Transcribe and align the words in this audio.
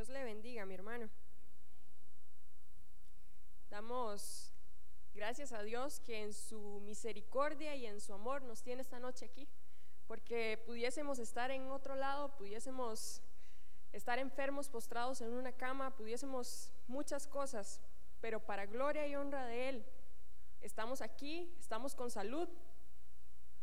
Dios 0.00 0.08
le 0.08 0.24
bendiga, 0.24 0.64
mi 0.64 0.72
hermano. 0.72 1.10
Damos 3.68 4.50
gracias 5.12 5.52
a 5.52 5.62
Dios 5.62 6.00
que 6.00 6.22
en 6.22 6.32
su 6.32 6.80
misericordia 6.80 7.76
y 7.76 7.84
en 7.84 8.00
su 8.00 8.14
amor 8.14 8.40
nos 8.40 8.62
tiene 8.62 8.80
esta 8.80 8.98
noche 8.98 9.26
aquí, 9.26 9.46
porque 10.06 10.62
pudiésemos 10.64 11.18
estar 11.18 11.50
en 11.50 11.70
otro 11.70 11.96
lado, 11.96 12.34
pudiésemos 12.38 13.20
estar 13.92 14.18
enfermos, 14.18 14.70
postrados 14.70 15.20
en 15.20 15.34
una 15.34 15.52
cama, 15.52 15.94
pudiésemos 15.94 16.72
muchas 16.88 17.26
cosas, 17.26 17.82
pero 18.22 18.40
para 18.40 18.64
gloria 18.64 19.06
y 19.06 19.16
honra 19.16 19.44
de 19.44 19.68
Él, 19.68 19.86
estamos 20.62 21.02
aquí, 21.02 21.54
estamos 21.60 21.94
con 21.94 22.10
salud 22.10 22.48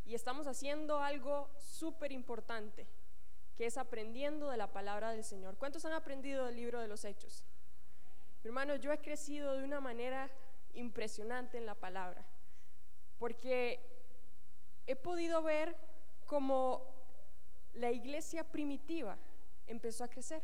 y 0.05 0.13
estamos 0.13 0.45
haciendo 0.45 0.99
algo 0.99 1.49
súper 1.57 2.11
importante, 2.11 2.85
que 3.57 3.65
es 3.65 3.77
aprendiendo 3.77 4.51
de 4.51 4.57
la 4.57 4.71
palabra 4.71 5.11
del 5.11 5.23
Señor. 5.23 5.57
¿Cuántos 5.57 5.83
han 5.83 5.93
aprendido 5.93 6.45
del 6.45 6.55
libro 6.55 6.79
de 6.79 6.87
los 6.87 7.03
Hechos? 7.03 7.43
Hermano, 8.43 8.75
yo 8.75 8.93
he 8.93 8.99
crecido 8.99 9.55
de 9.55 9.63
una 9.63 9.81
manera 9.81 10.29
impresionante 10.73 11.57
en 11.57 11.65
la 11.65 11.73
palabra, 11.73 12.23
porque 13.17 13.79
he 14.85 14.95
podido 14.95 15.41
ver 15.41 15.75
cómo 16.27 16.85
la 17.73 17.91
iglesia 17.91 18.43
primitiva 18.43 19.17
empezó 19.65 20.03
a 20.03 20.07
crecer 20.07 20.43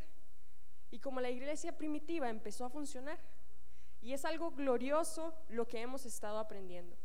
y 0.90 0.98
como 0.98 1.20
la 1.20 1.30
iglesia 1.30 1.76
primitiva 1.76 2.28
empezó 2.28 2.64
a 2.64 2.70
funcionar. 2.70 3.18
Y 4.02 4.12
es 4.12 4.24
algo 4.24 4.50
glorioso 4.50 5.34
lo 5.48 5.66
que 5.66 5.80
hemos 5.80 6.04
estado 6.04 6.38
aprendiendo. 6.38 6.96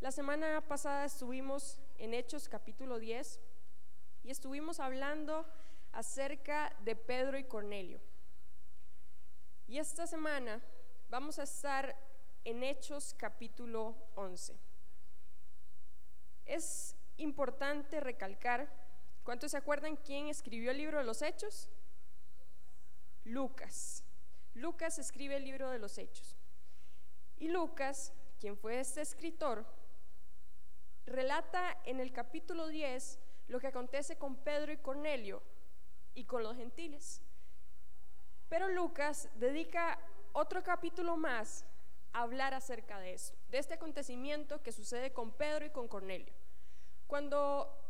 La 0.00 0.12
semana 0.12 0.60
pasada 0.66 1.04
estuvimos 1.04 1.80
en 1.98 2.14
Hechos 2.14 2.48
capítulo 2.48 2.98
10 2.98 3.40
y 4.26 4.30
estuvimos 4.32 4.80
hablando 4.80 5.46
acerca 5.92 6.74
de 6.80 6.96
Pedro 6.96 7.38
y 7.38 7.44
Cornelio. 7.44 8.00
Y 9.68 9.78
esta 9.78 10.04
semana 10.08 10.60
vamos 11.08 11.38
a 11.38 11.44
estar 11.44 11.96
en 12.42 12.64
Hechos 12.64 13.14
capítulo 13.16 13.94
11. 14.16 14.58
Es 16.44 16.96
importante 17.18 18.00
recalcar, 18.00 18.68
¿cuántos 19.22 19.52
se 19.52 19.58
acuerdan 19.58 19.94
quién 19.94 20.26
escribió 20.26 20.72
el 20.72 20.78
libro 20.78 20.98
de 20.98 21.04
los 21.04 21.22
Hechos? 21.22 21.70
Lucas. 23.22 24.02
Lucas 24.54 24.98
escribe 24.98 25.36
el 25.36 25.44
libro 25.44 25.70
de 25.70 25.78
los 25.78 25.98
Hechos. 25.98 26.36
Y 27.36 27.46
Lucas, 27.46 28.12
quien 28.40 28.56
fue 28.56 28.80
este 28.80 29.02
escritor, 29.02 29.64
relata 31.06 31.78
en 31.84 32.00
el 32.00 32.12
capítulo 32.12 32.66
10 32.66 33.20
lo 33.48 33.60
que 33.60 33.68
acontece 33.68 34.16
con 34.16 34.36
Pedro 34.36 34.72
y 34.72 34.78
Cornelio 34.78 35.42
y 36.14 36.24
con 36.24 36.42
los 36.42 36.56
gentiles. 36.56 37.22
Pero 38.48 38.68
Lucas 38.68 39.28
dedica 39.34 39.98
otro 40.32 40.62
capítulo 40.62 41.16
más 41.16 41.64
a 42.12 42.22
hablar 42.22 42.54
acerca 42.54 42.98
de 42.98 43.14
eso, 43.14 43.34
de 43.48 43.58
este 43.58 43.74
acontecimiento 43.74 44.62
que 44.62 44.72
sucede 44.72 45.12
con 45.12 45.32
Pedro 45.32 45.66
y 45.66 45.70
con 45.70 45.88
Cornelio. 45.88 46.32
Cuando 47.06 47.86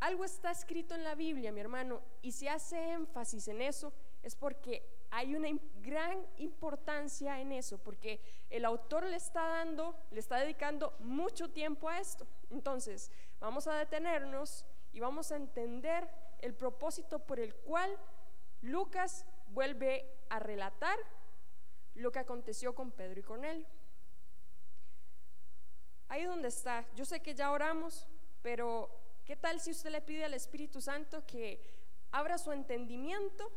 algo 0.00 0.24
está 0.24 0.50
escrito 0.50 0.94
en 0.94 1.04
la 1.04 1.14
Biblia, 1.14 1.52
mi 1.52 1.60
hermano, 1.60 2.00
y 2.22 2.32
se 2.32 2.48
hace 2.48 2.92
énfasis 2.92 3.48
en 3.48 3.60
eso, 3.60 3.92
es 4.22 4.34
porque 4.34 4.82
hay 5.10 5.34
una 5.34 5.48
gran 5.82 6.26
importancia 6.38 7.40
en 7.40 7.52
eso, 7.52 7.78
porque 7.78 8.20
el 8.48 8.64
autor 8.64 9.04
le 9.04 9.16
está 9.16 9.46
dando, 9.46 9.96
le 10.10 10.20
está 10.20 10.38
dedicando 10.38 10.94
mucho 11.00 11.50
tiempo 11.50 11.88
a 11.88 11.98
esto. 11.98 12.26
Entonces, 12.50 13.10
vamos 13.40 13.66
a 13.66 13.74
detenernos 13.74 14.64
y 14.92 15.00
vamos 15.00 15.32
a 15.32 15.36
entender 15.36 16.08
el 16.40 16.54
propósito 16.54 17.18
por 17.20 17.40
el 17.40 17.54
cual 17.54 17.96
Lucas 18.62 19.26
vuelve 19.48 20.10
a 20.28 20.38
relatar 20.38 20.98
lo 21.94 22.12
que 22.12 22.18
aconteció 22.18 22.74
con 22.74 22.90
Pedro 22.90 23.20
y 23.20 23.22
Cornelio. 23.22 23.66
Ahí 26.08 26.24
donde 26.24 26.48
está, 26.48 26.86
yo 26.94 27.04
sé 27.04 27.20
que 27.20 27.34
ya 27.34 27.52
oramos, 27.52 28.08
pero 28.42 28.90
¿qué 29.24 29.36
tal 29.36 29.60
si 29.60 29.70
usted 29.70 29.90
le 29.90 30.00
pide 30.00 30.24
al 30.24 30.34
Espíritu 30.34 30.80
Santo 30.80 31.24
que 31.26 31.60
abra 32.10 32.38
su 32.38 32.52
entendimiento? 32.52 33.50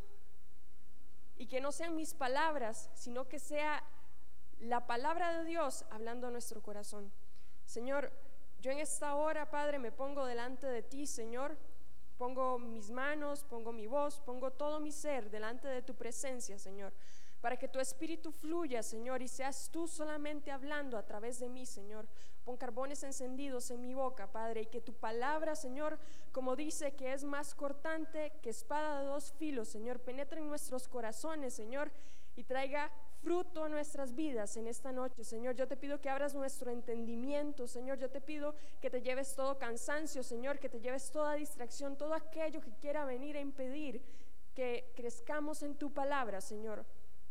y 1.38 1.48
que 1.48 1.62
no 1.62 1.72
sean 1.72 1.96
mis 1.96 2.14
palabras, 2.14 2.90
sino 2.94 3.28
que 3.28 3.40
sea 3.40 3.84
la 4.60 4.88
palabra 4.88 5.40
de 5.40 5.46
Dios 5.46 5.86
hablando 5.90 6.28
a 6.28 6.32
nuestro 6.32 6.62
corazón. 6.62 7.12
Señor, 7.66 8.12
yo 8.64 8.72
en 8.72 8.80
esta 8.80 9.16
hora, 9.16 9.52
Padre, 9.52 9.78
me 9.78 9.92
pongo 9.92 10.26
delante 10.26 10.68
de 10.68 10.82
ti, 10.82 11.06
Señor. 11.06 11.58
Pongo 12.18 12.58
mis 12.58 12.90
manos, 12.90 13.44
pongo 13.44 13.74
mi 13.74 13.88
voz, 13.88 14.22
pongo 14.22 14.52
todo 14.52 14.80
mi 14.80 14.94
ser 14.94 15.30
delante 15.30 15.68
de 15.68 15.82
tu 15.82 15.94
presencia, 15.96 16.58
Señor 16.58 16.94
para 17.44 17.58
que 17.58 17.68
tu 17.68 17.82
espíritu 17.82 18.32
fluya, 18.32 18.82
Señor, 18.82 19.22
y 19.22 19.28
seas 19.28 19.70
tú 19.70 19.86
solamente 19.86 20.50
hablando 20.50 20.98
a 20.98 21.06
través 21.06 21.40
de 21.40 21.50
mí, 21.50 21.66
Señor. 21.66 22.08
Pon 22.46 22.56
carbones 22.56 23.04
encendidos 23.04 23.70
en 23.70 23.82
mi 23.82 23.94
boca, 23.94 24.32
Padre, 24.32 24.62
y 24.62 24.66
que 24.68 24.80
tu 24.80 24.94
palabra, 24.94 25.54
Señor, 25.54 26.00
como 26.32 26.56
dice 26.56 26.96
que 26.96 27.12
es 27.12 27.26
más 27.26 27.54
cortante 27.54 28.32
que 28.42 28.50
espada 28.50 29.02
de 29.02 29.08
dos 29.08 29.34
filos, 29.34 29.68
Señor, 29.68 30.00
penetre 30.00 30.40
en 30.40 30.48
nuestros 30.48 30.88
corazones, 30.88 31.54
Señor, 31.54 31.92
y 32.38 32.46
traiga 32.46 32.90
fruto 33.24 33.64
a 33.64 33.70
nuestras 33.70 34.14
vidas 34.14 34.58
en 34.58 34.68
esta 34.68 34.92
noche, 34.92 35.24
Señor. 35.24 35.56
Yo 35.56 35.68
te 35.68 35.78
pido 35.78 36.02
que 36.02 36.10
abras 36.10 36.36
nuestro 36.36 36.72
entendimiento, 36.72 37.68
Señor. 37.68 37.98
Yo 37.98 38.10
te 38.10 38.20
pido 38.20 38.54
que 38.82 38.90
te 38.90 39.02
lleves 39.02 39.34
todo 39.34 39.58
cansancio, 39.58 40.22
Señor, 40.24 40.60
que 40.60 40.70
te 40.70 40.82
lleves 40.82 41.10
toda 41.10 41.36
distracción, 41.36 41.98
todo 41.98 42.14
aquello 42.14 42.60
que 42.62 42.74
quiera 42.82 43.06
venir 43.06 43.38
a 43.38 43.42
impedir 43.42 44.02
que 44.54 44.92
crezcamos 44.96 45.64
en 45.64 45.76
tu 45.76 45.94
palabra, 45.94 46.42
Señor. 46.42 46.86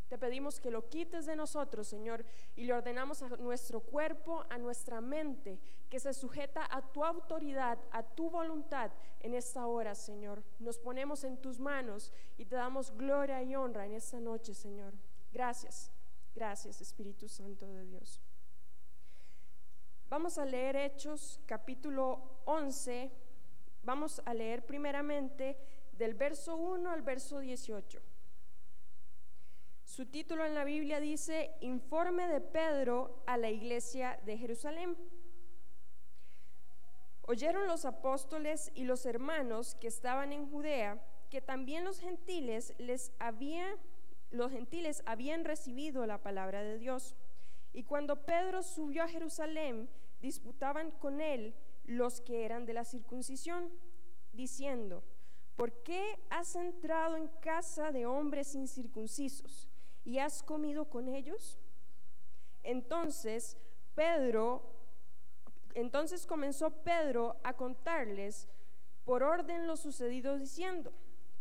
Te 0.09 0.19
pedimos 0.19 0.61
que 0.61 0.71
lo 0.71 0.89
quites 0.89 1.25
de 1.27 1.37
nosotros, 1.37 1.87
Señor, 1.87 2.25
y 2.57 2.65
le 2.65 2.75
ordenamos 2.75 3.23
a 3.23 3.29
nuestro 3.29 3.81
cuerpo, 3.81 4.45
a 4.51 4.59
nuestra 4.59 5.01
mente, 5.01 5.59
que 5.89 6.01
se 6.01 6.13
sujeta 6.13 6.67
a 6.71 6.83
tu 6.83 7.05
autoridad, 7.05 7.79
a 7.91 8.03
tu 8.03 8.29
voluntad 8.31 8.91
en 9.21 9.35
esta 9.35 9.67
hora, 9.67 9.95
Señor. 9.95 10.43
Nos 10.59 10.79
ponemos 10.79 11.25
en 11.25 11.37
tus 11.37 11.59
manos 11.59 12.13
y 12.37 12.45
te 12.45 12.57
damos 12.57 12.91
gloria 12.97 13.43
y 13.43 13.55
honra 13.55 13.87
en 13.87 13.95
esta 13.95 14.21
noche, 14.21 14.53
Señor. 14.55 14.95
Gracias, 15.33 15.91
gracias, 16.35 16.81
Espíritu 16.81 17.27
Santo 17.29 17.67
de 17.73 17.87
Dios. 17.87 18.21
Vamos 20.11 20.37
a 20.37 20.45
leer 20.45 20.77
Hechos 20.77 21.41
capítulo 21.47 22.43
11. 22.45 23.11
Vamos 23.83 24.21
a 24.27 24.35
leer 24.35 24.67
primeramente 24.67 25.57
del 25.93 26.13
verso 26.13 26.57
1 26.57 26.91
al 26.91 27.01
verso 27.01 27.39
18. 27.39 28.03
Su 29.85 30.07
título 30.07 30.45
en 30.45 30.55
la 30.55 30.65
Biblia 30.65 31.01
dice 31.01 31.55
Informe 31.61 32.29
de 32.29 32.43
Pedro 32.43 33.23
a 33.27 33.39
la 33.39 33.51
iglesia 33.51 34.21
de 34.27 34.37
Jerusalén. 34.37 34.97
Oyeron 37.23 37.67
los 37.67 37.87
apóstoles 37.87 38.71
y 38.75 38.85
los 38.85 39.07
hermanos 39.07 39.77
que 39.77 39.89
estaban 39.89 40.33
en 40.35 40.51
Judea 40.51 41.03
que 41.31 41.41
también 41.41 41.85
los 41.85 41.99
gentiles 42.01 42.75
les 42.77 43.11
había, 43.19 43.79
los 44.33 44.51
gentiles 44.51 45.03
habían 45.07 45.45
recibido 45.45 46.05
la 46.07 46.19
palabra 46.19 46.63
de 46.63 46.79
Dios. 46.79 47.15
Y 47.73 47.85
cuando 47.85 48.25
Pedro 48.25 48.63
subió 48.63 49.05
a 49.05 49.09
Jerusalén, 49.09 49.89
disputaban 50.21 50.91
con 50.91 51.21
él 51.21 51.55
los 51.85 52.21
que 52.21 52.45
eran 52.45 52.67
de 52.67 52.75
la 52.75 52.85
circuncisión, 52.85 53.71
diciendo, 54.33 55.05
¿por 55.57 55.73
qué 55.83 56.19
has 56.31 56.57
entrado 56.57 57.17
en 57.17 57.29
casa 57.41 57.93
de 57.93 58.07
hombres 58.07 58.55
incircuncisos? 58.55 59.69
¿y 60.05 60.19
has 60.19 60.43
comido 60.43 60.87
con 60.87 61.09
ellos? 61.09 61.59
Entonces 62.63 63.57
Pedro, 63.95 64.63
entonces 65.75 66.27
comenzó 66.27 66.71
Pedro 66.71 67.37
a 67.43 67.55
contarles 67.55 68.49
por 69.05 69.23
orden 69.23 69.67
lo 69.67 69.77
sucedido 69.77 70.39
diciendo, 70.39 70.93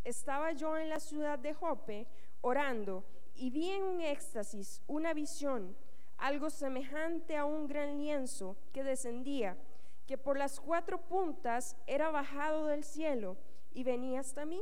estaba 0.04 0.52
yo 0.54 0.78
en 0.78 0.90
la 0.90 1.00
ciudad 1.00 1.38
de 1.38 1.54
Jope 1.54 2.08
orando 2.42 3.04
y 3.36 3.50
vi 3.50 3.70
en 3.70 3.84
un 3.84 4.02
éxtasis 4.02 4.82
una 4.88 5.14
visión, 5.14 5.76
algo 6.18 6.50
semejante 6.50 7.38
a 7.38 7.46
un 7.46 7.68
gran 7.68 7.98
lienzo 7.98 8.58
que 8.74 8.84
descendía, 8.84 9.58
que 10.06 10.18
por 10.18 10.38
las 10.38 10.60
cuatro 10.60 11.02
puntas 11.02 11.76
era 11.88 12.12
bajado 12.12 12.68
del 12.68 12.84
cielo 12.84 13.38
y 13.74 13.84
venía 13.84 14.20
hasta 14.20 14.46
mí. 14.46 14.62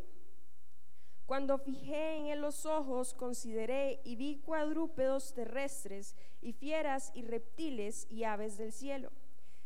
Cuando 1.25 1.57
fijé 1.57 2.17
en 2.17 2.27
él 2.27 2.41
los 2.41 2.65
ojos, 2.65 3.13
consideré 3.13 4.01
y 4.03 4.15
vi 4.15 4.37
cuadrúpedos 4.37 5.33
terrestres 5.33 6.15
y 6.41 6.53
fieras 6.53 7.11
y 7.13 7.21
reptiles 7.23 8.07
y 8.09 8.23
aves 8.23 8.57
del 8.57 8.71
cielo. 8.71 9.11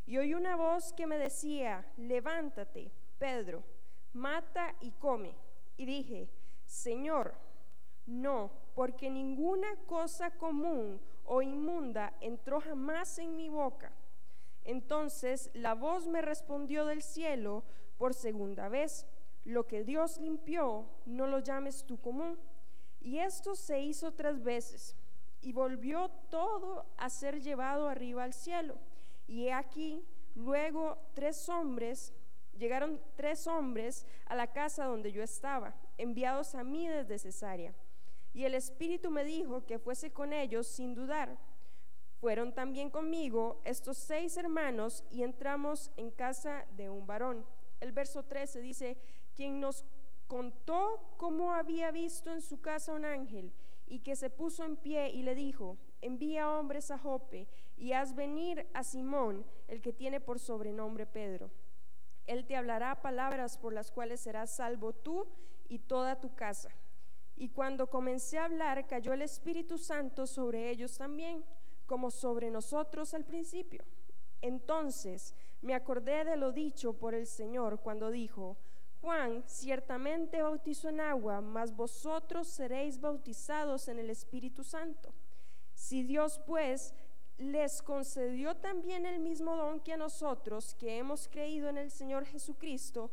Y 0.05 0.17
oí 0.17 0.33
una 0.33 0.57
voz 0.57 0.91
que 0.91 1.07
me 1.07 1.17
decía, 1.17 1.85
levántate, 1.95 2.91
Pedro, 3.17 3.63
mata 4.11 4.75
y 4.81 4.91
come. 4.91 5.35
Y 5.77 5.85
dije, 5.85 6.29
Señor, 6.65 7.33
no, 8.05 8.51
porque 8.75 9.09
ninguna 9.09 9.75
cosa 9.87 10.31
común 10.31 10.99
o 11.25 11.41
inmunda 11.41 12.13
entró 12.21 12.59
jamás 12.59 13.17
en 13.19 13.35
mi 13.35 13.49
boca. 13.49 13.91
Entonces 14.63 15.49
la 15.53 15.73
voz 15.73 16.07
me 16.07 16.21
respondió 16.21 16.85
del 16.85 17.01
cielo 17.01 17.63
por 17.97 18.13
segunda 18.13 18.69
vez 18.69 19.05
lo 19.45 19.67
que 19.67 19.83
Dios 19.83 20.19
limpió, 20.19 20.85
no 21.05 21.27
lo 21.27 21.39
llames 21.39 21.83
tú 21.85 21.99
común. 21.99 22.39
Y 23.01 23.19
esto 23.19 23.55
se 23.55 23.81
hizo 23.81 24.13
tres 24.13 24.41
veces, 24.41 24.95
y 25.41 25.51
volvió 25.51 26.09
todo 26.29 26.85
a 26.97 27.09
ser 27.09 27.41
llevado 27.41 27.89
arriba 27.89 28.23
al 28.23 28.33
cielo. 28.33 28.77
Y 29.27 29.47
he 29.47 29.53
aquí, 29.53 30.05
luego 30.35 30.97
tres 31.13 31.49
hombres, 31.49 32.13
llegaron 32.57 33.01
tres 33.15 33.45
hombres 33.47 34.05
a 34.25 34.35
la 34.35 34.47
casa 34.47 34.85
donde 34.85 35.11
yo 35.11 35.21
estaba, 35.21 35.75
enviados 35.97 36.55
a 36.55 36.63
mí 36.63 36.87
desde 36.87 37.19
Cesarea. 37.19 37.73
Y 38.33 38.45
el 38.45 38.55
Espíritu 38.55 39.11
me 39.11 39.23
dijo 39.23 39.65
que 39.65 39.79
fuese 39.79 40.11
con 40.11 40.33
ellos 40.33 40.67
sin 40.67 40.95
dudar. 40.95 41.37
Fueron 42.19 42.53
también 42.53 42.89
conmigo 42.89 43.61
estos 43.63 43.97
seis 43.97 44.37
hermanos 44.37 45.03
y 45.11 45.23
entramos 45.23 45.91
en 45.97 46.09
casa 46.09 46.65
de 46.77 46.89
un 46.89 47.05
varón. 47.05 47.45
El 47.79 47.91
verso 47.91 48.23
13 48.23 48.61
dice, 48.61 48.97
quien 49.35 49.59
nos 49.59 49.85
contó 50.27 51.15
cómo 51.17 51.53
había 51.53 51.91
visto 51.91 52.31
en 52.31 52.41
su 52.41 52.61
casa 52.61 52.93
un 52.93 53.05
ángel 53.05 53.51
y 53.87 53.99
que 53.99 54.15
se 54.15 54.29
puso 54.29 54.63
en 54.63 54.77
pie 54.77 55.09
y 55.09 55.21
le 55.21 55.35
dijo, 55.35 55.77
envía 56.01 56.49
hombres 56.49 56.91
a 56.91 56.97
Jope 56.97 57.47
y 57.77 57.91
haz 57.91 58.15
venir 58.15 58.67
a 58.73 58.83
Simón, 58.83 59.45
el 59.67 59.81
que 59.81 59.93
tiene 59.93 60.19
por 60.19 60.39
sobrenombre 60.39 61.05
Pedro. 61.05 61.51
Él 62.25 62.45
te 62.45 62.55
hablará 62.55 63.01
palabras 63.01 63.57
por 63.57 63.73
las 63.73 63.91
cuales 63.91 64.21
serás 64.21 64.55
salvo 64.55 64.93
tú 64.93 65.27
y 65.67 65.79
toda 65.79 66.21
tu 66.21 66.33
casa. 66.35 66.69
Y 67.35 67.49
cuando 67.49 67.87
comencé 67.89 68.37
a 68.37 68.45
hablar, 68.45 68.87
cayó 68.87 69.13
el 69.13 69.21
Espíritu 69.21 69.77
Santo 69.77 70.27
sobre 70.27 70.69
ellos 70.69 70.97
también 70.97 71.43
como 71.85 72.11
sobre 72.11 72.49
nosotros 72.49 73.13
al 73.13 73.25
principio. 73.25 73.83
Entonces 74.41 75.35
me 75.61 75.73
acordé 75.73 76.25
de 76.25 76.35
lo 76.35 76.51
dicho 76.51 76.93
por 76.93 77.13
el 77.13 77.25
Señor 77.25 77.79
cuando 77.79 78.11
dijo, 78.11 78.57
Juan 79.01 79.43
ciertamente 79.47 80.41
bautizó 80.41 80.89
en 80.89 81.01
agua, 81.01 81.41
mas 81.41 81.75
vosotros 81.75 82.47
seréis 82.47 82.99
bautizados 82.99 83.87
en 83.87 83.99
el 83.99 84.09
Espíritu 84.09 84.63
Santo. 84.63 85.13
Si 85.73 86.03
Dios 86.03 86.39
pues 86.45 86.93
les 87.37 87.81
concedió 87.81 88.55
también 88.55 89.05
el 89.05 89.19
mismo 89.19 89.55
don 89.55 89.79
que 89.79 89.93
a 89.93 89.97
nosotros 89.97 90.75
que 90.75 90.97
hemos 90.97 91.27
creído 91.27 91.67
en 91.69 91.77
el 91.77 91.91
Señor 91.91 92.25
Jesucristo, 92.25 93.11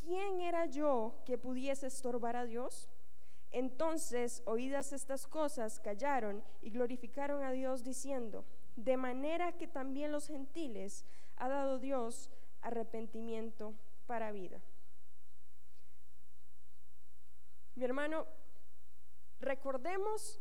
¿quién 0.00 0.40
era 0.40 0.66
yo 0.66 1.22
que 1.24 1.36
pudiese 1.36 1.88
estorbar 1.88 2.36
a 2.36 2.44
Dios? 2.44 2.88
Entonces, 3.56 4.42
oídas 4.44 4.92
estas 4.92 5.26
cosas, 5.26 5.80
callaron 5.80 6.44
y 6.60 6.68
glorificaron 6.68 7.42
a 7.42 7.52
Dios 7.52 7.82
diciendo, 7.82 8.44
de 8.76 8.98
manera 8.98 9.56
que 9.56 9.66
también 9.66 10.12
los 10.12 10.26
gentiles 10.26 11.06
ha 11.36 11.48
dado 11.48 11.78
Dios 11.78 12.28
arrepentimiento 12.60 13.72
para 14.06 14.30
vida. 14.30 14.60
Mi 17.76 17.84
hermano, 17.86 18.26
recordemos 19.40 20.38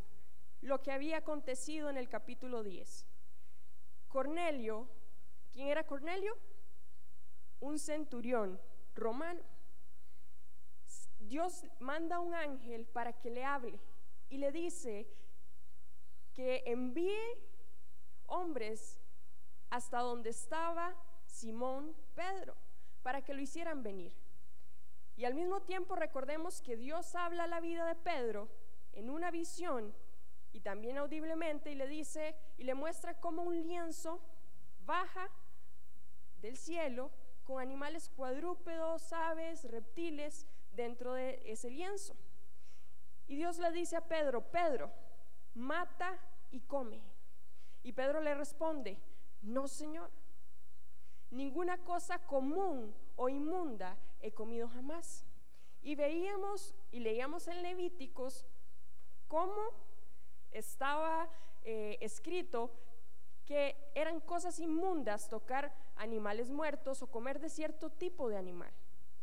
lo 0.60 0.84
que 0.84 0.92
había 0.92 1.20
acontecido 1.20 1.90
en 1.90 1.96
el 1.96 2.10
capítulo 2.10 2.64
10. 2.64 3.06
Cornelio, 4.10 4.90
¿quién 5.54 5.70
era 5.70 5.86
Cornelio? 5.86 6.38
Un 7.62 7.80
centurión 7.80 8.60
romano 8.94 9.40
Dios 11.28 11.66
manda 11.80 12.20
un 12.20 12.34
ángel 12.34 12.86
para 12.86 13.14
que 13.14 13.30
le 13.30 13.44
hable 13.44 13.80
y 14.30 14.38
le 14.38 14.52
dice 14.52 15.08
que 16.34 16.64
envíe 16.66 17.18
hombres 18.28 19.00
hasta 19.70 20.00
donde 20.00 20.30
estaba 20.30 20.96
Simón 21.26 21.96
Pedro 22.14 22.56
para 23.04 23.22
que 23.22 23.34
lo 23.34 23.42
hicieran 23.42 23.84
venir. 23.84 24.14
Y 25.16 25.26
al 25.26 25.34
mismo 25.34 25.62
tiempo 25.62 25.96
recordemos 25.96 26.62
que 26.62 26.76
Dios 26.76 27.16
habla 27.16 27.48
la 27.48 27.60
vida 27.60 27.86
de 27.86 27.96
Pedro 27.96 28.50
en 28.94 29.10
una 29.10 29.32
visión 29.32 29.94
y 30.52 30.62
también 30.62 30.98
audiblemente 30.98 31.72
y 31.72 31.76
le 31.76 31.88
dice 31.88 32.36
y 32.58 32.64
le 32.64 32.76
muestra 32.76 33.20
cómo 33.20 33.44
un 33.44 33.62
lienzo 33.62 34.22
baja 34.86 35.30
del 36.42 36.58
cielo 36.58 37.12
con 37.44 37.62
animales 37.62 38.10
cuadrúpedos, 38.10 39.14
aves, 39.14 39.64
reptiles, 39.70 40.46
dentro 40.76 41.14
de 41.14 41.42
ese 41.46 41.70
lienzo. 41.70 42.16
Y 43.28 43.36
Dios 43.36 43.58
le 43.58 43.72
dice 43.72 43.96
a 43.96 44.08
Pedro, 44.08 44.42
Pedro, 44.42 44.92
mata 45.54 46.20
y 46.52 46.60
come. 46.62 47.02
Y 47.84 47.94
Pedro 47.94 48.22
le 48.22 48.36
responde, 48.36 48.98
no 49.42 49.68
Señor, 49.68 50.10
ninguna 51.32 51.78
cosa 51.80 52.20
común 52.20 52.94
o 53.16 53.30
inmunda 53.30 53.98
he 54.22 54.32
comido 54.32 54.68
jamás. 54.68 55.26
Y 55.82 55.96
veíamos 55.96 56.74
y 56.92 57.00
leíamos 57.00 57.48
en 57.48 57.62
Levíticos 57.62 58.46
cómo 59.28 59.72
estaba 60.52 61.30
eh, 61.64 61.98
escrito 62.02 62.72
que 63.46 63.76
eran 63.94 64.20
cosas 64.20 64.60
inmundas 64.60 65.30
tocar 65.30 65.72
animales 65.96 66.50
muertos 66.50 67.02
o 67.04 67.08
comer 67.08 67.40
de 67.40 67.50
cierto 67.50 67.90
tipo 67.90 68.30
de 68.30 68.38
animal. 68.38 68.72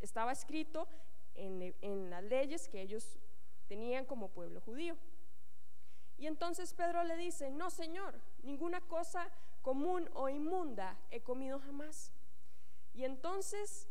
Estaba 0.00 0.32
escrito 0.32 0.86
en, 1.34 2.10
las 2.10 2.24
leyes 2.24 2.68
que 2.68 2.80
ellos 2.80 3.18
tenían 3.68 4.04
como 4.04 4.28
pueblo 4.28 4.60
judío. 4.60 4.96
Y 6.18 6.26
entonces 6.26 6.74
Pedro 6.74 7.02
le 7.04 7.16
dice, 7.16 7.50
no 7.50 7.70
Señor, 7.70 8.20
ninguna 8.42 8.80
cosa 8.82 9.28
común 9.62 10.08
o 10.14 10.28
inmunda 10.28 10.96
he 11.10 11.20
comido 11.20 11.58
jamás. 11.60 12.12
Y 12.94 13.04
entonces 13.04 13.88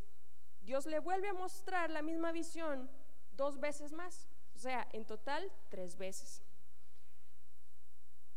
Dios 0.62 0.86
le 0.86 1.00
vuelve 1.00 1.30
a 1.30 1.34
mostrar 1.34 1.90
la 1.90 2.02
misma 2.02 2.32
visión 2.32 2.90
dos 3.34 3.60
veces 3.60 3.92
más, 3.92 4.28
o 4.56 4.60
sea, 4.60 4.88
en 4.94 5.06
total 5.06 5.52
tres 5.70 5.98
veces. 5.98 6.44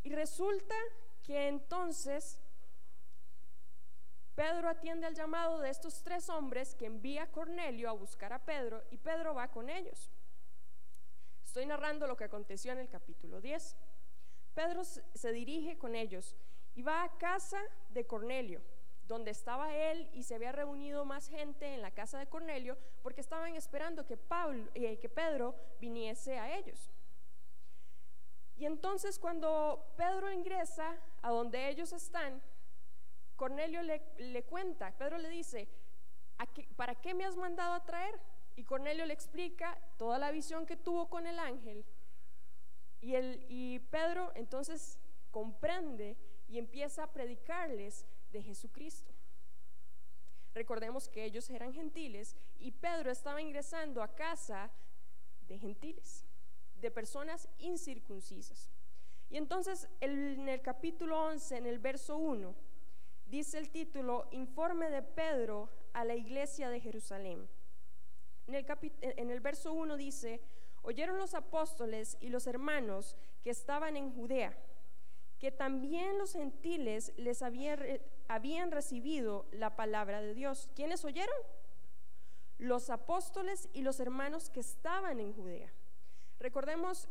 Y 0.02 0.10
resulta 0.14 0.74
que 1.22 1.48
entonces 1.48 2.38
Pedro 4.34 4.69
atiende 4.69 5.06
al 5.06 5.14
llamado 5.14 5.60
de 5.60 5.70
estos 5.70 6.02
tres 6.02 6.28
hombres 6.28 6.75
que 6.75 6.86
envía 6.86 7.31
Cornelio 7.31 7.88
a 7.88 7.92
buscar 7.92 8.32
a 8.32 8.44
Pedro 8.44 8.82
y 8.90 8.98
Pedro 8.98 9.34
va 9.34 9.48
con 9.48 9.70
ellos. 9.70 10.10
Estoy 11.44 11.66
narrando 11.66 12.08
lo 12.08 12.16
que 12.16 12.25
aconteció 12.25 12.72
en 12.72 12.78
el 12.78 12.88
capítulo 12.88 13.40
10. 13.40 13.76
Pedro 14.54 14.82
se 14.84 15.32
dirige 15.32 15.78
con 15.78 15.94
ellos 15.94 16.34
y 16.75 16.82
va 16.82 17.04
a 17.04 17.16
casa 17.16 17.60
de 17.90 18.06
Cornelio, 18.06 18.60
donde 19.06 19.31
estaba 19.31 19.72
él 19.72 20.10
y 20.12 20.25
se 20.25 20.34
había 20.34 20.50
reunido 20.50 21.04
más 21.04 21.28
gente 21.28 21.72
en 21.72 21.80
la 21.80 21.92
casa 21.92 22.19
de 22.19 22.26
Cornelio 22.26 22.76
porque 23.02 23.20
estaban 23.20 23.54
esperando 23.54 24.04
que, 24.04 24.16
Pablo, 24.16 24.69
eh, 24.75 24.98
que 24.98 25.08
Pedro 25.08 25.54
viniese 25.80 26.38
a 26.40 26.56
ellos. 26.56 26.90
Y 28.56 28.66
entonces 28.66 29.20
cuando 29.20 29.94
Pedro 29.97 30.32
ingresa 30.32 30.97
a 31.23 31.30
donde 31.30 31.68
ellos 31.68 31.92
están, 31.92 32.42
Cornelio 33.37 33.83
le, 33.83 34.43
cuenta, 34.45 34.93
Pedro 34.97 35.19
le 35.19 35.29
dice, 35.29 35.69
¿para 36.76 36.95
qué 36.95 37.14
me 37.14 37.25
has 37.25 37.37
mandado 37.37 37.75
a 37.75 37.85
traer? 37.85 38.19
Y 38.57 38.64
Cornelio 38.64 39.05
le 39.07 39.14
explica 39.14 39.79
toda 39.97 40.19
la 40.19 40.31
visión 40.31 40.67
que 40.67 40.76
tuvo 40.76 41.09
con 41.09 41.26
el 41.26 41.38
ángel. 41.38 41.85
Y, 43.00 43.14
el, 43.17 43.45
y 43.49 43.81
Pedro 43.91 44.33
entonces 44.35 44.99
comprende 45.31 46.17
y 46.49 46.59
empieza 46.59 47.05
a 47.05 47.12
predicarles 47.12 48.07
de 48.31 48.43
Jesucristo. 48.43 49.12
Recordemos 50.55 51.09
que 51.09 51.25
ellos 51.25 51.50
eran 51.50 51.73
gentiles 51.73 52.37
y 52.61 52.71
Pedro 52.71 53.11
estaba 53.11 53.43
ingresando 53.43 54.03
a 54.03 54.14
casa 54.14 54.71
de 55.49 55.59
gentiles, 55.59 56.25
de 56.76 56.91
personas 56.93 57.49
incircuncisas. 57.59 58.71
Y 59.29 59.37
entonces 59.37 59.88
en 60.00 60.49
el 60.49 60.62
capítulo 60.62 61.25
11, 61.25 61.57
en 61.57 61.67
el 61.67 61.81
verso 61.81 62.17
1, 62.17 62.55
dice 63.26 63.59
el 63.59 63.71
título 63.71 64.28
Informe 64.31 64.90
de 64.90 65.02
Pedro 65.02 65.71
a 65.93 66.04
la 66.04 66.14
iglesia 66.14 66.71
de 66.71 66.81
Jerusalén. 66.81 67.49
En 68.47 69.31
el, 69.31 69.40
verso 69.40 69.73
1 69.73 69.97
dice, 69.97 70.43
oyeron 70.83 71.16
los 71.16 71.35
apóstoles 71.35 72.19
y 72.21 72.28
los 72.28 72.47
hermanos 72.47 73.16
que 73.43 73.50
estaban 73.50 73.97
en 73.97 74.12
Judea, 74.12 74.57
que 75.38 75.50
también 75.50 76.19
los 76.19 76.35
gentiles 76.35 77.12
les 77.16 77.43
habían 77.43 78.71
recibido 78.71 79.47
la 79.52 79.76
palabra 79.76 80.21
de 80.21 80.35
Dios. 80.35 80.71
¿Quiénes 80.75 81.04
oyeron? 81.04 81.37
Los 82.59 82.90
apóstoles 82.90 83.69
y 83.73 83.83
los 83.83 83.99
hermanos 83.99 84.50
que 84.50 84.61
estaban 84.61 85.21
en 85.21 85.33
Judea. 85.33 85.73
Recordemos 86.38 87.09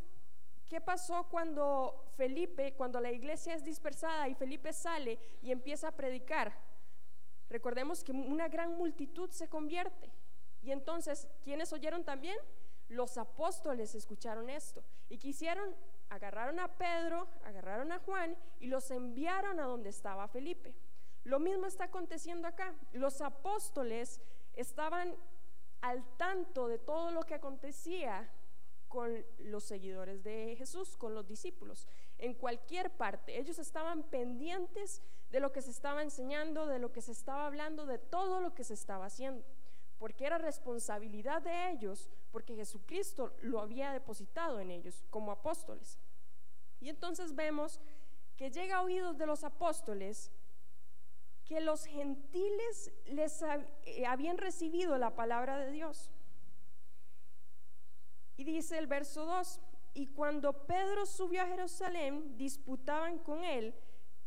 ¿Qué 0.74 0.80
pasó 0.80 1.28
cuando 1.30 2.10
Felipe, 2.16 2.74
cuando 2.74 2.98
la 2.98 3.12
iglesia 3.12 3.54
es 3.54 3.62
dispersada 3.62 4.28
y 4.28 4.34
Felipe 4.34 4.72
sale 4.72 5.20
y 5.40 5.52
empieza 5.52 5.86
a 5.86 5.92
predicar? 5.92 6.52
Recordemos 7.48 8.02
que 8.02 8.10
una 8.10 8.48
gran 8.48 8.76
multitud 8.76 9.30
se 9.30 9.48
convierte. 9.48 10.10
Y 10.62 10.72
entonces, 10.72 11.28
¿quiénes 11.44 11.72
oyeron 11.72 12.02
también? 12.02 12.36
Los 12.88 13.18
apóstoles 13.18 13.94
escucharon 13.94 14.50
esto 14.50 14.82
y 15.08 15.18
quisieron, 15.18 15.76
agarraron 16.08 16.58
a 16.58 16.66
Pedro, 16.76 17.28
agarraron 17.44 17.92
a 17.92 18.00
Juan 18.00 18.36
y 18.58 18.66
los 18.66 18.90
enviaron 18.90 19.60
a 19.60 19.66
donde 19.66 19.90
estaba 19.90 20.26
Felipe. 20.26 20.74
Lo 21.22 21.38
mismo 21.38 21.66
está 21.66 21.84
aconteciendo 21.84 22.48
acá. 22.48 22.74
Los 22.92 23.20
apóstoles 23.20 24.20
estaban 24.54 25.14
al 25.82 26.04
tanto 26.16 26.66
de 26.66 26.80
todo 26.80 27.12
lo 27.12 27.22
que 27.22 27.34
acontecía 27.34 28.28
con 28.94 29.26
los 29.40 29.64
seguidores 29.64 30.22
de 30.22 30.54
Jesús, 30.56 30.96
con 30.96 31.16
los 31.16 31.26
discípulos, 31.26 31.88
en 32.16 32.32
cualquier 32.32 32.92
parte. 32.92 33.40
Ellos 33.40 33.58
estaban 33.58 34.04
pendientes 34.04 35.02
de 35.32 35.40
lo 35.40 35.50
que 35.50 35.62
se 35.62 35.72
estaba 35.72 36.00
enseñando, 36.00 36.68
de 36.68 36.78
lo 36.78 36.92
que 36.92 37.02
se 37.02 37.10
estaba 37.10 37.48
hablando, 37.48 37.86
de 37.86 37.98
todo 37.98 38.40
lo 38.40 38.54
que 38.54 38.62
se 38.62 38.74
estaba 38.74 39.06
haciendo, 39.06 39.44
porque 39.98 40.26
era 40.26 40.38
responsabilidad 40.38 41.42
de 41.42 41.72
ellos, 41.72 42.08
porque 42.30 42.54
Jesucristo 42.54 43.34
lo 43.42 43.58
había 43.58 43.90
depositado 43.90 44.60
en 44.60 44.70
ellos 44.70 45.02
como 45.10 45.32
apóstoles. 45.32 45.98
Y 46.78 46.88
entonces 46.88 47.34
vemos 47.34 47.80
que 48.36 48.52
llega 48.52 48.76
a 48.76 48.82
oídos 48.82 49.18
de 49.18 49.26
los 49.26 49.42
apóstoles 49.42 50.30
que 51.44 51.60
los 51.60 51.84
gentiles 51.84 52.92
les 53.06 53.42
eh, 53.42 54.06
habían 54.06 54.38
recibido 54.38 54.98
la 54.98 55.16
palabra 55.16 55.58
de 55.58 55.72
Dios. 55.72 56.12
Y 58.36 58.44
dice 58.44 58.78
el 58.78 58.86
verso 58.86 59.24
2, 59.24 59.60
y 59.94 60.08
cuando 60.08 60.66
Pedro 60.66 61.06
subió 61.06 61.42
a 61.42 61.46
Jerusalén, 61.46 62.36
disputaban 62.36 63.18
con 63.18 63.44
él 63.44 63.74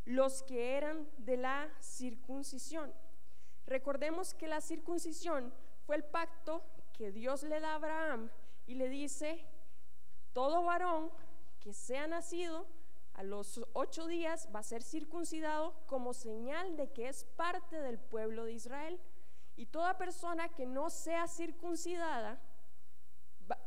los 0.05 0.43
que 0.43 0.77
eran 0.77 1.09
de 1.17 1.35
la 1.35 1.69
circuncisión. 1.81 2.93
Recordemos 3.65 4.33
que 4.33 4.47
la 4.47 4.61
circuncisión 4.61 5.53
fue 5.85 5.97
el 5.97 6.05
pacto 6.05 6.63
que 6.93 7.11
Dios 7.11 7.43
le 7.43 7.59
da 7.59 7.73
a 7.73 7.75
Abraham 7.75 8.29
y 8.65 8.75
le 8.75 8.87
dice, 8.87 9.45
todo 10.31 10.63
varón 10.63 11.11
que 11.59 11.73
sea 11.73 12.07
nacido 12.07 12.65
a 13.13 13.23
los 13.23 13.59
ocho 13.73 14.07
días 14.07 14.47
va 14.55 14.59
a 14.59 14.63
ser 14.63 14.83
circuncidado 14.83 15.73
como 15.87 16.13
señal 16.13 16.77
de 16.77 16.91
que 16.93 17.09
es 17.09 17.25
parte 17.25 17.81
del 17.81 17.99
pueblo 17.99 18.45
de 18.45 18.53
Israel. 18.53 19.01
Y 19.55 19.65
toda 19.65 19.97
persona 19.97 20.49
que 20.49 20.65
no 20.65 20.89
sea 20.89 21.27
circuncidada 21.27 22.39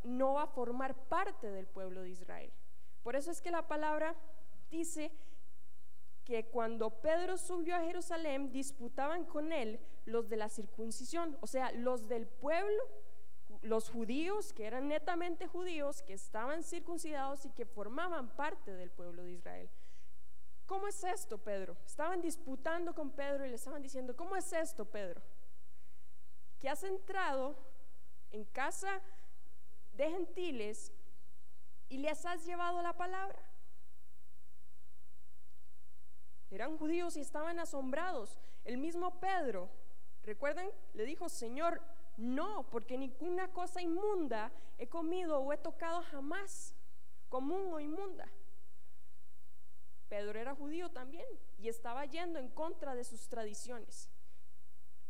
no 0.05 0.35
va 0.35 0.43
a 0.43 0.47
formar 0.47 0.95
parte 1.09 1.51
del 1.51 1.67
pueblo 1.67 2.03
de 2.03 2.11
Israel. 2.11 2.53
Por 3.03 3.17
eso 3.17 3.31
es 3.31 3.41
que 3.41 3.51
la 3.51 3.67
palabra 3.67 4.15
dice 4.71 5.13
que 6.25 6.47
cuando 6.47 6.91
Pedro 7.01 7.37
subió 7.37 7.77
a 7.77 7.81
Jerusalén 7.81 8.53
disputaban 8.53 9.25
con 9.25 9.53
él 9.53 9.81
los 10.05 10.29
de 10.29 10.37
la 10.37 10.49
circuncisión, 10.49 11.37
o 11.41 11.47
sea, 11.47 11.73
los 11.73 12.09
del 12.09 12.27
pueblo 12.27 12.83
los 13.63 13.91
judíos, 13.91 14.53
que 14.53 14.67
eran 14.67 14.89
netamente 14.89 15.47
judíos, 15.47 16.03
que 16.03 16.15
estaban 16.15 16.63
circuncidados 16.63 17.45
y 17.45 17.51
que 17.51 17.67
formaban 17.67 18.35
parte 18.35 18.73
del 18.73 18.91
pueblo 18.91 19.25
de 19.25 19.33
Israel. 19.33 19.71
¿Cómo 20.67 20.87
es 20.87 21.03
esto, 21.05 21.39
Pedro? 21.39 21.77
Estaban 21.85 22.21
disputando 22.21 22.95
con 22.95 23.11
Pedro 23.11 23.45
y 23.45 23.49
le 23.49 23.57
estaban 23.57 23.83
diciendo, 23.83 24.17
¿cómo 24.17 24.37
es 24.37 24.53
esto, 24.53 24.85
Pedro? 24.85 25.21
Que 26.59 26.69
has 26.69 26.85
entrado 26.85 27.57
en 28.31 28.45
casa 28.45 29.03
de 30.01 30.11
gentiles 30.11 30.93
y 31.91 31.99
les 31.99 32.25
has 32.25 32.47
llevado 32.47 32.81
la 32.81 32.97
palabra. 32.97 33.39
Eran 36.51 36.79
judíos 36.79 37.19
y 37.19 37.21
estaban 37.21 37.59
asombrados. 37.59 38.39
El 38.65 38.79
mismo 38.79 39.21
Pedro, 39.21 39.69
recuerden, 40.23 40.71
le 40.95 41.05
dijo, 41.05 41.29
Señor, 41.29 41.83
no, 42.17 42.67
porque 42.71 42.97
ninguna 42.97 43.53
cosa 43.53 43.83
inmunda 43.83 44.51
he 44.79 44.89
comido 44.89 45.39
o 45.39 45.53
he 45.53 45.59
tocado 45.59 46.01
jamás, 46.05 46.75
común 47.29 47.71
o 47.71 47.79
inmunda. 47.79 48.27
Pedro 50.09 50.39
era 50.39 50.55
judío 50.55 50.91
también 50.91 51.27
y 51.59 51.69
estaba 51.69 52.07
yendo 52.07 52.39
en 52.39 52.49
contra 52.49 52.95
de 52.95 53.05
sus 53.05 53.29
tradiciones. 53.29 54.09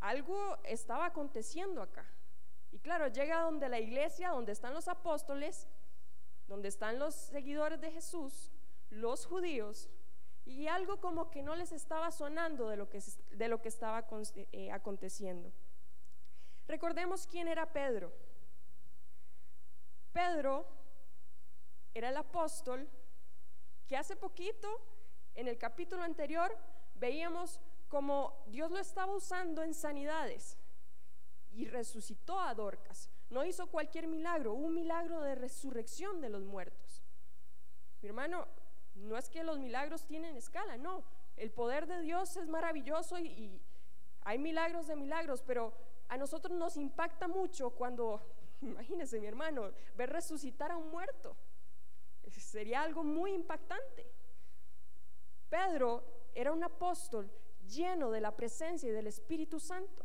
Algo 0.01 0.59
estaba 0.65 1.07
aconteciendo 1.07 1.81
acá. 1.81 2.05
Y 2.73 2.79
claro, 2.79 3.09
llega 3.09 3.43
donde 3.43 3.69
la 3.69 3.81
iglesia, 3.81 4.31
donde 4.31 4.53
están 4.53 4.75
los 4.75 4.89
apóstoles, 4.89 5.67
donde 6.47 6.69
están 6.69 6.99
los 6.99 7.15
seguidores 7.15 7.81
de 7.81 7.91
Jesús, 7.91 8.53
los 8.91 9.27
judíos, 9.27 9.89
y 10.45 10.67
algo 10.67 11.01
como 11.01 11.31
que 11.31 11.43
no 11.43 11.55
les 11.55 11.73
estaba 11.73 12.11
sonando 12.11 12.69
de 12.69 12.77
lo 12.77 12.89
que, 12.89 13.01
de 13.31 13.49
lo 13.49 13.61
que 13.61 13.69
estaba 13.69 14.07
eh, 14.53 14.71
aconteciendo. 14.73 15.53
Recordemos 16.67 17.27
quién 17.27 17.49
era 17.49 17.73
Pedro. 17.73 18.13
Pedro 20.13 20.67
era 21.95 22.09
el 22.09 22.17
apóstol 22.17 22.89
que 23.87 23.97
hace 23.97 24.17
poquito, 24.17 24.81
en 25.35 25.49
el 25.49 25.59
capítulo 25.59 26.03
anterior, 26.03 26.57
veíamos 26.95 27.61
como 27.89 28.45
Dios 28.47 28.71
lo 28.71 28.79
estaba 28.79 29.15
usando 29.15 29.63
en 29.63 29.75
sanidades 29.75 30.60
y 31.53 31.67
resucitó 31.67 32.39
a 32.41 32.55
Dorcas. 32.55 33.11
No 33.29 33.45
hizo 33.45 33.67
cualquier 33.69 34.07
milagro, 34.07 34.55
un 34.55 34.75
milagro 34.75 35.21
de 35.21 35.35
resurrección 35.35 36.21
de 36.21 36.31
los 36.31 36.45
muertos. 36.45 37.03
Mi 38.03 38.09
hermano, 38.09 38.47
no 38.95 39.17
es 39.17 39.29
que 39.29 39.45
los 39.45 39.59
milagros 39.59 40.05
tienen 40.05 40.37
escala, 40.37 40.77
no. 40.77 41.05
El 41.37 41.51
poder 41.51 41.87
de 41.87 42.01
Dios 42.01 42.37
es 42.37 42.49
maravilloso 42.49 43.19
y, 43.19 43.27
y 43.27 43.63
hay 44.23 44.39
milagros 44.39 44.87
de 44.87 44.97
milagros, 44.97 45.43
pero 45.43 45.73
a 46.09 46.17
nosotros 46.17 46.57
nos 46.57 46.77
impacta 46.77 47.29
mucho 47.29 47.71
cuando, 47.71 48.21
imagínense 48.61 49.21
mi 49.21 49.27
hermano, 49.27 49.71
ver 49.97 50.11
resucitar 50.11 50.73
a 50.73 50.77
un 50.77 50.91
muerto. 50.91 51.37
Sería 52.29 52.83
algo 52.83 53.05
muy 53.05 53.33
impactante. 53.33 54.07
Pedro 55.49 56.05
era 56.35 56.53
un 56.53 56.63
apóstol 56.63 57.31
lleno 57.67 58.11
de 58.11 58.21
la 58.21 58.35
presencia 58.35 58.89
y 58.89 58.93
del 58.93 59.07
Espíritu 59.07 59.61
Santo. 59.61 60.05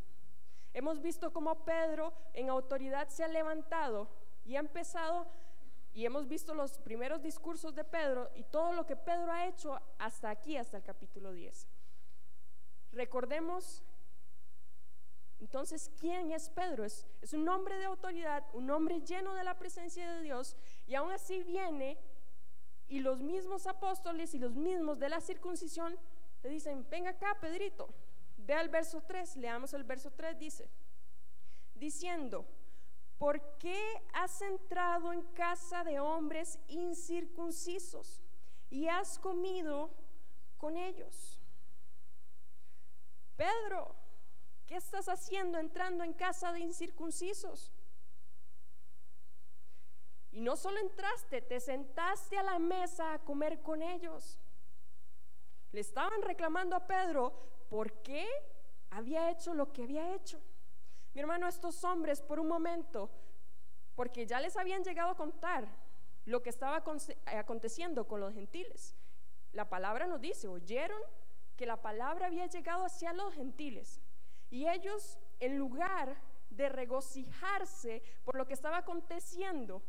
Hemos 0.75 1.01
visto 1.01 1.31
cómo 1.31 1.63
Pedro 1.63 2.11
en 2.33 2.49
autoridad 2.49 3.07
se 3.07 3.23
ha 3.23 3.29
levantado 3.29 4.09
y 4.43 4.57
ha 4.57 4.59
empezado, 4.59 5.25
y 5.93 6.05
hemos 6.05 6.27
visto 6.27 6.53
los 6.53 6.79
primeros 6.79 7.21
discursos 7.21 7.73
de 7.73 7.85
Pedro 7.85 8.29
y 8.35 8.43
todo 8.43 8.73
lo 8.73 8.85
que 8.85 8.97
Pedro 8.97 9.31
ha 9.31 9.47
hecho 9.47 9.79
hasta 9.97 10.29
aquí, 10.29 10.57
hasta 10.57 10.75
el 10.75 10.83
capítulo 10.83 11.31
10. 11.31 11.65
Recordemos 12.91 13.85
entonces, 15.39 15.89
¿quién 15.97 16.31
es 16.31 16.49
Pedro? 16.49 16.83
Es, 16.83 17.05
un 17.31 17.47
hombre 17.47 17.77
de 17.77 17.85
autoridad, 17.85 18.43
un 18.51 18.69
hombre 18.69 18.99
lleno 18.99 19.33
de 19.33 19.45
la 19.45 19.57
presencia 19.57 20.11
de 20.11 20.23
Dios, 20.23 20.57
y 20.87 20.95
aún 20.95 21.11
así 21.11 21.41
viene 21.43 21.97
y 22.89 22.99
los 22.99 23.21
mismos 23.21 23.65
apóstoles 23.65 24.33
y 24.33 24.39
los 24.39 24.55
mismos 24.55 24.99
de 24.99 25.07
la 25.07 25.21
circuncisión 25.21 25.97
le 26.43 26.49
dicen, 26.49 26.85
venga 26.89 27.11
acá, 27.11 27.37
Pedrito, 27.39 27.87
ve 28.45 28.53
al 28.53 28.69
verso 28.69 29.01
3, 29.01 29.37
leamos 29.37 29.73
el 29.73 29.83
verso 29.83 30.11
3, 30.11 30.37
dice, 30.37 30.69
diciendo, 31.73 32.45
¿por 33.17 33.57
qué 33.57 33.81
has 34.13 34.41
entrado 34.41 35.13
en 35.13 35.21
casa 35.33 35.83
de 35.83 35.99
hombres 35.99 36.59
incircuncisos 36.67 38.21
y 38.69 38.87
has 38.87 39.19
comido 39.19 39.91
con 40.57 40.77
ellos? 40.77 41.41
Pedro, 43.35 43.95
¿Qué 44.67 44.75
estás 44.75 45.07
haciendo 45.09 45.59
entrando 45.59 46.03
en 46.03 46.13
casa 46.13 46.51
de 46.51 46.59
incircuncisos? 46.59 47.71
Y 50.31 50.41
no 50.41 50.57
solo 50.57 50.79
entraste, 50.79 51.41
te 51.41 51.59
sentaste 51.59 52.37
a 52.37 52.43
la 52.43 52.59
mesa 52.59 53.13
a 53.13 53.19
comer 53.19 53.61
con 53.61 53.81
ellos. 53.81 54.39
Le 55.71 55.81
estaban 55.81 56.21
reclamando 56.23 56.75
a 56.75 56.87
Pedro 56.87 57.33
por 57.75 57.91
qué 58.03 58.25
había 58.89 59.29
hecho 59.29 59.53
lo 59.53 59.73
que 59.73 59.83
había 59.83 60.15
hecho. 60.15 60.41
Mi 61.13 61.19
hermano, 61.19 61.45
estos 61.45 61.83
hombres 61.83 62.21
por 62.21 62.39
un 62.39 62.47
momento, 62.47 63.09
porque 63.95 64.25
ya 64.25 64.39
les 64.39 64.55
habían 64.55 64.81
llegado 64.81 65.09
a 65.09 65.17
contar 65.17 65.67
lo 66.23 66.41
que 66.41 66.51
estaba 66.51 66.81
aconteciendo 67.25 68.07
con 68.07 68.21
los 68.21 68.33
gentiles. 68.33 68.95
La 69.51 69.67
palabra 69.67 70.07
nos 70.07 70.21
dice, 70.21 70.47
oyeron 70.47 71.01
que 71.57 71.65
la 71.65 71.81
palabra 71.81 72.27
había 72.27 72.45
llegado 72.45 72.85
hacia 72.85 73.11
los 73.11 73.33
gentiles. 73.33 73.99
Y 74.49 74.69
ellos, 74.69 75.19
en 75.41 75.57
lugar 75.57 76.15
de 76.49 76.69
regocijarse 76.69 78.03
por 78.23 78.37
lo 78.37 78.47
que 78.47 78.53
estaba 78.53 78.77
aconteciendo, 78.77 79.83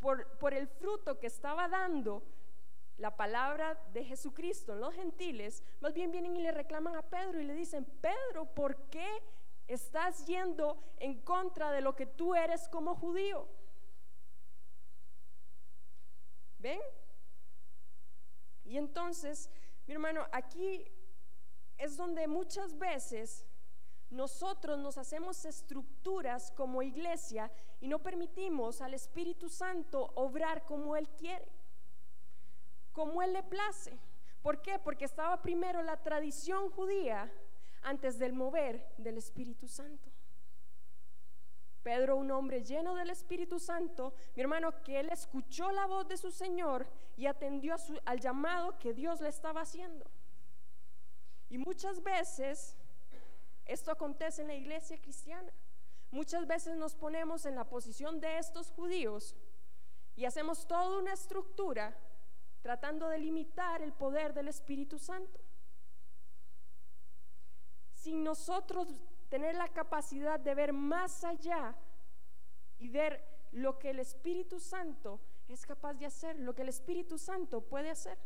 por, 0.00 0.26
por 0.38 0.52
el 0.52 0.66
fruto 0.66 1.20
que 1.20 1.28
estaba 1.28 1.68
dando 1.68 2.24
la 3.00 3.16
palabra 3.16 3.82
de 3.94 4.04
Jesucristo 4.04 4.74
en 4.74 4.80
los 4.80 4.94
gentiles, 4.94 5.64
más 5.80 5.94
bien 5.94 6.12
vienen 6.12 6.36
y 6.36 6.42
le 6.42 6.52
reclaman 6.52 6.94
a 6.96 7.02
Pedro 7.02 7.40
y 7.40 7.44
le 7.44 7.54
dicen, 7.54 7.86
Pedro, 8.02 8.44
¿por 8.54 8.76
qué 8.90 9.08
estás 9.66 10.26
yendo 10.26 10.78
en 10.98 11.22
contra 11.22 11.72
de 11.72 11.80
lo 11.80 11.96
que 11.96 12.04
tú 12.04 12.34
eres 12.34 12.68
como 12.68 12.94
judío? 12.94 13.48
¿Ven? 16.58 16.80
Y 18.64 18.76
entonces, 18.76 19.48
mi 19.86 19.94
hermano, 19.94 20.26
aquí 20.30 20.84
es 21.78 21.96
donde 21.96 22.28
muchas 22.28 22.76
veces 22.78 23.46
nosotros 24.10 24.78
nos 24.78 24.98
hacemos 24.98 25.46
estructuras 25.46 26.52
como 26.52 26.82
iglesia 26.82 27.50
y 27.80 27.88
no 27.88 28.00
permitimos 28.00 28.82
al 28.82 28.92
Espíritu 28.92 29.48
Santo 29.48 30.12
obrar 30.16 30.66
como 30.66 30.96
Él 30.96 31.08
quiere, 31.16 31.50
como 32.92 33.22
Él 33.22 33.32
le 33.32 33.42
place. 33.42 33.98
¿Por 34.42 34.62
qué? 34.62 34.78
Porque 34.78 35.04
estaba 35.04 35.42
primero 35.42 35.82
la 35.82 36.02
tradición 36.02 36.70
judía 36.70 37.30
antes 37.82 38.18
del 38.18 38.32
mover 38.32 38.94
del 38.98 39.18
Espíritu 39.18 39.68
Santo. 39.68 40.10
Pedro, 41.82 42.16
un 42.16 42.30
hombre 42.30 42.62
lleno 42.62 42.94
del 42.94 43.10
Espíritu 43.10 43.58
Santo, 43.58 44.12
mi 44.34 44.42
hermano, 44.42 44.82
que 44.82 45.00
él 45.00 45.08
escuchó 45.10 45.70
la 45.72 45.86
voz 45.86 46.06
de 46.08 46.18
su 46.18 46.30
Señor 46.30 46.86
y 47.16 47.26
atendió 47.26 47.74
al 48.04 48.20
llamado 48.20 48.78
que 48.78 48.92
Dios 48.92 49.20
le 49.20 49.28
estaba 49.28 49.62
haciendo. 49.62 50.04
Y 51.48 51.58
muchas 51.58 52.02
veces 52.02 52.76
esto 53.64 53.90
acontece 53.90 54.42
en 54.42 54.48
la 54.48 54.54
iglesia 54.54 55.00
cristiana. 55.00 55.52
Muchas 56.10 56.46
veces 56.46 56.76
nos 56.76 56.94
ponemos 56.94 57.46
en 57.46 57.54
la 57.54 57.64
posición 57.64 58.20
de 58.20 58.38
estos 58.38 58.70
judíos 58.72 59.34
y 60.16 60.24
hacemos 60.26 60.66
toda 60.66 60.98
una 60.98 61.12
estructura 61.12 61.96
tratando 62.62 63.08
de 63.08 63.18
limitar 63.18 63.82
el 63.82 63.92
poder 63.92 64.34
del 64.34 64.48
Espíritu 64.48 64.98
Santo. 64.98 65.40
Sin 67.92 68.24
nosotros 68.24 68.88
tener 69.28 69.54
la 69.54 69.68
capacidad 69.68 70.40
de 70.40 70.54
ver 70.54 70.72
más 70.72 71.24
allá 71.24 71.74
y 72.78 72.88
ver 72.88 73.24
lo 73.52 73.78
que 73.78 73.90
el 73.90 73.98
Espíritu 73.98 74.58
Santo 74.58 75.20
es 75.48 75.66
capaz 75.66 75.94
de 75.94 76.06
hacer, 76.06 76.38
lo 76.38 76.54
que 76.54 76.62
el 76.62 76.68
Espíritu 76.68 77.18
Santo 77.18 77.60
puede 77.60 77.90
hacer. 77.90 78.18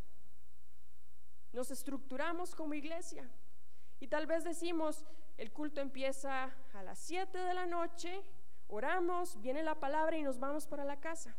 Nos 1.52 1.70
estructuramos 1.70 2.54
como 2.54 2.74
iglesia 2.74 3.28
y 4.00 4.08
tal 4.08 4.26
vez 4.26 4.44
decimos, 4.44 5.04
el 5.36 5.52
culto 5.52 5.80
empieza 5.80 6.54
a 6.72 6.82
las 6.82 6.98
7 6.98 7.38
de 7.38 7.54
la 7.54 7.66
noche, 7.66 8.22
oramos, 8.68 9.40
viene 9.40 9.62
la 9.62 9.74
palabra 9.74 10.16
y 10.16 10.22
nos 10.22 10.38
vamos 10.38 10.66
para 10.66 10.84
la 10.84 11.00
casa. 11.00 11.36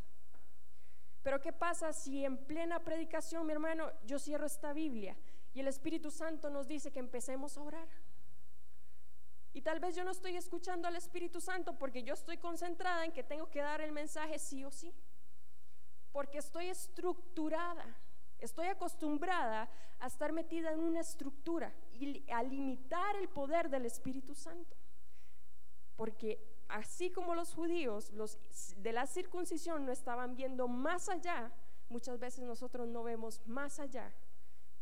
Pero 1.25 1.41
¿qué 1.41 1.51
pasa 1.51 1.91
si 1.91 2.23
en 2.23 2.37
plena 2.37 2.83
predicación, 2.83 3.47
mi 3.47 3.51
hermano, 3.51 3.91
yo 4.05 4.19
cierro 4.19 4.45
esta 4.45 4.73
Biblia 4.73 5.17
y 5.55 5.59
el 5.59 5.67
Espíritu 5.67 6.11
Santo 6.11 6.51
nos 6.51 6.67
dice 6.67 6.91
que 6.91 6.99
empecemos 6.99 7.57
a 7.57 7.63
orar? 7.63 7.87
Y 9.51 9.63
tal 9.63 9.79
vez 9.79 9.95
yo 9.95 10.03
no 10.03 10.11
estoy 10.11 10.37
escuchando 10.37 10.87
al 10.87 10.95
Espíritu 10.95 11.41
Santo 11.41 11.79
porque 11.79 12.03
yo 12.03 12.13
estoy 12.13 12.37
concentrada 12.37 13.03
en 13.05 13.11
que 13.11 13.23
tengo 13.23 13.49
que 13.49 13.61
dar 13.61 13.81
el 13.81 13.91
mensaje 13.91 14.37
sí 14.37 14.63
o 14.65 14.69
sí. 14.69 14.93
Porque 16.11 16.37
estoy 16.37 16.67
estructurada, 16.67 17.87
estoy 18.37 18.67
acostumbrada 18.67 19.67
a 19.97 20.05
estar 20.05 20.31
metida 20.31 20.73
en 20.73 20.79
una 20.79 20.99
estructura 20.99 21.73
y 21.93 22.23
a 22.29 22.43
limitar 22.43 23.15
el 23.15 23.29
poder 23.29 23.71
del 23.71 23.87
Espíritu 23.87 24.35
Santo. 24.35 24.77
Porque 25.95 26.54
así 26.67 27.11
como 27.11 27.35
los 27.35 27.53
judíos 27.53 28.11
los 28.13 28.39
de 28.77 28.91
la 28.91 29.05
circuncisión 29.07 29.85
no 29.85 29.91
estaban 29.91 30.35
viendo 30.35 30.67
más 30.67 31.09
allá, 31.09 31.51
muchas 31.89 32.19
veces 32.19 32.43
nosotros 32.43 32.87
no 32.87 33.03
vemos 33.03 33.41
más 33.45 33.79
allá 33.79 34.13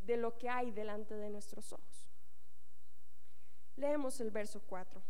de 0.06 0.18
lo 0.18 0.38
que 0.38 0.50
hay 0.50 0.72
delante 0.72 1.16
de 1.16 1.30
nuestros 1.30 1.72
ojos. 1.74 2.08
Leemos 3.76 4.20
el 4.20 4.32
verso 4.32 4.62
4. 4.62 5.02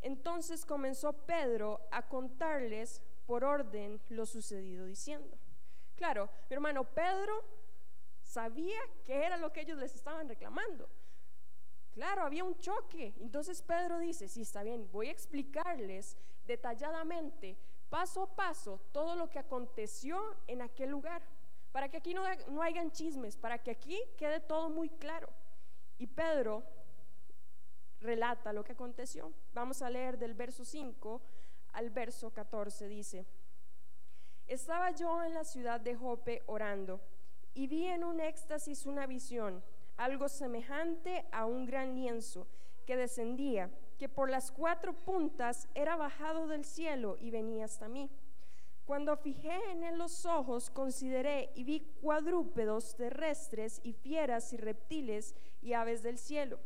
Entonces 0.00 0.66
comenzó 0.66 1.12
Pedro 1.12 1.80
a 1.90 2.06
contarles 2.08 3.00
por 3.26 3.44
orden 3.44 4.00
lo 4.08 4.26
sucedido 4.26 4.84
diciendo. 4.84 5.38
Claro, 5.96 6.28
mi 6.50 6.54
hermano 6.54 6.84
Pedro 6.84 7.42
sabía 8.22 8.78
que 9.04 9.24
era 9.24 9.36
lo 9.36 9.52
que 9.52 9.60
ellos 9.60 9.78
les 9.78 9.94
estaban 9.94 10.28
reclamando. 10.28 10.88
Claro, 11.94 12.22
había 12.22 12.44
un 12.44 12.58
choque. 12.58 13.14
Entonces 13.20 13.62
Pedro 13.62 13.98
dice, 13.98 14.28
sí, 14.28 14.42
está 14.42 14.62
bien, 14.62 14.90
voy 14.90 15.08
a 15.08 15.12
explicarles 15.12 16.16
detalladamente, 16.44 17.56
paso 17.88 18.24
a 18.24 18.34
paso, 18.34 18.80
todo 18.92 19.14
lo 19.14 19.30
que 19.30 19.38
aconteció 19.38 20.20
en 20.48 20.60
aquel 20.60 20.90
lugar, 20.90 21.22
para 21.72 21.88
que 21.88 21.96
aquí 21.96 22.12
no, 22.12 22.24
no 22.50 22.62
hayan 22.62 22.90
chismes, 22.90 23.36
para 23.36 23.62
que 23.62 23.70
aquí 23.70 24.00
quede 24.16 24.40
todo 24.40 24.68
muy 24.68 24.88
claro. 24.90 25.28
Y 25.98 26.08
Pedro 26.08 26.64
relata 28.00 28.52
lo 28.52 28.64
que 28.64 28.72
aconteció. 28.72 29.32
Vamos 29.54 29.80
a 29.80 29.90
leer 29.90 30.18
del 30.18 30.34
verso 30.34 30.64
5 30.64 31.22
al 31.72 31.90
verso 31.90 32.32
14. 32.32 32.88
Dice, 32.88 33.26
estaba 34.46 34.90
yo 34.90 35.22
en 35.22 35.34
la 35.34 35.44
ciudad 35.44 35.80
de 35.80 35.94
Jope 35.94 36.42
orando 36.46 37.00
y 37.54 37.66
vi 37.66 37.86
en 37.86 38.04
un 38.04 38.20
éxtasis 38.20 38.84
una 38.84 39.06
visión, 39.06 39.62
algo 39.96 40.28
semejante 40.28 41.24
a 41.32 41.46
un 41.46 41.66
gran 41.66 41.94
lienzo 41.94 42.46
que 42.86 42.96
descendía, 42.96 43.70
que 43.98 44.08
por 44.08 44.30
las 44.30 44.50
cuatro 44.50 44.92
puntas 44.92 45.68
era 45.74 45.96
bajado 45.96 46.46
del 46.46 46.64
cielo 46.64 47.16
y 47.20 47.30
venía 47.30 47.64
hasta 47.64 47.88
mí. 47.88 48.10
Cuando 48.84 49.16
fijé 49.16 49.54
en 49.70 49.82
él 49.82 49.96
los 49.96 50.26
ojos, 50.26 50.68
consideré 50.70 51.50
y 51.54 51.64
vi 51.64 51.80
cuadrúpedos 52.02 52.94
terrestres 52.96 53.80
y 53.82 53.94
fieras 53.94 54.52
y 54.52 54.58
reptiles 54.58 55.34
y 55.62 55.72
aves 55.72 56.02
del 56.02 56.18
cielo. 56.18 56.58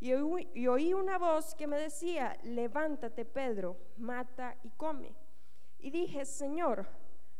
Y 0.00 0.12
oí, 0.12 0.94
una 0.94 1.18
voz 1.18 1.54
que 1.54 1.66
me 1.66 1.78
decía, 1.78 2.38
levántate 2.42 3.24
Pedro, 3.24 3.76
mata 3.96 4.56
y 4.62 4.70
come. 4.70 5.14
Y 5.78 5.90
dije, 5.90 6.24
Señor, 6.24 6.86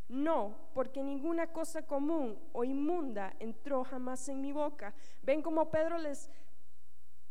no, 0.09 0.57
porque 0.75 1.03
ninguna 1.03 1.49
cosa 1.53 1.83
común 1.83 2.39
o 2.53 2.65
inmunda 2.65 3.35
entró 3.41 3.85
jamás 3.85 4.29
en 4.29 4.41
mi 4.41 4.53
boca. 4.53 4.95
Ven 5.23 5.43
como 5.43 5.71
Pedro 5.71 5.99
les... 5.99 6.31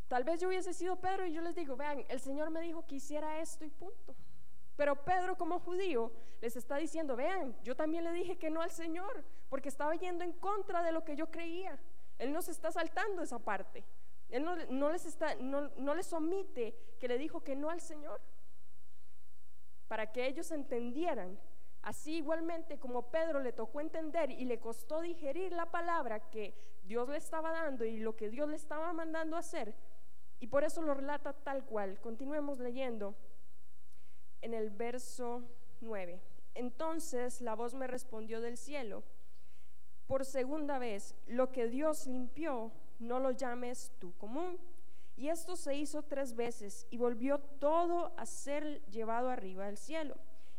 Tal 0.07 0.23
vez 0.23 0.39
yo 0.39 0.49
hubiese 0.49 0.73
sido 0.73 0.97
Pedro 0.97 1.25
y 1.25 1.33
yo 1.33 1.41
les 1.41 1.55
digo, 1.55 1.75
vean, 1.75 2.05
el 2.09 2.19
Señor 2.19 2.49
me 2.51 2.61
dijo 2.61 2.85
que 2.85 2.95
hiciera 2.95 3.39
esto 3.39 3.65
y 3.65 3.69
punto. 3.69 4.15
Pero 4.75 5.03
Pedro 5.03 5.37
como 5.37 5.59
judío 5.59 6.11
les 6.41 6.55
está 6.55 6.77
diciendo, 6.77 7.15
vean, 7.15 7.55
yo 7.63 7.75
también 7.75 8.03
le 8.03 8.11
dije 8.11 8.37
que 8.37 8.49
no 8.49 8.61
al 8.61 8.71
Señor, 8.71 9.23
porque 9.49 9.69
estaba 9.69 9.95
yendo 9.95 10.23
en 10.23 10.33
contra 10.33 10.83
de 10.83 10.91
lo 10.91 11.03
que 11.03 11.15
yo 11.15 11.31
creía. 11.31 11.79
Él 12.19 12.33
no 12.33 12.41
se 12.41 12.51
está 12.51 12.71
saltando 12.71 13.21
esa 13.21 13.39
parte. 13.39 13.83
Él 14.29 14.43
no, 14.69 14.91
les 14.91 15.05
está, 15.05 15.35
no, 15.35 15.95
les 15.95 16.11
omite 16.11 16.75
que 16.99 17.07
le 17.07 17.17
dijo 17.17 17.41
que 17.41 17.55
no 17.55 17.69
al 17.69 17.79
Señor, 17.79 18.19
para 19.87 20.11
que 20.11 20.27
ellos 20.27 20.51
entendieran. 20.51 21.39
Así 21.85 22.15
igualmente 22.15 22.79
como 22.79 23.11
Pedro 23.11 23.41
le 23.41 23.53
tocó 23.53 23.79
entender 23.79 24.31
y 24.31 24.45
le 24.45 24.59
costó 24.59 25.01
digerir 25.01 25.51
la 25.51 25.69
palabra 25.69 26.31
que 26.31 26.55
Dios 26.83 27.07
le 27.07 27.17
estaba 27.17 27.51
dando 27.51 27.85
y 27.85 27.97
lo 27.97 28.15
que 28.15 28.31
Dios 28.31 28.49
le 28.49 28.55
estaba 28.55 28.91
mandando 28.91 29.37
hacer, 29.37 29.75
y 30.39 30.47
por 30.47 30.63
eso 30.63 30.81
lo 30.81 30.95
relata 30.95 31.33
tal 31.33 31.63
cual. 31.63 32.01
Continuemos 32.01 32.57
leyendo 32.57 33.15
en 34.41 34.55
el 34.55 34.71
verso 34.71 35.43
9. 35.81 36.19
Entonces 36.55 37.39
la 37.41 37.53
voz 37.53 37.75
me 37.75 37.85
respondió 37.85 38.41
del 38.41 38.57
cielo, 38.57 39.03
por 40.07 40.25
segunda 40.25 40.79
vez, 40.79 41.13
lo 41.27 41.51
que 41.51 41.67
Dios 41.67 42.07
limpió, 42.07 42.71
no 42.97 43.19
lo 43.19 43.29
llames 43.29 43.91
tú 43.99 44.11
común. 44.17 44.57
Y 45.17 45.29
esto 45.29 45.55
se 45.55 45.75
hizo 45.75 46.01
tres 46.01 46.35
veces 46.35 46.87
y 46.89 46.97
volvió 46.97 47.39
todo 47.39 48.11
a 48.17 48.25
ser 48.25 48.83
llevado 48.87 49.29
arriba 49.29 49.67
al 49.67 49.77
cielo. 49.77 50.15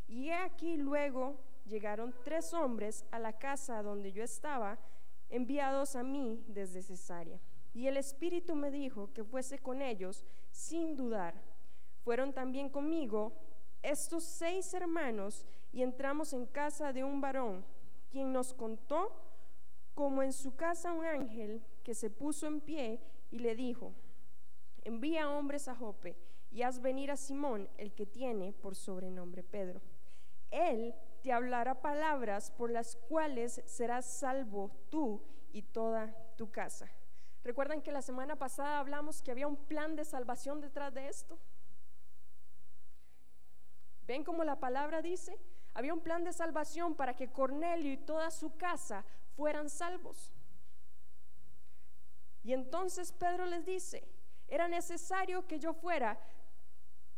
Y 0.08 0.28
he 0.28 0.34
aquí 0.34 0.76
luego 0.76 1.36
llegaron 1.66 2.14
tres 2.24 2.54
hombres 2.54 3.04
a 3.10 3.18
la 3.18 3.32
casa 3.32 3.82
donde 3.82 4.12
yo 4.12 4.22
estaba, 4.22 4.78
enviados 5.28 5.96
a 5.96 6.02
mí 6.02 6.44
desde 6.46 6.82
Cesarea. 6.82 7.40
Y 7.74 7.88
el 7.88 7.96
Espíritu 7.96 8.54
me 8.54 8.70
dijo 8.70 9.12
que 9.12 9.24
fuese 9.24 9.58
con 9.58 9.82
ellos 9.82 10.24
sin 10.50 10.96
dudar. 10.96 11.34
Fueron 12.04 12.32
también 12.32 12.70
conmigo 12.70 13.32
estos 13.82 14.24
seis 14.24 14.72
hermanos 14.74 15.44
y 15.72 15.82
entramos 15.82 16.32
en 16.32 16.46
casa 16.46 16.92
de 16.92 17.04
un 17.04 17.20
varón, 17.20 17.64
quien 18.10 18.32
nos 18.32 18.54
contó 18.54 19.12
como 19.94 20.22
en 20.22 20.32
su 20.32 20.54
casa 20.54 20.92
un 20.92 21.04
ángel 21.04 21.62
que 21.82 21.94
se 21.94 22.10
puso 22.10 22.46
en 22.46 22.60
pie 22.60 23.00
y 23.30 23.40
le 23.40 23.54
dijo, 23.54 23.92
envía 24.84 25.30
hombres 25.30 25.68
a 25.68 25.74
Jope 25.74 26.16
y 26.50 26.62
haz 26.62 26.80
venir 26.80 27.10
a 27.10 27.16
Simón, 27.16 27.68
el 27.76 27.92
que 27.92 28.06
tiene 28.06 28.52
por 28.52 28.74
sobrenombre 28.74 29.42
Pedro. 29.42 29.80
Él 30.50 30.94
te 31.22 31.32
hablará 31.32 31.82
palabras 31.82 32.50
por 32.50 32.70
las 32.70 32.96
cuales 32.96 33.62
serás 33.66 34.06
salvo 34.06 34.70
tú 34.90 35.22
y 35.52 35.62
toda 35.62 36.14
tu 36.36 36.50
casa. 36.50 36.90
¿Recuerdan 37.42 37.82
que 37.82 37.92
la 37.92 38.02
semana 38.02 38.36
pasada 38.36 38.78
hablamos 38.78 39.22
que 39.22 39.30
había 39.30 39.46
un 39.46 39.56
plan 39.56 39.96
de 39.96 40.04
salvación 40.04 40.60
detrás 40.60 40.92
de 40.92 41.08
esto? 41.08 41.38
¿Ven 44.06 44.24
cómo 44.24 44.44
la 44.44 44.60
palabra 44.60 45.02
dice? 45.02 45.38
Había 45.74 45.94
un 45.94 46.00
plan 46.00 46.24
de 46.24 46.32
salvación 46.32 46.94
para 46.94 47.14
que 47.14 47.30
Cornelio 47.30 47.92
y 47.92 47.96
toda 47.96 48.30
su 48.30 48.56
casa 48.56 49.04
fueran 49.36 49.68
salvos. 49.68 50.32
Y 52.42 52.52
entonces 52.52 53.12
Pedro 53.12 53.46
les 53.46 53.64
dice, 53.64 54.08
era 54.48 54.68
necesario 54.68 55.46
que 55.46 55.58
yo 55.58 55.74
fuera 55.74 56.18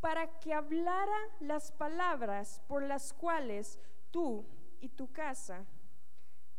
para 0.00 0.38
que 0.40 0.54
hablara 0.54 1.18
las 1.40 1.72
palabras 1.72 2.62
por 2.68 2.82
las 2.82 3.12
cuales 3.12 3.78
tú 4.10 4.44
y 4.80 4.88
tu 4.88 5.10
casa 5.12 5.64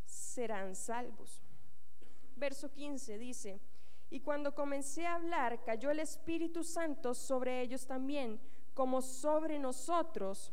serán 0.05 0.75
salvos. 0.75 1.41
Verso 2.35 2.71
15 2.71 3.17
dice, 3.17 3.59
y 4.09 4.21
cuando 4.21 4.55
comencé 4.55 5.05
a 5.05 5.15
hablar, 5.15 5.63
cayó 5.63 5.91
el 5.91 5.99
Espíritu 5.99 6.63
Santo 6.63 7.13
sobre 7.13 7.61
ellos 7.61 7.85
también, 7.85 8.39
como 8.73 9.01
sobre 9.01 9.59
nosotros 9.59 10.51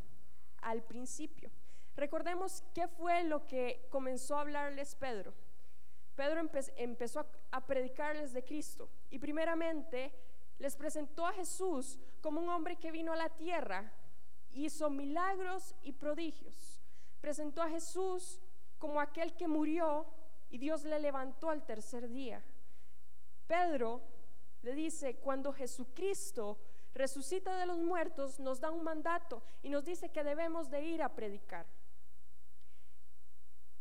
al 0.61 0.83
principio. 0.83 1.51
Recordemos 1.96 2.62
qué 2.75 2.87
fue 2.88 3.25
lo 3.25 3.46
que 3.46 3.87
comenzó 3.90 4.37
a 4.37 4.42
hablarles 4.42 4.94
Pedro. 4.94 5.33
Pedro 6.14 6.40
empezó 6.77 7.27
a, 7.51 7.66
predicarles 7.66 8.33
de 8.33 8.44
Cristo 8.44 8.88
y 9.11 9.18
primeramente 9.18 10.12
les 10.59 10.77
presentó 10.77 11.27
a 11.27 11.33
Jesús 11.33 11.99
como 12.21 12.40
un 12.40 12.49
hombre 12.49 12.77
que 12.77 12.90
vino 12.90 13.12
a 13.12 13.16
la 13.16 13.29
tierra 13.29 13.92
hizo 14.53 14.90
milagros 14.90 15.75
y 15.83 15.92
prodigios. 15.92 16.81
Presentó 17.21 17.62
a 17.62 17.69
Jesús 17.69 18.40
como 18.79 19.01
aquel 19.01 19.37
que 19.37 19.49
murió 19.49 20.07
y 20.49 20.59
Dios 20.59 20.85
le 20.85 20.99
levantó 20.99 21.51
al 21.51 21.64
tercer 21.64 22.09
día. 22.09 22.42
Pedro 23.47 24.03
le 24.62 24.75
dice, 24.75 25.16
cuando 25.16 25.53
Jesucristo 25.53 26.59
resucita 26.95 27.57
de 27.59 27.66
los 27.66 27.79
muertos, 27.79 28.40
nos 28.40 28.61
da 28.61 28.71
un 28.71 28.83
mandato 28.83 29.42
y 29.62 29.69
nos 29.69 29.85
dice 29.85 30.11
que 30.11 30.25
debemos 30.25 30.71
de 30.71 30.83
ir 30.83 31.03
a 31.03 31.14
predicar. 31.14 31.66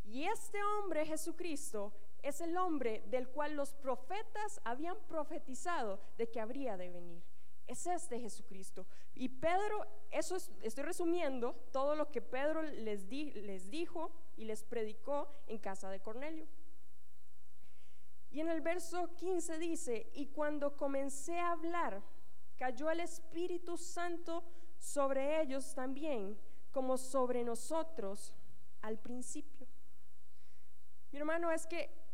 Y 0.03 0.25
este 0.25 0.63
hombre, 0.63 1.05
Jesucristo, 1.05 1.93
es 2.25 2.41
el 2.41 2.57
hombre 2.57 3.03
del 3.05 3.29
cual 3.29 3.55
los 3.55 3.75
profetas 3.75 4.59
habían 4.63 4.97
profetizado 5.07 5.99
de 6.17 6.27
que 6.27 6.41
habría 6.41 6.75
de 6.75 6.89
venir. 6.89 7.23
Es 7.67 7.85
este 7.85 8.19
Jesucristo. 8.19 8.87
Y 9.13 9.29
Pedro, 9.29 9.85
eso 10.09 10.35
estoy 10.63 10.83
resumiendo 10.83 11.53
todo 11.71 11.95
lo 11.95 12.09
que 12.09 12.23
Pedro 12.23 12.63
les, 12.63 13.03
les 13.05 13.69
dijo 13.69 14.11
y 14.37 14.45
les 14.45 14.63
predicó 14.63 15.29
en 15.45 15.59
casa 15.59 15.91
de 15.91 15.99
Cornelio. 15.99 16.47
Y 18.31 18.39
en 18.39 18.49
el 18.49 18.61
verso 18.61 19.15
15 19.17 19.59
dice, 19.59 20.09
y 20.15 20.25
cuando 20.25 20.75
comencé 20.75 21.37
a 21.37 21.51
hablar, 21.51 22.01
cayó 22.57 22.89
el 22.89 23.01
Espíritu 23.01 23.77
Santo 23.77 24.43
sobre 24.79 25.41
ellos 25.41 25.75
también, 25.75 26.39
como 26.71 26.97
sobre 26.97 27.43
nosotros 27.43 28.33
al 28.81 28.97
principio. 28.97 29.67
Mi 31.11 31.19
hermano, 31.19 31.51
es 31.51 31.67
que 31.67 32.04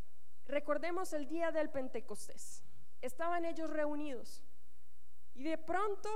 recordemos 0.48 1.14
el 1.14 1.28
día 1.28 1.52
del 1.52 1.70
Pentecostés. 1.70 2.64
Estaban 3.02 3.46
ellos 3.46 3.70
reunidos 3.70 4.44
y 5.34 5.44
de 5.44 5.58
pronto 5.58 6.10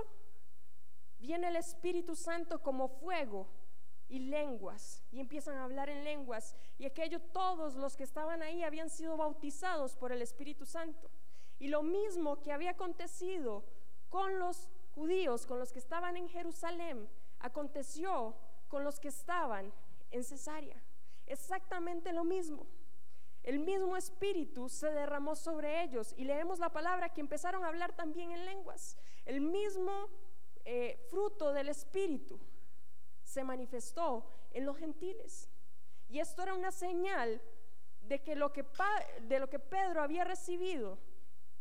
viene 1.19 1.47
el 1.47 1.55
Espíritu 1.55 2.15
Santo 2.15 2.61
como 2.61 2.88
fuego 2.88 3.47
y 4.07 4.19
lenguas 4.19 5.03
y 5.11 5.19
empiezan 5.19 5.57
a 5.57 5.63
hablar 5.63 5.89
en 5.89 6.03
lenguas 6.03 6.55
y 6.77 6.85
aquello 6.85 7.19
todos 7.19 7.75
los 7.75 7.95
que 7.95 8.03
estaban 8.03 8.43
ahí 8.43 8.63
habían 8.63 8.89
sido 8.89 9.17
bautizados 9.17 9.95
por 9.95 10.11
el 10.11 10.21
Espíritu 10.21 10.65
Santo. 10.65 11.09
Y 11.57 11.69
lo 11.69 11.83
mismo 11.83 12.41
que 12.41 12.51
había 12.51 12.71
acontecido 12.71 13.63
con 14.09 14.39
los 14.39 14.69
judíos, 14.93 15.45
con 15.45 15.59
los 15.59 15.71
que 15.71 15.79
estaban 15.79 16.17
en 16.17 16.29
Jerusalén, 16.29 17.09
aconteció 17.39 18.35
con 18.67 18.83
los 18.83 18.99
que 18.99 19.07
estaban 19.07 19.73
en 20.11 20.23
Cesarea. 20.23 20.81
Exactamente 21.25 22.13
lo 22.13 22.23
mismo. 22.23 22.67
El 23.45 23.60
mismo 23.60 23.95
espíritu 23.95 24.67
se 24.69 24.89
derramó 24.89 25.36
sobre 25.36 25.84
ellos 25.84 26.15
y 26.17 26.23
leemos 26.23 26.58
la 26.58 26.73
palabra 26.73 27.13
que 27.13 27.21
empezaron 27.21 27.63
a 27.63 27.67
hablar 27.67 27.93
también 27.93 28.31
en 28.31 28.43
lenguas. 28.43 28.97
El 29.23 29.39
mismo 29.39 30.10
eh, 30.65 30.97
fruto 31.12 31.53
del 31.53 31.69
espíritu 31.69 32.39
se 33.23 33.43
manifestó 33.43 34.25
en 34.51 34.65
los 34.65 34.75
gentiles. 34.77 35.47
Y 36.10 36.17
esto 36.17 36.41
era 36.41 36.55
una 36.55 36.71
señal 36.71 37.39
de 38.01 38.23
que 38.23 38.36
lo 38.36 38.51
que, 38.51 38.65
de 39.27 39.39
lo 39.39 39.47
que 39.47 39.60
Pedro 39.60 40.01
había 40.01 40.23
recibido 40.23 40.97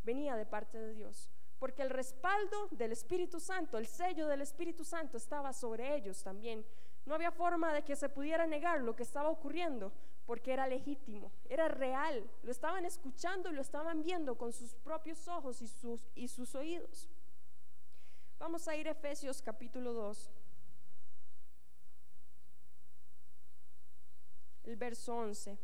venía 0.05 0.37
de 0.37 0.47
parte 0.47 0.79
de 0.79 0.95
Dios. 0.95 1.29
Porque 1.59 1.83
el 1.83 1.91
respaldo 1.91 2.69
del 2.71 2.93
Espíritu 2.93 3.41
Santo, 3.41 3.77
el 3.77 3.87
sello 3.87 4.27
del 4.27 4.41
Espíritu 4.41 4.85
Santo 4.85 5.19
estaba 5.19 5.53
sobre 5.53 5.95
ellos 5.95 6.23
también. 6.23 6.65
No 7.05 7.15
había 7.15 7.31
forma 7.31 7.75
de 7.75 7.83
que 7.85 7.95
se 7.95 8.09
pudiera 8.09 8.47
negar 8.47 8.81
lo 8.81 8.97
que 8.97 9.03
estaba 9.03 9.29
ocurriendo, 9.29 9.93
porque 10.27 10.53
era 10.53 10.67
legítimo, 10.67 11.31
era 11.49 11.69
real. 11.69 12.29
Lo 12.43 12.51
estaban 12.51 12.85
escuchando 12.85 13.51
y 13.51 13.55
lo 13.55 13.61
estaban 13.61 14.03
viendo 14.03 14.37
con 14.37 14.53
sus 14.53 14.75
propios 14.75 15.29
ojos 15.29 15.61
y 15.63 15.69
sus, 15.69 16.03
y 16.15 16.29
sus 16.29 16.55
oídos. 16.55 17.09
Vamos 18.39 18.67
a 18.69 18.77
ir 18.77 18.89
a 18.89 18.93
Efesios 18.93 19.43
capítulo 19.43 19.93
2. 19.93 20.31
El 24.65 24.77
verso 24.77 25.15
11. 25.15 25.59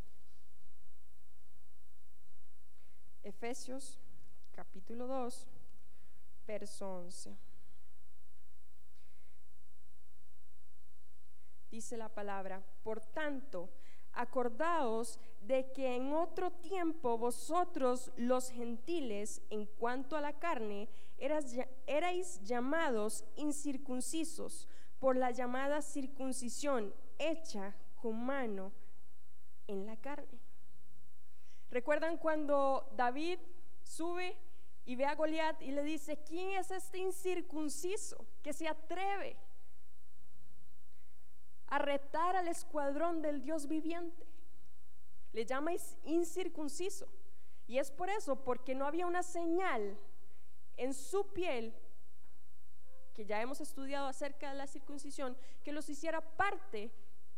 Efesios 3.23 3.99
capítulo 4.53 5.07
2, 5.07 5.47
verso 6.47 6.91
11. 6.97 7.37
Dice 11.71 11.97
la 11.97 12.09
palabra, 12.09 12.63
por 12.83 13.01
tanto, 13.01 13.69
acordaos 14.21 15.19
de 15.41 15.73
que 15.73 15.97
en 15.97 16.13
otro 16.13 16.51
tiempo 16.51 17.19
vosotros 17.19 18.13
los 18.17 18.51
gentiles, 18.51 19.43
en 19.51 19.67
cuanto 19.67 20.17
a 20.17 20.21
la 20.21 20.39
carne, 20.39 20.89
erais 21.87 22.43
llamados 22.43 23.25
incircuncisos 23.37 24.69
por 24.99 25.17
la 25.17 25.31
llamada 25.31 25.83
circuncisión 25.83 26.95
hecha 27.19 27.75
con 27.97 28.25
mano 28.25 28.73
en 29.67 29.87
la 29.87 29.97
carne. 29.97 30.41
¿Recuerdan 31.71 32.17
cuando 32.17 32.91
David 32.97 33.39
sube 33.83 34.37
y 34.85 34.97
ve 34.97 35.05
a 35.05 35.15
Goliat 35.15 35.63
y 35.63 35.71
le 35.71 35.85
dice, 35.85 36.19
¿quién 36.25 36.51
es 36.51 36.71
este 36.71 36.99
incircunciso 36.99 38.27
que 38.43 38.53
se 38.53 38.67
atreve 38.67 39.37
a 41.71 41.79
retar 41.79 42.37
al 42.37 42.49
escuadrón 42.49 43.23
del 43.23 43.41
Dios 43.41 43.67
viviente? 43.67 44.27
Le 45.33 45.47
llama 45.47 45.73
incircunciso. 46.05 47.09
Y 47.67 47.79
es 47.79 47.91
por 47.91 48.11
eso, 48.11 48.45
porque 48.45 48.75
no 48.75 48.85
había 48.85 49.07
una 49.07 49.23
señal 49.23 49.97
en 50.77 50.93
su 50.93 51.33
piel, 51.33 51.73
que 53.15 53.25
ya 53.25 53.41
hemos 53.41 53.61
estudiado 53.61 54.09
acerca 54.09 54.51
de 54.51 54.57
la 54.57 54.67
circuncisión, 54.67 55.37
que 55.63 55.73
los 55.73 55.89
hiciera 55.89 56.21
parte 56.21 56.91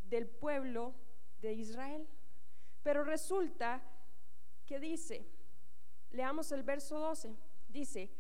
del 0.05 0.27
pueblo 0.27 0.95
de 1.40 1.53
Israel. 1.53 2.09
Pero 2.83 3.05
resulta 3.05 3.83
que 4.64 4.81
dice, 4.81 5.27
leamos 6.11 6.51
el 6.53 6.62
verso 6.62 6.99
12, 6.99 7.37
dice, 7.68 8.11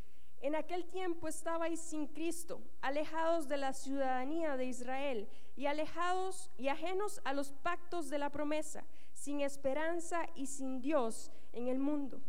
en 0.40 0.56
aquel 0.56 0.86
tiempo 0.86 1.28
estabais 1.28 1.80
sin 1.80 2.08
Cristo, 2.08 2.60
alejados 2.80 3.48
de 3.48 3.56
la 3.56 3.72
ciudadanía 3.72 4.56
de 4.56 4.64
Israel 4.66 5.28
y 5.56 5.66
alejados 5.66 6.50
y 6.56 6.68
ajenos 6.68 7.20
a 7.24 7.32
los 7.32 7.52
pactos 7.52 8.08
de 8.08 8.18
la 8.18 8.30
promesa, 8.30 8.84
sin 9.12 9.40
esperanza 9.40 10.26
y 10.34 10.46
sin 10.46 10.80
Dios 10.80 11.30
en 11.52 11.68
el 11.68 11.78
mundo. 11.78 12.20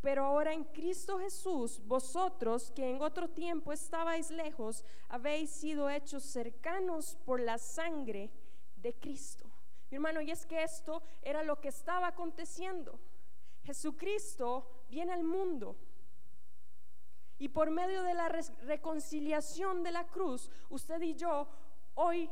Pero 0.00 0.24
ahora 0.24 0.52
en 0.52 0.64
Cristo 0.64 1.18
Jesús, 1.18 1.80
vosotros 1.84 2.70
que 2.70 2.88
en 2.88 3.02
otro 3.02 3.28
tiempo 3.28 3.72
estabais 3.72 4.30
lejos, 4.30 4.84
habéis 5.08 5.50
sido 5.50 5.90
hechos 5.90 6.22
cercanos 6.22 7.16
por 7.24 7.40
la 7.40 7.58
sangre 7.58 8.30
de 8.76 8.94
Cristo. 8.94 9.50
Mi 9.90 9.96
hermano, 9.96 10.20
y 10.20 10.30
es 10.30 10.46
que 10.46 10.62
esto 10.62 11.02
era 11.22 11.42
lo 11.42 11.60
que 11.60 11.68
estaba 11.68 12.08
aconteciendo. 12.08 13.00
Jesucristo 13.64 14.84
viene 14.88 15.12
al 15.12 15.24
mundo 15.24 15.76
y 17.38 17.48
por 17.48 17.70
medio 17.70 18.02
de 18.02 18.14
la 18.14 18.28
reconciliación 18.28 19.82
de 19.82 19.92
la 19.92 20.06
cruz, 20.06 20.50
usted 20.70 21.00
y 21.02 21.14
yo 21.14 21.48
hoy 21.94 22.30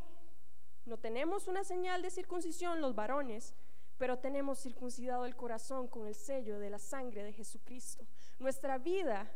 no 0.87 0.99
tenemos 0.99 1.49
una 1.49 1.65
señal 1.65 2.01
de 2.01 2.11
circuncisión 2.11 2.81
los 2.81 2.95
varones, 2.95 3.55
pero 3.99 4.19
tenemos 4.19 4.61
circuncidado 4.61 5.25
el 5.25 5.35
corazón 5.35 5.89
con 5.89 6.07
el 6.07 6.15
sello 6.15 6.59
de 6.59 6.71
la 6.71 6.79
sangre 6.79 7.25
de 7.25 7.33
Jesucristo. 7.33 8.07
Nuestra 8.39 8.79
vida, 8.79 9.31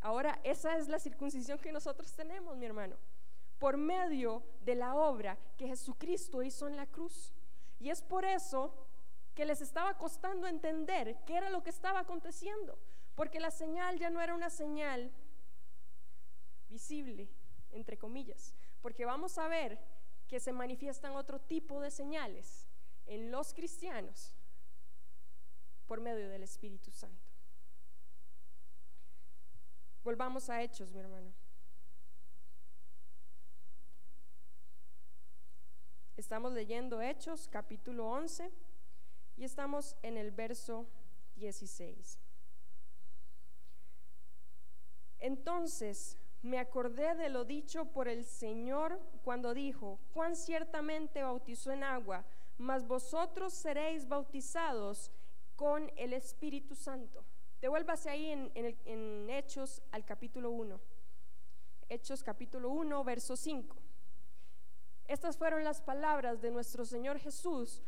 ahora 0.00 0.40
esa 0.42 0.76
es 0.76 0.88
la 0.88 0.98
circuncisión 0.98 1.58
que 1.58 1.72
nosotros 1.72 2.12
tenemos, 2.12 2.56
mi 2.56 2.66
hermano, 2.66 2.96
por 3.58 3.76
medio 3.76 4.42
de 4.62 4.74
la 4.74 4.96
obra 4.96 5.38
que 5.56 5.68
Jesucristo 5.68 6.42
hizo 6.42 6.66
en 6.66 6.76
la 6.76 6.86
cruz. 6.86 7.32
Y 7.78 7.90
es 7.90 8.02
por 8.02 8.24
eso 8.24 8.74
que 9.34 9.44
les 9.44 9.60
estaba 9.60 9.96
costando 9.98 10.46
entender 10.46 11.16
qué 11.26 11.36
era 11.36 11.50
lo 11.50 11.62
que 11.62 11.70
estaba 11.70 12.00
aconteciendo, 12.00 12.78
porque 13.14 13.40
la 13.40 13.50
señal 13.50 13.98
ya 13.98 14.10
no 14.10 14.20
era 14.20 14.34
una 14.34 14.50
señal 14.50 15.12
visible, 16.68 17.28
entre 17.70 17.98
comillas, 17.98 18.54
porque 18.80 19.04
vamos 19.04 19.38
a 19.38 19.48
ver 19.48 19.78
que 20.34 20.40
se 20.40 20.50
manifiestan 20.52 21.14
otro 21.14 21.40
tipo 21.40 21.80
de 21.80 21.92
señales 21.92 22.66
en 23.06 23.30
los 23.30 23.54
cristianos 23.54 24.34
por 25.86 26.00
medio 26.00 26.28
del 26.28 26.42
Espíritu 26.42 26.90
Santo. 26.90 27.24
Volvamos 30.02 30.50
a 30.50 30.60
Hechos, 30.60 30.90
mi 30.90 30.98
hermano. 30.98 31.32
Estamos 36.16 36.52
leyendo 36.52 37.00
Hechos 37.00 37.46
capítulo 37.46 38.10
11 38.10 38.50
y 39.36 39.44
estamos 39.44 39.94
en 40.02 40.16
el 40.16 40.32
verso 40.32 40.88
16. 41.36 42.18
Entonces 45.20 46.18
me 46.44 46.58
acordé 46.58 47.14
de 47.14 47.30
lo 47.30 47.46
dicho 47.46 47.86
por 47.86 48.06
el 48.06 48.22
Señor 48.22 49.00
cuando 49.22 49.54
dijo, 49.54 49.98
cuán 50.12 50.36
ciertamente 50.36 51.22
bautizó 51.22 51.72
en 51.72 51.82
agua, 51.82 52.22
mas 52.58 52.86
vosotros 52.86 53.54
seréis 53.54 54.06
bautizados 54.06 55.10
con 55.56 55.90
el 55.96 56.12
Espíritu 56.12 56.74
Santo. 56.74 57.24
Devuélvase 57.62 58.10
ahí 58.10 58.30
en, 58.30 58.52
en 58.54 59.30
Hechos 59.30 59.82
al 59.90 60.04
capítulo 60.04 60.50
1. 60.50 60.78
Hechos 61.88 62.22
capítulo 62.22 62.68
1, 62.68 63.04
verso 63.04 63.36
5. 63.36 63.76
Estas 65.08 65.38
fueron 65.38 65.64
las 65.64 65.80
palabras 65.80 66.42
de 66.42 66.50
nuestro 66.50 66.84
Señor 66.84 67.18
Jesús 67.20 67.82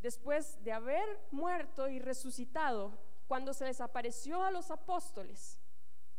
después 0.00 0.62
de 0.62 0.70
haber 0.70 1.04
muerto 1.32 1.88
y 1.88 1.98
resucitado, 1.98 2.96
cuando 3.26 3.52
se 3.52 3.64
les 3.64 3.80
apareció 3.80 4.44
a 4.44 4.52
los 4.52 4.70
apóstoles, 4.70 5.58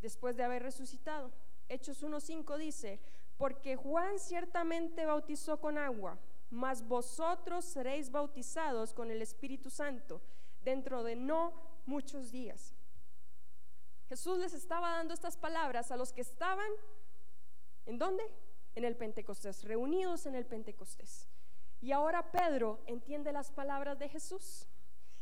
después 0.01 0.35
de 0.35 0.43
haber 0.43 0.61
resucitado. 0.61 1.31
Hechos 1.69 2.03
1.5 2.03 2.57
dice, 2.57 2.99
porque 3.37 3.75
Juan 3.75 4.19
ciertamente 4.19 5.05
bautizó 5.05 5.61
con 5.61 5.77
agua, 5.77 6.19
mas 6.49 6.85
vosotros 6.85 7.63
seréis 7.63 8.11
bautizados 8.11 8.93
con 8.93 9.11
el 9.11 9.21
Espíritu 9.21 9.69
Santo 9.69 10.21
dentro 10.61 11.03
de 11.03 11.15
no 11.15 11.53
muchos 11.85 12.31
días. 12.31 12.75
Jesús 14.09 14.39
les 14.39 14.53
estaba 14.53 14.95
dando 14.95 15.13
estas 15.13 15.37
palabras 15.37 15.91
a 15.91 15.95
los 15.95 16.11
que 16.11 16.21
estaban, 16.21 16.69
¿en 17.85 17.99
dónde? 17.99 18.23
En 18.75 18.83
el 18.83 18.95
Pentecostés, 18.95 19.63
reunidos 19.63 20.25
en 20.25 20.35
el 20.35 20.45
Pentecostés. 20.45 21.29
Y 21.79 21.91
ahora 21.91 22.31
Pedro 22.31 22.79
entiende 22.87 23.31
las 23.31 23.51
palabras 23.51 23.99
de 23.99 24.09
Jesús 24.09 24.67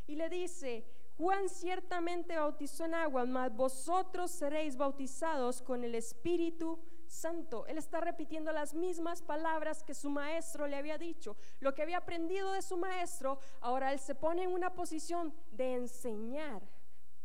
y 0.07 0.15
le 0.15 0.29
dice, 0.29 0.85
Juan 1.17 1.49
ciertamente 1.49 2.37
bautizó 2.37 2.85
en 2.85 2.93
agua, 2.93 3.25
mas 3.25 3.55
vosotros 3.55 4.29
seréis 4.29 4.77
bautizados 4.77 5.63
con 5.63 5.83
el 5.83 5.95
Espíritu 5.95 6.79
Santo. 7.07 7.65
Él 7.65 7.79
está 7.79 7.99
repitiendo 8.01 8.51
las 8.51 8.75
mismas 8.75 9.23
palabras 9.23 9.83
que 9.83 9.95
su 9.95 10.11
maestro 10.11 10.67
le 10.67 10.75
había 10.75 10.99
dicho. 10.99 11.35
Lo 11.59 11.73
que 11.73 11.81
había 11.81 11.97
aprendido 11.97 12.51
de 12.51 12.61
su 12.61 12.77
maestro, 12.77 13.39
ahora 13.61 13.91
él 13.93 13.99
se 13.99 14.13
pone 14.13 14.43
en 14.43 14.53
una 14.53 14.75
posición 14.75 15.33
de 15.51 15.73
enseñar 15.73 16.61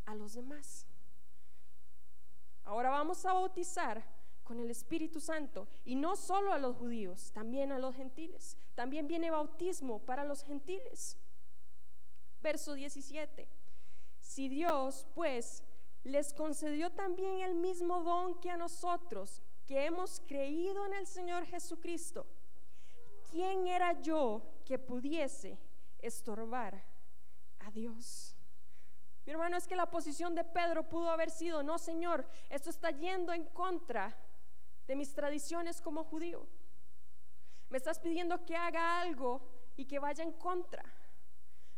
a 0.06 0.14
los 0.14 0.32
demás. 0.32 0.86
Ahora 2.64 2.88
vamos 2.88 3.26
a 3.26 3.34
bautizar 3.34 4.02
con 4.42 4.58
el 4.58 4.70
Espíritu 4.70 5.20
Santo 5.20 5.68
y 5.84 5.96
no 5.96 6.16
solo 6.16 6.52
a 6.54 6.58
los 6.58 6.76
judíos, 6.76 7.30
también 7.32 7.72
a 7.72 7.78
los 7.78 7.94
gentiles. 7.94 8.56
También 8.74 9.06
viene 9.06 9.30
bautismo 9.30 9.98
para 9.98 10.24
los 10.24 10.42
gentiles. 10.44 11.18
Verso 12.40 12.72
17. 12.72 13.61
Si 14.32 14.48
Dios, 14.48 15.06
pues, 15.14 15.62
les 16.04 16.32
concedió 16.32 16.90
también 16.90 17.42
el 17.42 17.54
mismo 17.54 18.02
don 18.02 18.40
que 18.40 18.48
a 18.48 18.56
nosotros, 18.56 19.42
que 19.66 19.84
hemos 19.84 20.20
creído 20.20 20.86
en 20.86 20.94
el 20.94 21.06
Señor 21.06 21.44
Jesucristo, 21.44 22.26
¿quién 23.30 23.66
era 23.66 24.00
yo 24.00 24.40
que 24.64 24.78
pudiese 24.78 25.58
estorbar 25.98 26.82
a 27.58 27.70
Dios? 27.72 28.34
Mi 29.26 29.32
hermano, 29.32 29.58
es 29.58 29.66
que 29.66 29.76
la 29.76 29.90
posición 29.90 30.34
de 30.34 30.44
Pedro 30.44 30.88
pudo 30.88 31.10
haber 31.10 31.30
sido, 31.30 31.62
no 31.62 31.78
Señor, 31.78 32.26
esto 32.48 32.70
está 32.70 32.90
yendo 32.90 33.34
en 33.34 33.44
contra 33.44 34.16
de 34.86 34.96
mis 34.96 35.12
tradiciones 35.12 35.82
como 35.82 36.04
judío. 36.04 36.46
Me 37.68 37.76
estás 37.76 38.00
pidiendo 38.00 38.46
que 38.46 38.56
haga 38.56 39.02
algo 39.02 39.42
y 39.76 39.84
que 39.84 39.98
vaya 39.98 40.24
en 40.24 40.32
contra. 40.32 40.82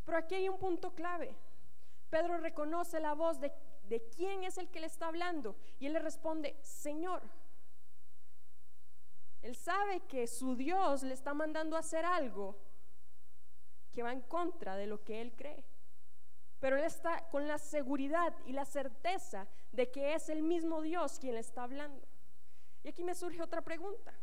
Pero 0.05 0.19
aquí 0.19 0.37
hay 0.37 0.49
un 0.49 0.61
punto 0.61 0.95
clave. 0.95 1.37
Pedro 2.14 2.38
reconoce 2.38 3.00
la 3.00 3.14
voz 3.14 3.40
de, 3.40 3.50
de 3.88 4.09
quién 4.09 4.44
es 4.44 4.57
el 4.59 4.68
que 4.70 4.79
le 4.79 4.87
está 4.87 5.09
hablando 5.09 5.57
y 5.81 5.87
él 5.87 5.94
le 5.94 5.98
responde, 5.98 6.57
Señor. 6.62 7.22
Él 9.42 9.57
sabe 9.57 10.00
que 10.07 10.29
su 10.29 10.55
Dios 10.55 11.03
le 11.03 11.14
está 11.14 11.35
mandando 11.35 11.74
a 11.74 11.81
hacer 11.81 12.05
algo 12.05 12.57
que 13.90 14.05
va 14.05 14.12
en 14.12 14.20
contra 14.20 14.77
de 14.77 14.87
lo 14.87 15.03
que 15.03 15.20
él 15.20 15.35
cree 15.37 15.64
pero 16.64 16.79
él 16.79 16.85
está 16.85 17.29
con 17.29 17.46
la 17.46 17.59
seguridad 17.59 18.33
y 18.46 18.53
la 18.53 18.64
certeza 18.64 19.46
de 19.72 19.90
que 19.90 20.14
es 20.14 20.31
el 20.31 20.42
mismo 20.42 20.81
Dios 20.81 21.18
quien 21.18 21.35
le 21.35 21.40
está 21.40 21.64
hablando. 21.64 22.09
Y 22.83 22.88
aquí 22.88 23.05
me 23.05 23.14
surge 23.14 23.42
otra 23.42 23.61
pregunta. 23.61 24.14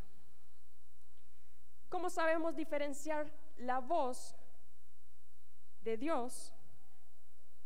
¿Cómo 1.87 2.09
sabemos 2.09 2.55
diferenciar 2.55 3.31
la 3.57 3.77
voz 3.77 4.35
de 5.83 5.97
Dios 5.97 6.51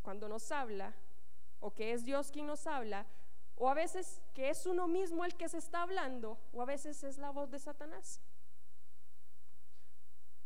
cuando 0.06 0.28
nos 0.28 0.52
habla, 0.52 0.94
o 1.58 1.74
que 1.74 1.92
es 1.92 2.04
Dios 2.04 2.30
quien 2.30 2.46
nos 2.46 2.68
habla, 2.68 3.06
o 3.56 3.68
a 3.68 3.74
veces 3.74 4.22
que 4.34 4.50
es 4.50 4.64
uno 4.66 4.86
mismo 4.86 5.24
el 5.24 5.34
que 5.34 5.48
se 5.48 5.58
está 5.58 5.82
hablando, 5.82 6.38
o 6.52 6.62
a 6.62 6.64
veces 6.64 7.02
es 7.02 7.18
la 7.18 7.30
voz 7.30 7.50
de 7.50 7.58
Satanás? 7.58 8.20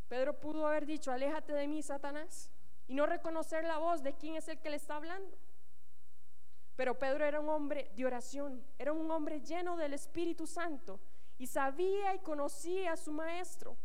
Pedro 0.08 0.40
pudo 0.40 0.66
haber 0.66 0.86
dicho, 0.86 1.12
aléjate 1.12 1.52
de 1.52 1.68
mí, 1.68 1.82
Satanás 1.82 2.50
y 2.90 2.94
no 2.94 3.06
reconocer 3.06 3.64
la 3.64 3.78
voz 3.78 4.02
de 4.02 4.14
quién 4.14 4.34
es 4.34 4.48
el 4.48 4.58
que 4.58 4.70
le 4.70 4.76
está 4.76 4.96
hablando. 4.96 5.38
Pero 6.74 6.98
Pedro 6.98 7.24
era 7.24 7.38
un 7.38 7.48
hombre 7.48 7.92
de 7.94 8.04
oración, 8.04 8.64
era 8.78 8.92
un 8.92 9.08
hombre 9.12 9.42
lleno 9.42 9.76
del 9.76 9.92
Espíritu 9.92 10.44
Santo 10.46 10.98
y 11.38 11.46
sabía 11.46 12.14
y 12.16 12.18
conocía 12.18 12.94
a 12.94 12.96
su 12.96 13.12
maestro. 13.12 13.76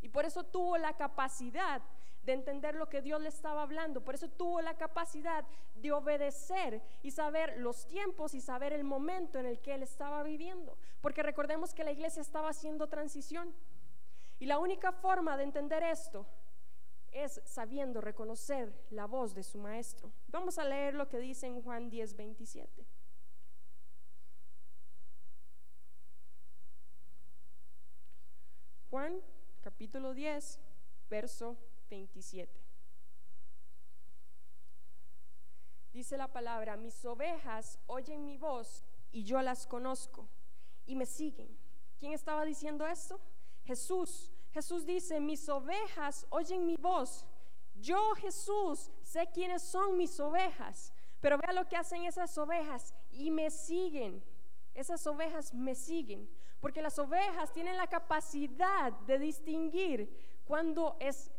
Y 0.00 0.08
por 0.08 0.24
eso 0.24 0.42
tuvo 0.42 0.76
la 0.78 0.96
capacidad 0.96 1.80
de 2.26 2.32
entender 2.32 2.74
lo 2.74 2.88
que 2.88 3.00
Dios 3.00 3.20
le 3.20 3.28
estaba 3.28 3.62
hablando. 3.62 4.02
Por 4.02 4.16
eso 4.16 4.28
tuvo 4.28 4.60
la 4.60 4.76
capacidad 4.76 5.44
de 5.76 5.92
obedecer 5.92 6.82
y 7.02 7.12
saber 7.12 7.56
los 7.58 7.86
tiempos 7.86 8.34
y 8.34 8.40
saber 8.40 8.72
el 8.72 8.82
momento 8.82 9.38
en 9.38 9.46
el 9.46 9.60
que 9.60 9.74
él 9.74 9.84
estaba 9.84 10.24
viviendo. 10.24 10.76
Porque 11.00 11.22
recordemos 11.22 11.72
que 11.72 11.84
la 11.84 11.92
iglesia 11.92 12.20
estaba 12.20 12.50
haciendo 12.50 12.88
transición. 12.88 13.54
Y 14.40 14.46
la 14.46 14.58
única 14.58 14.90
forma 14.90 15.36
de 15.36 15.44
entender 15.44 15.84
esto 15.84 16.26
es 17.12 17.40
sabiendo 17.44 18.00
reconocer 18.00 18.74
la 18.90 19.06
voz 19.06 19.32
de 19.32 19.44
su 19.44 19.58
maestro. 19.58 20.12
Vamos 20.26 20.58
a 20.58 20.64
leer 20.64 20.94
lo 20.94 21.08
que 21.08 21.18
dice 21.18 21.46
en 21.46 21.62
Juan 21.62 21.88
10, 21.88 22.16
27. 22.16 22.86
Juan 28.90 29.20
capítulo 29.62 30.12
10, 30.12 30.58
verso 31.08 31.56
27. 31.88 32.66
Dice 35.92 36.16
la 36.16 36.28
palabra, 36.28 36.76
mis 36.76 37.04
ovejas 37.04 37.78
oyen 37.86 38.26
mi 38.26 38.36
voz 38.36 38.84
y 39.12 39.24
yo 39.24 39.40
las 39.40 39.66
conozco 39.66 40.28
y 40.84 40.94
me 40.94 41.06
siguen. 41.06 41.48
¿Quién 41.98 42.12
estaba 42.12 42.44
diciendo 42.44 42.86
esto? 42.86 43.18
Jesús. 43.64 44.32
Jesús 44.52 44.86
dice, 44.86 45.20
mis 45.20 45.48
ovejas 45.48 46.26
oyen 46.30 46.66
mi 46.66 46.76
voz. 46.76 47.26
Yo, 47.74 48.14
Jesús, 48.16 48.90
sé 49.02 49.26
quiénes 49.32 49.62
son 49.62 49.96
mis 49.96 50.18
ovejas, 50.20 50.92
pero 51.20 51.38
vea 51.38 51.52
lo 51.52 51.68
que 51.68 51.76
hacen 51.76 52.04
esas 52.04 52.36
ovejas 52.38 52.94
y 53.10 53.30
me 53.30 53.50
siguen. 53.50 54.22
Esas 54.74 55.06
ovejas 55.06 55.54
me 55.54 55.74
siguen, 55.74 56.28
porque 56.60 56.82
las 56.82 56.98
ovejas 56.98 57.52
tienen 57.52 57.76
la 57.76 57.86
capacidad 57.86 58.92
de 59.06 59.18
distinguir 59.18 60.42
cuando 60.44 60.96
es 61.00 61.30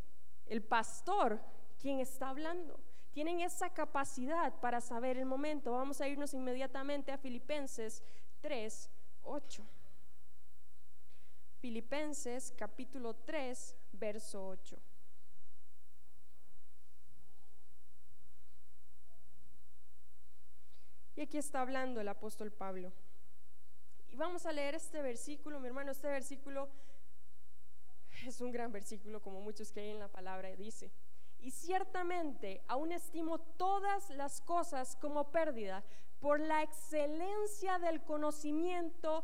el 0.49 0.61
pastor 0.63 1.39
quien 1.79 1.99
está 1.99 2.29
hablando. 2.29 2.79
Tienen 3.11 3.39
esa 3.39 3.73
capacidad 3.73 4.59
para 4.59 4.81
saber 4.81 5.17
el 5.17 5.25
momento. 5.25 5.71
Vamos 5.71 6.01
a 6.01 6.07
irnos 6.07 6.33
inmediatamente 6.33 7.11
a 7.11 7.17
Filipenses 7.17 8.03
3, 8.41 8.89
8. 9.23 9.65
Filipenses 11.59 12.53
capítulo 12.55 13.15
3, 13.15 13.75
verso 13.93 14.47
8. 14.47 14.77
Y 21.15 21.21
aquí 21.21 21.39
está 21.39 21.61
hablando 21.61 21.99
el 21.99 22.07
apóstol 22.07 22.51
Pablo. 22.51 22.93
Y 24.11 24.15
vamos 24.15 24.45
a 24.45 24.51
leer 24.51 24.75
este 24.75 25.01
versículo, 25.01 25.59
mi 25.59 25.67
hermano, 25.67 25.91
este 25.91 26.07
versículo 26.07 26.69
es 28.29 28.41
un 28.41 28.51
gran 28.51 28.71
versículo 28.71 29.21
como 29.21 29.41
muchos 29.41 29.71
que 29.71 29.81
hay 29.81 29.89
en 29.89 29.99
la 29.99 30.07
palabra 30.07 30.55
dice. 30.55 30.91
Y 31.39 31.51
ciertamente 31.51 32.61
aún 32.67 32.91
estimo 32.91 33.39
todas 33.39 34.09
las 34.11 34.41
cosas 34.41 34.95
como 34.95 35.31
pérdida 35.31 35.83
por 36.19 36.39
la 36.39 36.63
excelencia 36.63 37.77
del 37.79 38.01
conocimiento 38.01 39.23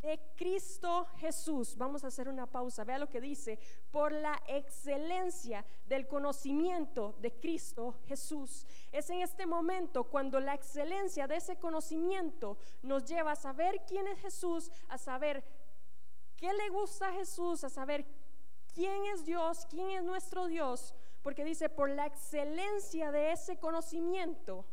de 0.00 0.18
Cristo 0.36 1.06
Jesús. 1.18 1.76
Vamos 1.76 2.04
a 2.04 2.08
hacer 2.08 2.28
una 2.28 2.46
pausa. 2.46 2.84
Vea 2.84 2.98
lo 2.98 3.08
que 3.08 3.20
dice. 3.20 3.58
Por 3.90 4.12
la 4.12 4.40
excelencia 4.46 5.64
del 5.86 6.08
conocimiento 6.08 7.14
de 7.20 7.32
Cristo 7.32 7.98
Jesús. 8.06 8.66
Es 8.92 9.10
en 9.10 9.20
este 9.20 9.46
momento 9.46 10.04
cuando 10.04 10.40
la 10.40 10.54
excelencia 10.54 11.26
de 11.26 11.36
ese 11.36 11.56
conocimiento 11.56 12.56
nos 12.82 13.04
lleva 13.04 13.32
a 13.32 13.36
saber 13.36 13.82
quién 13.86 14.06
es 14.06 14.18
Jesús, 14.20 14.70
a 14.88 14.96
saber 14.96 15.44
qué 16.36 16.52
le 16.52 16.70
gusta 16.70 17.08
a 17.08 17.12
Jesús, 17.12 17.64
a 17.64 17.68
saber 17.68 18.06
quién 18.74 19.06
es 19.06 19.24
Dios, 19.24 19.66
quién 19.70 19.90
es 19.90 20.02
nuestro 20.02 20.46
Dios. 20.46 20.94
Porque 21.22 21.44
dice, 21.44 21.68
por 21.68 21.90
la 21.90 22.06
excelencia 22.06 23.12
de 23.12 23.32
ese 23.32 23.58
conocimiento 23.58 24.64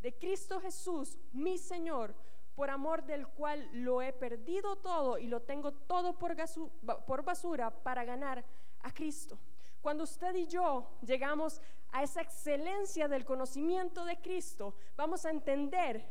de 0.00 0.16
Cristo 0.16 0.60
Jesús, 0.60 1.18
mi 1.32 1.58
Señor, 1.58 2.14
por 2.54 2.70
amor 2.70 3.04
del 3.04 3.26
cual 3.26 3.68
lo 3.72 4.02
he 4.02 4.12
perdido 4.12 4.76
todo 4.76 5.18
y 5.18 5.26
lo 5.26 5.40
tengo 5.42 5.72
todo 5.72 6.18
por, 6.18 7.24
basura 7.24 7.70
para 7.70 8.04
ganar 8.04 8.44
a 8.80 8.92
Cristo. 8.92 9.38
Cuando 9.80 10.04
usted 10.04 10.34
y 10.34 10.46
yo 10.46 10.98
llegamos 11.02 11.60
a 11.92 12.02
esa 12.02 12.20
excelencia 12.20 13.08
del 13.08 13.24
conocimiento 13.24 14.04
de 14.04 14.20
Cristo, 14.20 14.74
vamos 14.96 15.24
a 15.24 15.30
entender 15.30 16.06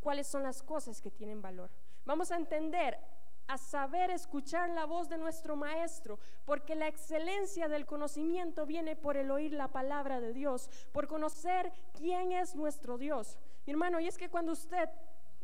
cuáles 0.00 0.26
son 0.26 0.42
las 0.42 0.62
cosas 0.62 1.00
que 1.00 1.10
tienen 1.10 1.40
valor. 1.40 1.70
Vamos 2.04 2.30
a 2.30 2.36
entender 2.36 2.98
a 3.48 3.56
saber 3.56 4.10
escuchar 4.10 4.68
la 4.70 4.84
voz 4.84 5.08
de 5.08 5.16
nuestro 5.16 5.56
Maestro, 5.56 6.18
porque 6.44 6.74
la 6.74 6.86
excelencia 6.86 7.66
del 7.66 7.86
conocimiento 7.86 8.66
viene 8.66 8.94
por 8.94 9.16
el 9.16 9.30
oír 9.30 9.52
la 9.52 9.68
palabra 9.68 10.20
de 10.20 10.34
Dios, 10.34 10.70
por 10.92 11.08
conocer 11.08 11.72
quién 11.94 12.32
es 12.32 12.54
nuestro 12.54 12.98
Dios. 12.98 13.38
Mi 13.66 13.72
hermano, 13.72 14.00
y 14.00 14.06
es 14.06 14.18
que 14.18 14.28
cuando 14.28 14.52
usted 14.52 14.88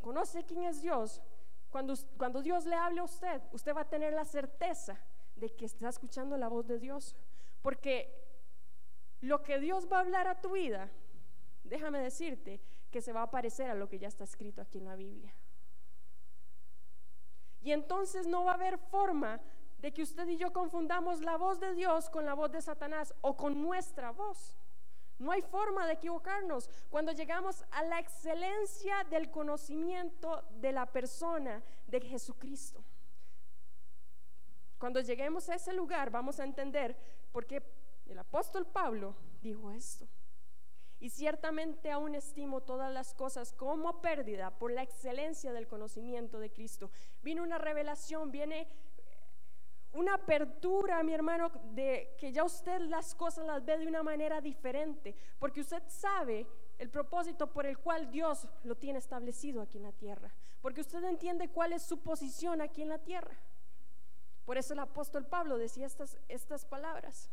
conoce 0.03 0.45
quién 0.45 0.64
es 0.64 0.83
Dios, 0.83 1.23
cuando, 1.71 1.95
cuando 2.19 2.43
Dios 2.43 2.67
le 2.67 2.77
hable 2.77 3.01
a 3.01 3.05
usted, 3.05 3.43
usted 3.53 3.75
va 3.75 3.81
a 3.81 3.88
tener 3.88 4.12
la 4.12 4.27
certeza 4.27 5.01
de 5.35 5.49
que 5.49 5.64
está 5.64 5.88
escuchando 5.88 6.37
la 6.37 6.49
voz 6.49 6.67
de 6.67 6.79
Dios, 6.79 7.17
porque 7.62 8.14
lo 9.23 9.43
que 9.43 9.59
Dios 9.59 9.88
va 9.90 9.97
a 9.97 10.01
hablar 10.01 10.29
a 10.29 10.43
tu 10.43 10.53
vida, 10.53 10.90
déjame 11.64 12.01
decirte 12.01 12.61
que 12.90 13.01
se 13.01 13.14
va 13.14 13.23
a 13.23 13.31
parecer 13.31 13.71
a 13.71 13.75
lo 13.75 13.88
que 13.88 13.99
ya 13.99 14.09
está 14.09 14.25
escrito 14.25 14.61
aquí 14.61 14.79
en 14.79 14.85
la 14.85 14.95
Biblia. 14.95 15.35
Y 17.64 17.72
entonces 17.72 18.27
no 18.27 18.44
va 18.44 18.53
a 18.53 18.55
haber 18.55 18.79
forma 18.79 19.40
de 19.79 19.92
que 19.92 20.03
usted 20.03 20.29
y 20.29 20.37
yo 20.37 20.53
confundamos 20.53 21.20
la 21.20 21.37
voz 21.37 21.59
de 21.59 21.74
Dios 21.74 22.11
con 22.11 22.27
la 22.27 22.35
voz 22.35 22.53
de 22.53 22.61
Satanás 22.61 23.14
o 23.22 23.37
con 23.37 23.61
nuestra 23.62 24.12
voz. 24.12 24.57
No 25.18 25.33
hay 25.33 25.40
forma 25.40 25.87
de 25.87 25.94
equivocarnos 25.94 26.68
cuando 26.90 27.12
llegamos 27.12 27.64
a 27.70 27.83
la 27.85 27.98
excelencia 27.98 29.05
del 29.05 29.31
conocimiento 29.31 30.42
de 30.61 30.72
la 30.72 30.87
persona 30.87 31.62
de 31.87 32.00
Jesucristo. 32.03 32.85
Cuando 34.79 35.00
lleguemos 35.00 35.48
a 35.48 35.55
ese 35.55 35.72
lugar 35.72 36.11
vamos 36.11 36.40
a 36.40 36.44
entender 36.44 36.96
por 37.33 37.46
qué 37.46 37.62
el 38.07 38.18
apóstol 38.18 38.66
Pablo 38.66 39.14
dijo 39.40 39.70
esto. 39.70 40.07
Y 41.05 41.11
ciertamente 41.11 41.90
aún 41.90 42.14
estimo 42.14 42.62
todas 42.62 42.90
las 42.90 43.12
cosas 43.12 43.53
como 43.53 44.01
pérdida 44.01 44.51
por 44.59 44.71
la 44.71 44.83
excelencia 44.83 45.53
del 45.53 45.67
conocimiento 45.67 46.38
de 46.38 46.51
Cristo. 46.51 46.90
Vino 47.23 47.43
una 47.43 47.59
revelación, 47.59 48.31
viene 48.31 48.67
una 49.93 50.14
apertura, 50.14 51.03
mi 51.03 51.12
hermano, 51.12 51.51
de 51.75 52.17
que 52.19 52.33
ya 52.33 52.43
usted 52.43 52.81
las 52.81 53.14
cosas 53.14 53.45
las 53.45 53.62
ve 53.62 53.77
de 53.77 53.87
una 53.87 54.03
manera 54.03 54.40
diferente, 54.40 55.14
porque 55.38 55.61
usted 55.61 55.83
sabe 55.88 56.47
el 56.79 56.88
propósito 56.88 57.53
por 57.53 57.67
el 57.67 57.77
cual 57.77 58.11
Dios 58.11 58.49
lo 58.62 58.75
tiene 58.75 58.99
establecido 58.99 59.61
aquí 59.61 59.77
en 59.77 59.85
la 59.85 59.93
tierra, 59.93 60.35
porque 60.62 60.81
usted 60.81 61.05
entiende 61.05 61.51
cuál 61.51 61.75
es 61.75 61.83
su 61.83 61.99
posición 61.99 62.62
aquí 62.62 62.81
en 62.81 62.88
la 62.88 62.99
tierra. 62.99 63.37
Por 64.47 64.57
eso 64.57 64.73
el 64.73 64.79
apóstol 64.79 65.27
Pablo 65.27 65.59
decía 65.59 65.85
estas, 65.85 66.17
estas 66.31 66.64
palabras. 66.64 67.29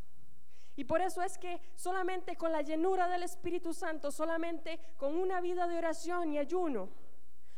Y 0.81 0.83
por 0.83 0.99
eso 0.99 1.21
es 1.21 1.37
que 1.37 1.61
solamente 1.75 2.35
con 2.35 2.51
la 2.51 2.63
llenura 2.63 3.07
del 3.07 3.21
Espíritu 3.21 3.71
Santo, 3.71 4.09
solamente 4.09 4.79
con 4.97 5.15
una 5.15 5.39
vida 5.39 5.67
de 5.67 5.77
oración 5.77 6.33
y 6.33 6.39
ayuno, 6.39 6.89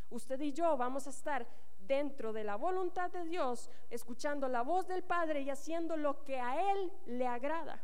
usted 0.09 0.41
y 0.41 0.51
yo 0.51 0.75
vamos 0.75 1.07
a 1.07 1.11
estar 1.11 1.47
dentro 1.87 2.33
de 2.33 2.43
la 2.43 2.57
voluntad 2.57 3.09
de 3.11 3.23
Dios, 3.23 3.69
escuchando 3.89 4.49
la 4.49 4.61
voz 4.61 4.89
del 4.89 5.03
Padre 5.03 5.39
y 5.39 5.49
haciendo 5.49 5.95
lo 5.95 6.25
que 6.25 6.37
a 6.37 6.69
Él 6.73 6.91
le 7.05 7.25
agrada. 7.25 7.81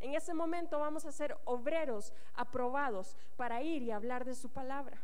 En 0.00 0.16
ese 0.16 0.34
momento 0.34 0.80
vamos 0.80 1.06
a 1.06 1.12
ser 1.12 1.38
obreros 1.44 2.12
aprobados 2.34 3.16
para 3.36 3.62
ir 3.62 3.84
y 3.84 3.92
hablar 3.92 4.24
de 4.24 4.34
su 4.34 4.50
palabra. 4.50 5.00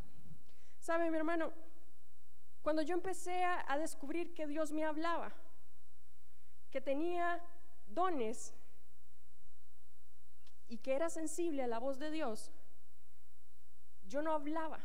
¿Sabe, 0.81 1.09
mi 1.09 1.19
hermano? 1.19 1.53
Cuando 2.63 2.83
yo 2.83 2.95
empecé 2.95 3.45
a, 3.45 3.65
a 3.73 3.79
descubrir 3.79 4.35
que 4.35 4.49
Dios 4.49 4.73
me 4.73 4.85
hablaba, 4.85 5.33
que 6.73 6.81
tenía 6.81 7.41
dones 7.87 8.57
y 10.73 10.79
que 10.79 10.95
era 10.95 11.11
sensible 11.11 11.63
a 11.63 11.67
la 11.67 11.79
voz 11.79 11.99
de 11.99 12.11
Dios, 12.11 12.51
yo 14.07 14.23
no 14.23 14.33
hablaba, 14.33 14.81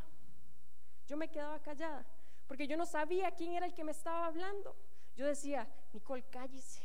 yo 1.08 1.16
me 1.16 1.30
quedaba 1.30 1.62
callada, 1.62 2.06
porque 2.46 2.68
yo 2.68 2.76
no 2.76 2.86
sabía 2.86 3.32
quién 3.32 3.54
era 3.54 3.66
el 3.66 3.74
que 3.74 3.86
me 3.86 3.94
estaba 3.94 4.26
hablando. 4.26 4.76
Yo 5.16 5.26
decía, 5.26 5.66
Nicole, 5.94 6.26
cállese. 6.30 6.84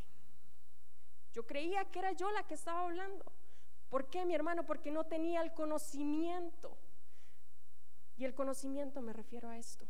Yo 1.32 1.44
creía 1.44 1.84
que 1.86 1.98
era 1.98 2.12
yo 2.12 2.30
la 2.30 2.46
que 2.46 2.54
estaba 2.54 2.84
hablando. 2.84 3.24
¿Por 3.90 4.08
qué, 4.08 4.24
mi 4.24 4.36
hermano? 4.36 4.64
Porque 4.64 4.92
no 4.92 5.02
tenía 5.02 5.42
el 5.42 5.52
conocimiento. 5.52 6.78
Y 8.16 8.24
el 8.24 8.36
conocimiento 8.36 9.02
me 9.02 9.12
refiero 9.12 9.48
a 9.48 9.58
esto. 9.58 9.84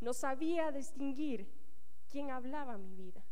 No 0.00 0.12
sabía 0.12 0.70
distinguir 0.70 1.50
quién 2.10 2.30
hablaba 2.30 2.76
mi 2.76 2.94
vida. 2.94 3.24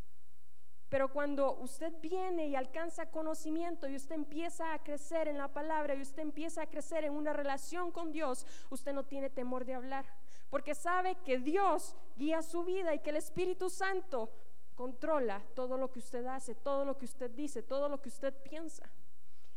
Pero 0.88 1.12
cuando 1.12 1.54
usted 1.56 1.92
viene 2.00 2.48
y 2.48 2.56
alcanza 2.56 3.10
conocimiento 3.10 3.88
y 3.88 3.96
usted 3.96 4.14
empieza 4.14 4.72
a 4.72 4.82
crecer 4.82 5.28
en 5.28 5.36
la 5.36 5.48
palabra 5.48 5.94
y 5.94 6.00
usted 6.00 6.22
empieza 6.22 6.62
a 6.62 6.66
crecer 6.66 7.04
en 7.04 7.12
una 7.12 7.32
relación 7.32 7.92
con 7.92 8.10
Dios, 8.10 8.46
usted 8.70 8.94
no 8.94 9.04
tiene 9.04 9.28
temor 9.28 9.64
de 9.66 9.74
hablar, 9.74 10.06
porque 10.48 10.74
sabe 10.74 11.16
que 11.24 11.38
Dios 11.38 11.94
guía 12.16 12.42
su 12.42 12.64
vida 12.64 12.94
y 12.94 13.00
que 13.00 13.10
el 13.10 13.16
Espíritu 13.16 13.68
Santo 13.68 14.30
controla 14.74 15.42
todo 15.54 15.76
lo 15.76 15.90
que 15.90 15.98
usted 15.98 16.24
hace, 16.26 16.54
todo 16.54 16.84
lo 16.84 16.96
que 16.96 17.04
usted 17.04 17.30
dice, 17.32 17.62
todo 17.62 17.88
lo 17.88 18.00
que 18.00 18.08
usted 18.08 18.32
piensa. 18.42 18.88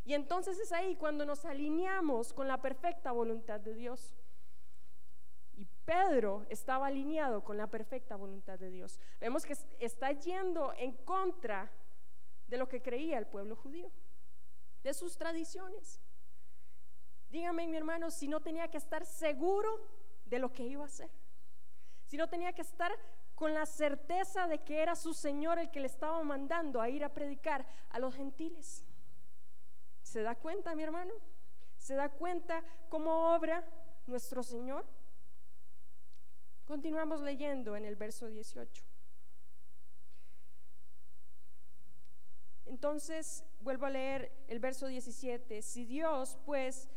Y 0.03 0.15
entonces 0.15 0.59
es 0.59 0.71
ahí 0.71 0.95
cuando 0.95 1.25
nos 1.25 1.45
alineamos 1.45 2.33
con 2.33 2.47
la 2.47 2.61
perfecta 2.61 3.11
voluntad 3.11 3.59
de 3.59 3.75
Dios. 3.75 4.15
Y 5.55 5.65
Pedro 5.85 6.45
estaba 6.49 6.87
alineado 6.87 7.43
con 7.43 7.57
la 7.57 7.67
perfecta 7.67 8.15
voluntad 8.15 8.57
de 8.57 8.69
Dios. 8.69 8.99
Vemos 9.19 9.45
que 9.45 9.55
está 9.79 10.11
yendo 10.11 10.73
en 10.77 10.93
contra 10.93 11.71
de 12.47 12.57
lo 12.57 12.67
que 12.67 12.81
creía 12.81 13.17
el 13.17 13.27
pueblo 13.27 13.55
judío, 13.55 13.91
de 14.83 14.93
sus 14.93 15.17
tradiciones. 15.17 16.01
Dígame, 17.29 17.67
mi 17.67 17.77
hermano, 17.77 18.11
si 18.11 18.27
no 18.27 18.41
tenía 18.41 18.69
que 18.69 18.77
estar 18.77 19.05
seguro 19.05 19.69
de 20.25 20.39
lo 20.39 20.51
que 20.51 20.63
iba 20.63 20.83
a 20.83 20.87
hacer, 20.87 21.09
si 22.07 22.17
no 22.17 22.27
tenía 22.27 22.51
que 22.51 22.61
estar 22.61 22.91
con 23.35 23.53
la 23.53 23.65
certeza 23.65 24.47
de 24.47 24.59
que 24.59 24.81
era 24.81 24.95
su 24.95 25.13
Señor 25.13 25.57
el 25.57 25.71
que 25.71 25.79
le 25.79 25.87
estaba 25.87 26.21
mandando 26.23 26.81
a 26.81 26.89
ir 26.89 27.03
a 27.03 27.13
predicar 27.13 27.65
a 27.89 27.99
los 27.99 28.13
gentiles. 28.13 28.85
¿Se 30.03 30.21
da 30.21 30.35
cuenta, 30.35 30.75
mi 30.75 30.83
hermano? 30.83 31.13
¿Se 31.77 31.95
da 31.95 32.09
cuenta 32.09 32.63
cómo 32.89 33.33
obra 33.33 33.65
nuestro 34.07 34.43
Señor? 34.43 34.85
Continuamos 36.71 37.19
leyendo 37.19 37.75
en 37.75 37.83
el 37.83 37.97
verso 37.97 38.27
18. 38.27 38.85
Entonces, 42.65 43.43
vuelvo 43.59 43.87
a 43.87 43.89
leer 43.89 44.31
el 44.47 44.61
verso 44.61 44.87
17. 44.87 45.63
Si 45.63 45.83
Dios, 45.83 46.37
pues, 46.45 46.87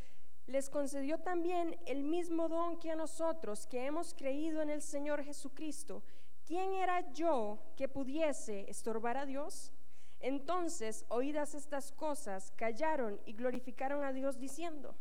les 0.46 0.70
concedió 0.70 1.18
también 1.18 1.76
el 1.86 2.04
mismo 2.04 2.48
don 2.48 2.78
que 2.78 2.92
a 2.92 2.94
nosotros, 2.94 3.66
que 3.66 3.84
hemos 3.84 4.14
creído 4.14 4.62
en 4.62 4.70
el 4.70 4.80
Señor 4.80 5.24
Jesucristo, 5.24 6.04
¿quién 6.46 6.74
era 6.74 7.12
yo 7.12 7.58
que 7.76 7.88
pudiese 7.88 8.70
estorbar 8.70 9.16
a 9.16 9.26
Dios? 9.26 9.72
Entonces, 10.20 11.04
oídas 11.08 11.56
estas 11.56 11.90
cosas, 11.90 12.52
callaron 12.52 13.20
y 13.26 13.32
glorificaron 13.32 14.04
a 14.04 14.12
Dios 14.12 14.38
diciendo, 14.38 14.94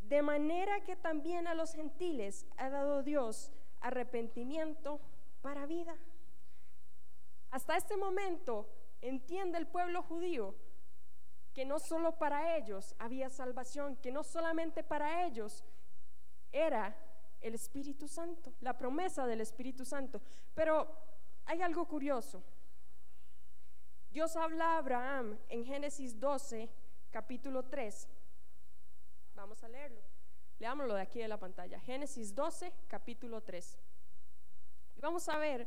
de 0.00 0.22
manera 0.22 0.80
que 0.80 0.96
también 0.96 1.46
a 1.46 1.52
los 1.52 1.74
gentiles 1.74 2.46
ha 2.56 2.70
dado 2.70 3.02
Dios 3.02 3.52
arrepentimiento 3.82 5.00
para 5.42 5.66
vida. 5.66 5.96
Hasta 7.50 7.76
este 7.76 7.96
momento 7.96 8.68
entiende 9.00 9.58
el 9.58 9.66
pueblo 9.66 10.02
judío 10.02 10.54
que 11.52 11.66
no 11.66 11.78
solo 11.78 12.18
para 12.18 12.56
ellos 12.56 12.94
había 12.98 13.28
salvación, 13.28 13.96
que 13.96 14.10
no 14.10 14.22
solamente 14.22 14.82
para 14.82 15.26
ellos 15.26 15.62
era 16.50 16.96
el 17.40 17.54
Espíritu 17.54 18.08
Santo, 18.08 18.54
la 18.60 18.78
promesa 18.78 19.26
del 19.26 19.40
Espíritu 19.40 19.84
Santo. 19.84 20.22
Pero 20.54 20.88
hay 21.44 21.60
algo 21.60 21.86
curioso. 21.86 22.42
Dios 24.10 24.36
habla 24.36 24.74
a 24.74 24.78
Abraham 24.78 25.38
en 25.48 25.64
Génesis 25.64 26.18
12, 26.18 26.70
capítulo 27.10 27.64
3. 27.64 28.08
Vamos 29.34 29.62
a 29.64 29.68
leerlo. 29.68 30.11
Leámoslo 30.62 30.94
de 30.94 31.02
aquí 31.02 31.18
de 31.18 31.26
la 31.26 31.40
pantalla. 31.40 31.80
Génesis 31.80 32.32
12, 32.36 32.72
capítulo 32.86 33.40
3. 33.40 33.80
Y 34.94 35.00
vamos 35.00 35.28
a 35.28 35.36
ver 35.36 35.66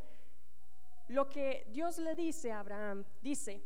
lo 1.09 1.27
que 1.27 1.67
Dios 1.73 1.97
le 1.97 2.15
dice 2.15 2.53
a 2.53 2.61
Abraham. 2.61 3.03
Dice, 3.21 3.61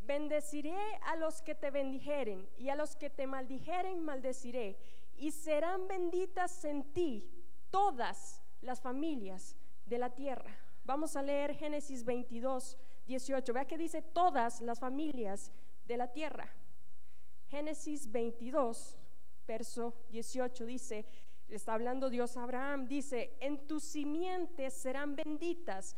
bendeciré 0.00 0.76
a 1.06 1.14
los 1.14 1.42
que 1.42 1.54
te 1.54 1.70
bendijeren 1.70 2.50
y 2.58 2.70
a 2.70 2.74
los 2.74 2.96
que 2.96 3.08
te 3.08 3.28
maldijeren 3.28 4.02
maldeciré. 4.02 4.76
Y 5.16 5.30
serán 5.30 5.86
benditas 5.86 6.64
en 6.64 6.92
ti 6.92 7.30
todas 7.70 8.42
las 8.60 8.80
familias 8.80 9.56
de 9.86 9.98
la 9.98 10.12
tierra. 10.12 10.58
Vamos 10.82 11.14
a 11.14 11.22
leer 11.22 11.54
Génesis 11.54 12.04
22, 12.04 12.76
18. 13.06 13.52
Vea 13.52 13.64
que 13.64 13.78
dice 13.78 14.02
todas 14.02 14.60
las 14.60 14.80
familias 14.80 15.52
de 15.86 15.96
la 15.98 16.10
tierra. 16.10 16.52
Génesis 17.46 18.10
22, 18.10 18.98
verso 19.46 19.94
18 20.10 20.64
dice, 20.66 21.06
está 21.48 21.74
hablando 21.74 22.10
Dios 22.10 22.36
a 22.36 22.42
Abraham, 22.44 22.86
dice, 22.86 23.36
en 23.40 23.66
tus 23.66 23.84
simientes 23.84 24.74
serán 24.74 25.16
benditas. 25.16 25.96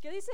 ¿Qué 0.00 0.10
dice? 0.10 0.32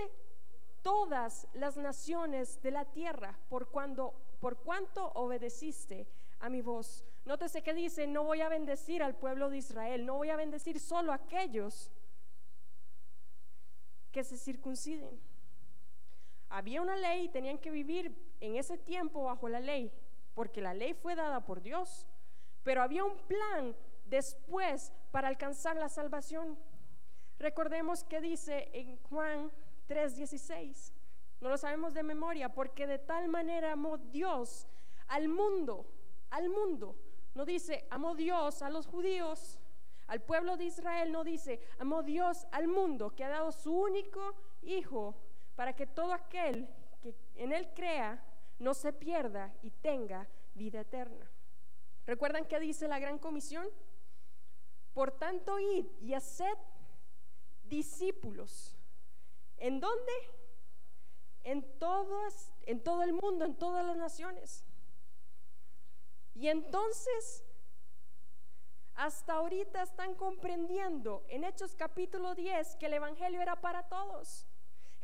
Todas 0.83 1.49
las 1.55 1.77
naciones 1.77 2.61
de 2.62 2.71
la 2.71 2.85
tierra, 2.85 3.39
por, 3.49 3.71
cuando, 3.71 4.15
por 4.41 4.59
cuanto 4.59 5.12
obedeciste 5.15 6.07
a 6.41 6.49
mi 6.49 6.61
voz. 6.61 7.05
Nótese 7.25 7.62
que 7.62 7.73
dice, 7.73 8.07
no 8.07 8.25
voy 8.25 8.43
a 8.43 8.49
bendecir 8.49 9.03
al 9.03 9.17
pueblo 9.17 9.49
de 9.49 9.59
Israel, 9.59 10.05
no 10.05 10.15
voy 10.17 10.31
a 10.31 10.37
bendecir 10.37 10.79
solo 10.79 11.12
a 11.12 11.17
aquellos 11.17 11.91
que 14.12 14.25
se 14.25 14.37
circunciden. 14.37 15.19
Había 16.51 16.83
una 16.83 16.97
ley 16.97 17.25
y 17.25 17.29
tenían 17.29 17.59
que 17.59 17.71
vivir 17.71 18.15
en 18.41 18.57
ese 18.57 18.77
tiempo 18.77 19.25
bajo 19.25 19.49
la 19.49 19.61
ley, 19.61 19.91
porque 20.35 20.61
la 20.61 20.75
ley 20.75 20.93
fue 20.93 21.15
dada 21.15 21.45
por 21.47 21.62
Dios, 21.62 22.07
pero 22.65 22.83
había 22.83 23.05
un 23.05 23.17
plan 23.29 23.77
después 24.07 24.93
para 25.12 25.29
alcanzar 25.29 25.77
la 25.77 25.89
salvación. 25.89 26.59
Recordemos 27.39 28.03
que 28.05 28.21
dice 28.21 28.71
en 28.73 28.97
Juan 29.05 29.53
3:16, 29.87 30.93
no 31.41 31.51
lo 31.51 31.59
sabemos 31.59 31.95
de 31.95 32.03
memoria, 32.03 32.49
porque 32.49 32.87
de 32.87 32.99
tal 32.99 33.29
manera 33.29 33.73
amó 33.73 33.99
Dios 33.99 34.67
al 35.09 35.29
mundo, 35.29 35.87
al 36.31 36.49
mundo. 36.49 36.97
No 37.35 37.45
dice, 37.45 37.87
amó 37.91 38.15
Dios 38.15 38.62
a 38.62 38.71
los 38.71 38.87
judíos, 38.87 39.59
al 40.07 40.23
pueblo 40.23 40.57
de 40.57 40.65
Israel, 40.65 41.12
no 41.12 41.25
dice, 41.25 41.61
amó 41.79 42.03
Dios 42.03 42.47
al 42.53 42.69
mundo, 42.69 43.15
que 43.15 43.25
ha 43.25 43.29
dado 43.29 43.53
su 43.53 43.75
único 43.75 44.35
hijo 44.62 45.15
para 45.57 45.75
que 45.75 45.87
todo 45.87 46.12
aquel 46.12 46.69
que 47.03 47.15
en 47.35 47.53
él 47.53 47.69
crea 47.75 48.23
no 48.59 48.73
se 48.73 48.93
pierda 48.93 49.53
y 49.62 49.71
tenga 49.71 50.29
vida 50.55 50.81
eterna. 50.81 51.31
¿Recuerdan 52.07 52.47
qué 52.47 52.61
dice 52.61 52.89
la 52.89 52.99
gran 52.99 53.19
comisión? 53.19 53.67
Por 54.93 55.13
tanto, 55.13 55.59
id 55.59 55.87
y 56.01 56.15
haced 56.15 56.57
discípulos. 57.65 58.77
¿En 59.57 59.81
dónde? 59.81 60.13
En 61.43 61.65
en 62.67 62.83
todo 62.83 63.03
el 63.03 63.13
mundo, 63.13 63.45
en 63.45 63.57
todas 63.57 63.85
las 63.85 63.97
naciones. 63.97 64.65
Y 66.35 66.49
entonces, 66.49 67.45
hasta 68.95 69.35
ahorita 69.35 69.83
están 69.83 70.15
comprendiendo 70.15 71.25
en 71.29 71.45
Hechos 71.45 71.75
capítulo 71.75 72.35
10 72.35 72.77
que 72.77 72.87
el 72.87 72.95
Evangelio 72.95 73.41
era 73.41 73.61
para 73.61 73.89
todos. 73.89 74.47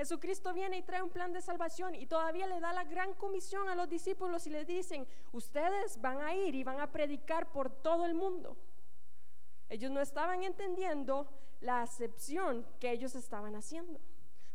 Jesucristo 0.00 0.54
viene 0.54 0.78
y 0.78 0.82
trae 0.82 1.02
un 1.02 1.10
plan 1.10 1.30
de 1.30 1.42
salvación 1.42 1.94
y 1.94 2.06
todavía 2.06 2.46
le 2.46 2.58
da 2.58 2.72
la 2.72 2.84
gran 2.84 3.12
comisión 3.12 3.68
a 3.68 3.74
los 3.74 3.86
discípulos 3.86 4.46
y 4.46 4.50
les 4.50 4.66
dicen, 4.66 5.06
ustedes 5.30 6.00
van 6.00 6.22
a 6.22 6.34
ir 6.34 6.54
y 6.54 6.64
van 6.64 6.80
a 6.80 6.90
predicar 6.90 7.52
por 7.52 7.68
todo 7.68 8.06
el 8.06 8.14
mundo. 8.14 8.56
Ellos 9.68 9.90
no 9.90 10.00
estaban 10.00 10.42
entendiendo 10.42 11.28
la 11.60 11.82
acepción 11.82 12.64
que 12.80 12.90
ellos 12.90 13.14
estaban 13.14 13.54
haciendo. 13.54 14.00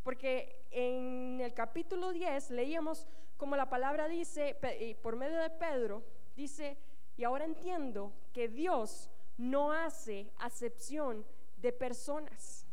Porque 0.02 0.66
en 0.72 1.40
el 1.40 1.54
capítulo 1.54 2.12
10 2.12 2.50
leíamos 2.50 3.06
como 3.38 3.56
la 3.56 3.70
palabra 3.70 4.08
dice, 4.08 4.58
por 5.04 5.16
medio 5.16 5.38
de 5.38 5.52
Pedro, 5.52 6.02
dice, 6.36 6.76
y 7.18 7.24
ahora 7.24 7.46
entiendo 7.46 8.12
que 8.34 8.48
Dios 8.48 9.12
no 9.38 9.72
hace 9.72 10.32
acepción 10.40 11.24
de 11.58 11.72
personas. 11.72 12.65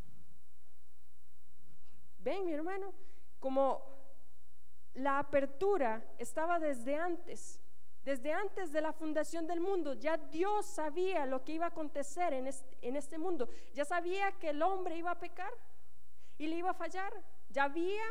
Ven, 2.22 2.44
mi 2.44 2.52
hermano, 2.52 2.92
como 3.40 3.82
la 4.94 5.18
apertura 5.18 6.02
estaba 6.18 6.58
desde 6.58 6.96
antes, 6.96 7.60
desde 8.04 8.32
antes 8.32 8.72
de 8.72 8.80
la 8.80 8.92
fundación 8.92 9.46
del 9.46 9.60
mundo, 9.60 9.94
ya 9.94 10.16
Dios 10.16 10.66
sabía 10.66 11.26
lo 11.26 11.44
que 11.44 11.52
iba 11.52 11.66
a 11.66 11.68
acontecer 11.68 12.32
en 12.32 12.46
este, 12.46 12.78
en 12.82 12.96
este 12.96 13.18
mundo, 13.18 13.48
ya 13.74 13.84
sabía 13.84 14.32
que 14.32 14.50
el 14.50 14.62
hombre 14.62 14.96
iba 14.96 15.10
a 15.10 15.18
pecar 15.18 15.52
y 16.38 16.46
le 16.46 16.56
iba 16.56 16.70
a 16.70 16.74
fallar, 16.74 17.12
ya 17.48 17.64
había 17.64 18.04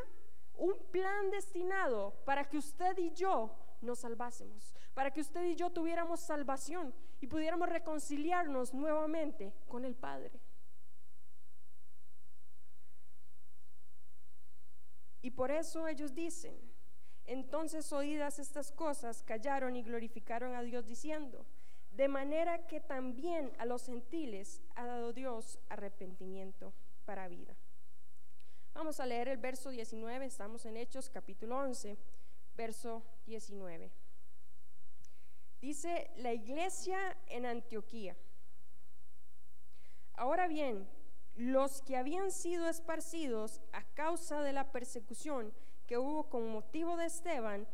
un 0.56 0.76
plan 0.92 1.30
destinado 1.32 2.14
para 2.26 2.48
que 2.48 2.58
usted 2.58 2.98
y 2.98 3.12
yo 3.12 3.56
nos 3.82 4.00
salvásemos, 4.00 4.74
para 4.94 5.12
que 5.12 5.22
usted 5.22 5.44
y 5.46 5.56
yo 5.56 5.70
tuviéramos 5.70 6.20
salvación 6.20 6.94
y 7.20 7.28
pudiéramos 7.28 7.70
reconciliarnos 7.70 8.74
nuevamente 8.74 9.54
con 9.68 9.86
el 9.86 9.96
Padre. 9.96 10.40
Y 15.22 15.32
por 15.32 15.52
eso 15.52 15.88
ellos 15.88 16.14
dicen, 16.14 16.56
entonces 17.26 17.92
oídas 17.94 18.40
estas 18.40 18.72
cosas, 18.72 19.24
callaron 19.24 19.76
y 19.76 19.84
glorificaron 19.84 20.56
a 20.56 20.62
Dios 20.62 20.86
diciendo, 20.86 21.46
de 21.92 22.08
manera 22.08 22.68
que 22.68 22.80
también 22.80 23.52
a 23.58 23.66
los 23.66 23.86
gentiles 23.86 24.62
ha 24.76 24.86
dado 24.86 25.14
Dios 25.14 25.60
arrepentimiento 25.70 26.74
para 27.06 27.28
vida. 27.28 27.56
Vamos 28.74 29.00
a 29.00 29.06
leer 29.06 29.28
el 29.28 29.38
verso 29.38 29.70
19, 29.70 30.26
estamos 30.26 30.66
en 30.66 30.78
Hechos 30.78 31.10
capítulo 31.10 31.58
11 31.58 31.98
verso 32.56 33.04
19. 33.26 33.92
Dice 35.60 36.12
la 36.18 36.34
iglesia 36.34 37.18
en 37.28 37.46
Antioquía. 37.46 38.16
Ahora 40.14 40.48
bien, 40.48 40.88
los 41.36 41.82
que 41.82 41.98
habían 41.98 42.32
sido 42.32 42.68
esparcidos 42.68 43.62
a 43.72 43.84
causa 43.94 44.42
de 44.42 44.54
la 44.54 44.72
persecución 44.72 45.54
que 45.88 45.98
hubo 45.98 46.30
con 46.30 46.50
motivo 46.50 46.98
de 46.98 47.06
Esteban, 47.06 47.68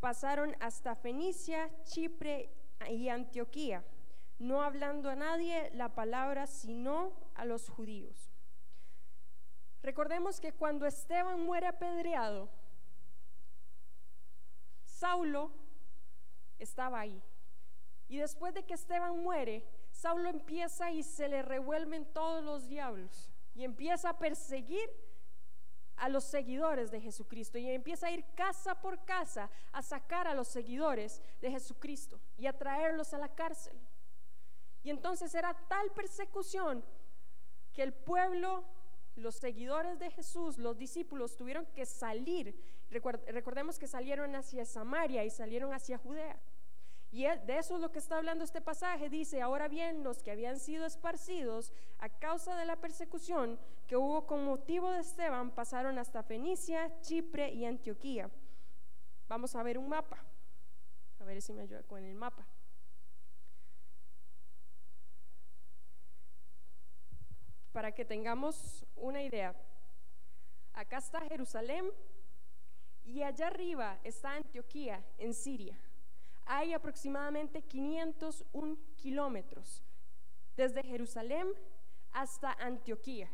pasaron 0.00 0.56
hasta 0.60 0.94
Fenicia, 0.94 1.70
Chipre 1.84 2.50
y 2.88 3.08
Antioquía, 3.08 3.84
no 4.38 4.62
hablando 4.62 5.10
a 5.10 5.16
nadie 5.16 5.70
la 5.72 5.94
palabra 5.94 6.46
sino 6.46 7.12
a 7.34 7.44
los 7.44 7.68
judíos. 7.68 8.30
Recordemos 9.82 10.40
que 10.40 10.52
cuando 10.52 10.86
Esteban 10.86 11.40
muere 11.44 11.66
apedreado, 11.66 12.48
Saulo 14.84 15.50
estaba 16.58 17.00
ahí. 17.00 17.22
Y 18.08 18.18
después 18.18 18.54
de 18.54 18.64
que 18.64 18.74
Esteban 18.74 19.22
muere, 19.22 19.66
Saulo 20.04 20.28
empieza 20.28 20.90
y 20.90 21.02
se 21.02 21.30
le 21.30 21.40
revuelven 21.40 22.04
todos 22.12 22.44
los 22.44 22.68
diablos 22.68 23.32
y 23.54 23.64
empieza 23.64 24.10
a 24.10 24.18
perseguir 24.18 24.86
a 25.96 26.10
los 26.10 26.24
seguidores 26.24 26.90
de 26.90 27.00
Jesucristo 27.00 27.56
y 27.56 27.70
empieza 27.70 28.08
a 28.08 28.10
ir 28.10 28.22
casa 28.34 28.82
por 28.82 29.02
casa 29.06 29.48
a 29.72 29.80
sacar 29.80 30.28
a 30.28 30.34
los 30.34 30.48
seguidores 30.48 31.22
de 31.40 31.50
Jesucristo 31.50 32.20
y 32.36 32.46
a 32.46 32.52
traerlos 32.52 33.14
a 33.14 33.18
la 33.18 33.34
cárcel. 33.34 33.80
Y 34.82 34.90
entonces 34.90 35.34
era 35.34 35.54
tal 35.68 35.90
persecución 35.92 36.84
que 37.72 37.82
el 37.82 37.94
pueblo 37.94 38.62
los 39.16 39.36
seguidores 39.36 39.98
de 39.98 40.10
Jesús, 40.10 40.58
los 40.58 40.76
discípulos, 40.76 41.34
tuvieron 41.34 41.64
que 41.66 41.86
salir. 41.86 42.54
Recordemos 42.90 43.78
que 43.78 43.86
salieron 43.86 44.34
hacia 44.36 44.66
Samaria 44.66 45.24
y 45.24 45.30
salieron 45.30 45.72
hacia 45.72 45.96
Judea. 45.96 46.38
Y 47.14 47.22
de 47.22 47.58
eso 47.58 47.76
es 47.76 47.80
lo 47.80 47.92
que 47.92 48.00
está 48.00 48.16
hablando 48.16 48.42
este 48.42 48.60
pasaje. 48.60 49.08
Dice, 49.08 49.40
ahora 49.40 49.68
bien, 49.68 50.02
los 50.02 50.20
que 50.20 50.32
habían 50.32 50.58
sido 50.58 50.84
esparcidos 50.84 51.72
a 52.00 52.08
causa 52.08 52.56
de 52.56 52.64
la 52.64 52.74
persecución 52.74 53.56
que 53.86 53.96
hubo 53.96 54.26
con 54.26 54.44
motivo 54.44 54.90
de 54.90 54.98
Esteban 54.98 55.52
pasaron 55.52 55.96
hasta 56.00 56.24
Fenicia, 56.24 56.90
Chipre 57.02 57.52
y 57.52 57.66
Antioquía. 57.66 58.28
Vamos 59.28 59.54
a 59.54 59.62
ver 59.62 59.78
un 59.78 59.88
mapa. 59.88 60.24
A 61.20 61.24
ver 61.24 61.40
si 61.40 61.52
me 61.52 61.62
ayuda 61.62 61.84
con 61.84 62.02
el 62.02 62.16
mapa. 62.16 62.44
para 67.70 67.90
que 67.92 68.04
tengamos 68.04 68.84
una 68.94 69.20
idea. 69.20 69.52
Acá 70.72 70.98
está 70.98 71.20
Jerusalén 71.22 71.84
y 73.04 73.22
allá 73.22 73.48
arriba 73.48 73.98
está 74.04 74.34
Antioquía, 74.34 75.04
en 75.18 75.34
Siria. 75.34 75.76
Hay 76.46 76.72
aproximadamente 76.72 77.62
501 77.62 78.76
kilómetros 78.96 79.82
desde 80.56 80.82
Jerusalén 80.82 81.48
hasta 82.12 82.52
Antioquía. 82.52 83.30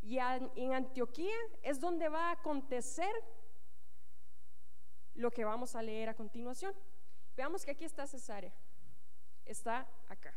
Y 0.00 0.18
en 0.18 0.72
Antioquía 0.72 1.36
es 1.62 1.80
donde 1.80 2.08
va 2.08 2.28
a 2.28 2.32
acontecer 2.32 3.12
lo 5.14 5.30
que 5.30 5.44
vamos 5.44 5.76
a 5.76 5.82
leer 5.82 6.08
a 6.08 6.14
continuación. 6.14 6.74
Veamos 7.36 7.64
que 7.64 7.70
aquí 7.70 7.84
está 7.84 8.06
Cesarea. 8.06 8.52
Está 9.44 9.88
acá. 10.08 10.34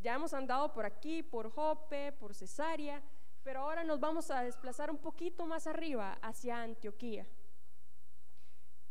Ya 0.00 0.14
hemos 0.14 0.32
andado 0.32 0.72
por 0.72 0.86
aquí, 0.86 1.22
por 1.22 1.50
Jope, 1.50 2.12
por 2.12 2.34
Cesarea, 2.34 3.02
pero 3.42 3.60
ahora 3.60 3.84
nos 3.84 3.98
vamos 3.98 4.30
a 4.30 4.42
desplazar 4.42 4.90
un 4.90 4.98
poquito 4.98 5.46
más 5.46 5.66
arriba, 5.66 6.18
hacia 6.22 6.62
Antioquía. 6.62 7.26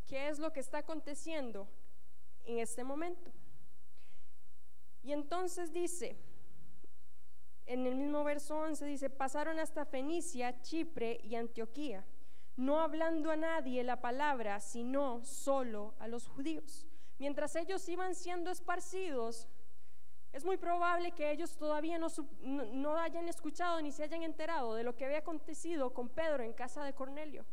¿Qué 0.06 0.30
es 0.30 0.40
lo 0.40 0.52
que 0.52 0.60
está 0.60 0.80
aconteciendo 0.80 1.68
en 2.48 2.60
este 2.60 2.84
momento? 2.84 3.32
Y 5.04 5.14
entonces 5.14 5.72
dice, 5.72 6.18
en 7.66 7.86
el 7.86 7.96
mismo 7.96 8.24
verso 8.24 8.58
11 8.58 8.86
dice, 8.86 9.10
pasaron 9.10 9.60
hasta 9.60 9.86
Fenicia, 9.86 10.62
Chipre 10.62 11.20
y 11.24 11.36
Antioquía, 11.36 12.06
no 12.56 12.80
hablando 12.80 13.30
a 13.30 13.36
nadie 13.36 13.84
la 13.84 14.02
palabra, 14.02 14.60
sino 14.60 15.24
solo 15.24 15.94
a 16.00 16.08
los 16.08 16.28
judíos. 16.28 16.88
Mientras 17.20 17.56
ellos 17.56 17.88
iban 17.88 18.16
siendo 18.16 18.52
esparcidos, 18.52 19.48
es 20.34 20.46
muy 20.46 20.58
probable 20.58 21.12
que 21.14 21.32
ellos 21.32 21.58
todavía 21.58 22.00
no, 22.00 22.98
hayan 22.98 23.28
escuchado 23.28 23.82
ni 23.82 23.92
se 23.92 24.04
hayan 24.04 24.24
enterado 24.24 24.76
de 24.76 24.84
lo 24.84 24.96
que 24.96 25.06
había 25.06 25.20
acontecido 25.20 25.94
con 25.94 26.10
Pedro 26.10 26.44
en 26.44 26.54
casa 26.54 26.84
de 26.84 26.94
Cornelio. 26.94 27.46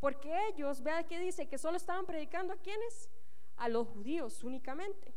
Porque 0.00 0.34
ellos, 0.48 0.82
vea 0.82 1.04
que 1.04 1.18
dice 1.18 1.46
que 1.46 1.58
solo 1.58 1.76
estaban 1.76 2.06
predicando 2.06 2.54
a 2.54 2.56
quienes? 2.56 3.10
A 3.60 3.68
los 3.68 3.86
judíos 3.86 4.42
únicamente. 4.42 5.14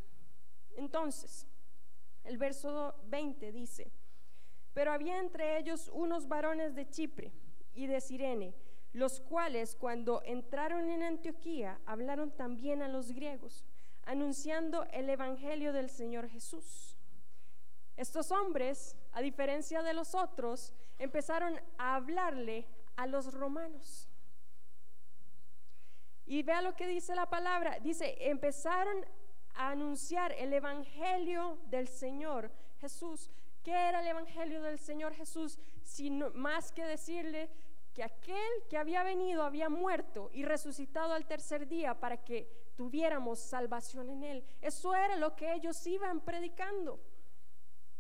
Entonces, 0.76 1.48
el 2.24 2.38
verso 2.38 2.96
20 3.08 3.52
dice, 3.52 3.92
pero 4.74 4.92
había 4.92 5.20
entre 5.20 5.58
ellos 5.58 5.90
unos 5.94 6.28
varones 6.28 6.76
de 6.76 6.90
Chipre 6.90 7.32
y 7.74 7.88
de 7.88 8.00
Sirene, 8.00 8.56
los 8.94 9.20
cuales 9.20 9.76
cuando 9.76 10.22
entraron 10.26 10.90
en 10.90 11.04
Antioquía 11.04 11.80
hablaron 11.86 12.32
también 12.32 12.82
a 12.82 12.88
los 12.88 13.12
griegos, 13.12 13.66
anunciando 14.04 14.84
el 14.92 15.10
Evangelio 15.10 15.74
del 15.74 15.90
Señor 15.90 16.28
Jesús. 16.30 16.98
Estos 17.96 18.32
hombres, 18.32 18.96
a 19.12 19.22
diferencia 19.22 19.84
de 19.84 19.94
los 19.94 20.16
otros, 20.16 20.74
empezaron 20.98 21.60
a 21.78 21.96
hablarle 21.96 22.68
a 22.96 23.08
los 23.08 23.34
romanos. 23.34 24.10
Y 26.26 26.44
vea 26.44 26.62
lo 26.62 26.76
que 26.76 26.88
dice 26.88 27.16
la 27.16 27.30
palabra. 27.30 27.80
Dice, 27.80 28.16
empezaron 28.20 29.06
a 29.56 29.70
anunciar 29.70 30.32
el 30.34 30.54
Evangelio 30.54 31.60
del 31.66 31.88
Señor 31.88 32.52
Jesús. 32.80 33.30
¿Qué 33.64 33.72
era 33.72 34.02
el 34.02 34.08
Evangelio 34.08 34.62
del 34.62 34.80
Señor 34.80 35.14
Jesús? 35.14 35.60
Sino 35.84 36.30
más 36.32 36.72
que 36.72 36.86
decirle 36.86 37.50
que 37.94 38.04
aquel 38.04 38.52
que 38.70 38.78
había 38.78 39.04
venido 39.04 39.44
había 39.44 39.70
muerto 39.70 40.30
y 40.34 40.44
resucitado 40.44 41.14
al 41.14 41.28
tercer 41.28 41.68
día 41.68 42.00
para 42.00 42.18
que 42.18 42.50
tuviéramos 42.76 43.40
salvación 43.40 44.10
en 44.10 44.24
él. 44.24 44.46
Eso 44.62 44.96
era 44.96 45.16
lo 45.16 45.36
que 45.36 45.54
ellos 45.54 45.86
iban 45.86 46.22
predicando. 46.22 47.00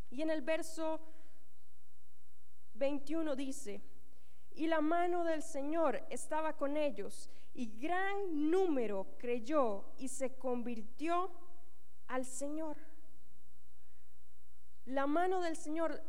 Y 0.09 0.21
en 0.21 0.29
el 0.29 0.41
verso 0.41 0.99
21 2.73 3.35
dice, 3.35 3.81
y 4.55 4.67
la 4.67 4.81
mano 4.81 5.23
del 5.23 5.41
Señor 5.41 6.05
estaba 6.09 6.53
con 6.53 6.77
ellos, 6.77 7.29
y 7.53 7.77
gran 7.79 8.49
número 8.49 9.07
creyó 9.17 9.85
y 9.97 10.07
se 10.07 10.35
convirtió 10.37 11.31
al 12.07 12.25
Señor. 12.25 12.77
La 14.85 15.07
mano 15.07 15.41
del 15.41 15.55
Señor, 15.55 16.01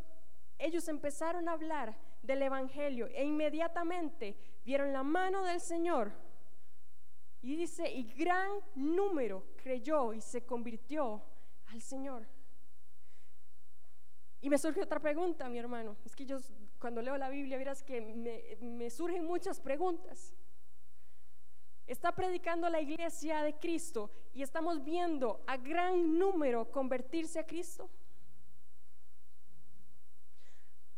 ellos 0.59 0.89
empezaron 0.89 1.49
a 1.49 1.53
hablar 1.53 1.97
del 2.23 2.43
Evangelio 2.43 3.07
e 3.09 3.25
inmediatamente 3.25 4.37
vieron 4.65 4.93
la 4.93 5.03
mano 5.03 5.45
del 5.45 5.61
Señor. 5.61 6.13
Y 7.43 7.57
dice, 7.57 7.91
y 7.93 8.05
gran 8.15 8.51
número 8.75 9.45
creyó 9.63 10.15
y 10.15 10.21
se 10.23 10.47
convirtió 10.47 11.23
al 11.67 11.83
Señor. 11.83 12.27
Y 14.41 14.49
me 14.49 14.59
surge 14.59 14.83
otra 14.83 15.01
pregunta, 15.01 15.49
mi 15.49 15.59
hermano. 15.59 15.97
Es 16.05 16.17
que 16.17 16.25
yo 16.25 16.39
cuando 16.79 17.03
leo 17.03 17.17
la 17.17 17.29
Biblia, 17.29 17.59
verás 17.59 17.83
que 17.83 18.01
me, 18.01 18.57
me 18.61 18.91
surgen 18.91 19.25
muchas 19.25 19.61
preguntas. 19.61 20.35
Está 21.87 22.13
predicando 22.13 22.69
la 22.69 22.81
iglesia 22.81 23.43
de 23.43 23.55
Cristo 23.59 24.11
y 24.33 24.43
estamos 24.43 24.83
viendo 24.83 25.43
a 25.47 25.57
gran 25.59 26.19
número 26.19 26.71
convertirse 26.71 27.39
a 27.39 27.47
Cristo. 27.47 27.91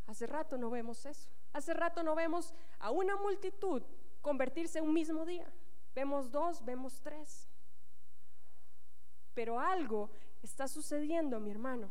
Hace 0.06 0.26
rato 0.26 0.56
no 0.56 0.70
vemos 0.70 1.04
eso. 1.04 1.28
Hace 1.52 1.74
rato 1.74 2.02
no 2.02 2.14
vemos 2.14 2.54
a 2.78 2.90
una 2.90 3.16
multitud 3.16 3.82
convertirse 4.22 4.80
un 4.80 4.92
mismo 4.92 5.24
día. 5.24 5.50
Vemos 5.94 6.30
dos, 6.30 6.64
vemos 6.64 7.00
tres. 7.00 7.48
Pero 9.34 9.58
algo 9.58 10.10
está 10.42 10.68
sucediendo, 10.68 11.40
mi 11.40 11.50
hermano. 11.50 11.90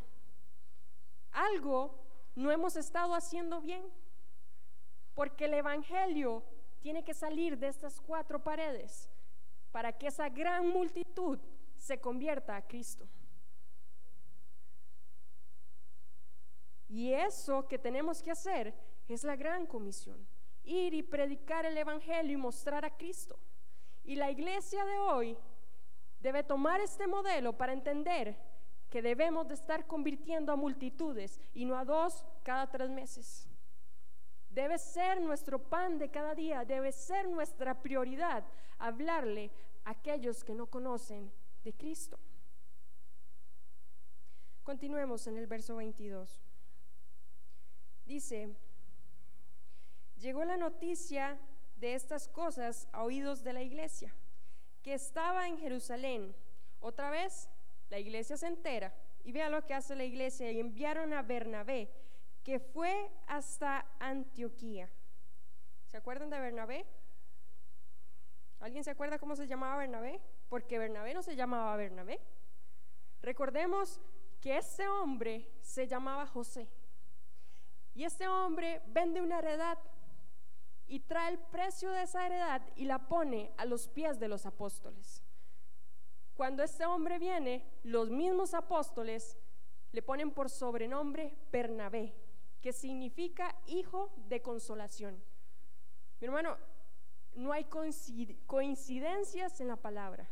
Algo 1.32 2.00
no 2.36 2.52
hemos 2.52 2.78
estado 2.78 3.14
haciendo 3.14 3.60
bien. 3.60 3.84
Porque 5.14 5.46
el 5.46 5.56
Evangelio 5.56 6.44
tiene 6.86 7.04
que 7.04 7.16
salir 7.16 7.58
de 7.58 7.68
estas 7.68 8.00
cuatro 8.00 8.38
paredes 8.44 9.10
para 9.72 9.92
que 9.92 10.06
esa 10.06 10.30
gran 10.30 10.68
multitud 10.70 11.40
se 11.76 12.00
convierta 12.00 12.56
a 12.56 12.62
Cristo. 12.62 13.08
Y 16.88 17.12
eso 17.12 17.68
que 17.68 17.80
tenemos 17.80 18.22
que 18.22 18.30
hacer 18.30 18.72
es 19.08 19.24
la 19.24 19.36
gran 19.36 19.66
comisión, 19.66 20.28
ir 20.64 20.94
y 20.94 21.02
predicar 21.02 21.66
el 21.66 21.76
Evangelio 21.76 22.34
y 22.34 22.38
mostrar 22.40 22.86
a 22.86 22.96
Cristo. 22.96 23.40
Y 24.04 24.14
la 24.14 24.30
iglesia 24.30 24.86
de 24.86 25.00
hoy 25.00 25.36
debe 26.20 26.44
tomar 26.44 26.82
este 26.82 27.08
modelo 27.08 27.58
para 27.58 27.74
entender 27.74 28.38
que 28.92 29.02
debemos 29.02 29.48
de 29.48 29.56
estar 29.56 29.88
convirtiendo 29.88 30.52
a 30.52 30.56
multitudes 30.56 31.42
y 31.56 31.66
no 31.66 31.80
a 31.80 31.84
dos 31.84 32.24
cada 32.44 32.70
tres 32.70 32.92
meses. 32.92 33.50
Debe 34.56 34.80
ser 34.80 35.20
nuestro 35.20 35.60
pan 35.60 36.00
de 36.00 36.10
cada 36.10 36.34
día, 36.34 36.64
debe 36.64 36.94
ser 36.94 37.28
nuestra 37.28 37.82
prioridad 37.82 38.46
hablarle 38.78 39.52
a 39.84 39.90
aquellos 39.90 40.46
que 40.46 40.56
no 40.56 40.68
conocen 40.68 41.30
de 41.66 41.74
Cristo. 41.74 42.18
Continuemos 44.64 45.28
en 45.28 45.36
el 45.36 45.46
verso 45.46 45.76
22. 45.76 46.42
Dice, 48.06 48.56
llegó 50.22 50.46
la 50.46 50.56
noticia 50.56 51.38
de 51.76 51.94
estas 51.94 52.30
cosas 52.30 52.88
a 52.94 53.04
oídos 53.04 53.44
de 53.44 53.52
la 53.52 53.62
iglesia, 53.62 54.16
que 54.84 54.94
estaba 54.94 55.50
en 55.50 55.58
Jerusalén. 55.58 56.34
Otra 56.80 57.10
vez, 57.10 57.50
la 57.90 58.00
iglesia 58.00 58.38
se 58.38 58.48
entera 58.48 58.96
y 59.26 59.34
vea 59.34 59.50
lo 59.50 59.66
que 59.66 59.74
hace 59.74 59.98
la 59.98 60.06
iglesia 60.06 60.50
y 60.50 60.62
enviaron 60.62 61.12
a 61.12 61.24
Bernabé 61.24 62.05
que 62.46 62.60
fue 62.60 63.12
hasta 63.26 63.88
Antioquía. 64.00 64.88
¿Se 65.88 65.98
acuerdan 65.98 66.30
de 66.30 66.40
Bernabé? 66.40 66.86
¿Alguien 68.60 68.84
se 68.84 68.92
acuerda 68.92 69.18
cómo 69.18 69.36
se 69.36 69.48
llamaba 69.48 69.78
Bernabé? 69.78 70.22
Porque 70.48 70.78
Bernabé 70.78 71.16
no 71.16 71.24
se 71.24 71.36
llamaba 71.36 71.76
Bernabé. 71.76 72.22
Recordemos 73.24 74.00
que 74.40 74.58
este 74.58 74.88
hombre 74.88 75.50
se 75.62 75.88
llamaba 75.88 76.28
José. 76.28 76.70
Y 77.96 78.04
este 78.04 78.28
hombre 78.28 78.84
vende 78.90 79.24
una 79.24 79.40
heredad 79.40 79.80
y 80.88 81.00
trae 81.00 81.32
el 81.32 81.40
precio 81.40 81.90
de 81.90 82.04
esa 82.04 82.28
heredad 82.28 82.62
y 82.76 82.86
la 82.86 83.08
pone 83.08 83.54
a 83.58 83.66
los 83.66 83.88
pies 83.88 84.20
de 84.20 84.28
los 84.28 84.46
apóstoles. 84.46 85.24
Cuando 86.36 86.62
este 86.62 86.86
hombre 86.86 87.18
viene, 87.18 87.66
los 87.82 88.12
mismos 88.12 88.54
apóstoles 88.54 89.36
le 89.92 90.04
ponen 90.04 90.30
por 90.30 90.52
sobrenombre 90.52 91.36
Bernabé, 91.52 92.14
que 92.66 92.74
significa 92.74 93.56
hijo 93.68 94.12
de 94.28 94.42
consolación. 94.42 95.24
Mi 96.20 96.26
hermano, 96.26 96.58
no 97.36 97.52
hay 97.52 97.68
coincidencias 98.48 99.62
en 99.62 99.68
la 99.68 99.76
palabra. 99.76 100.28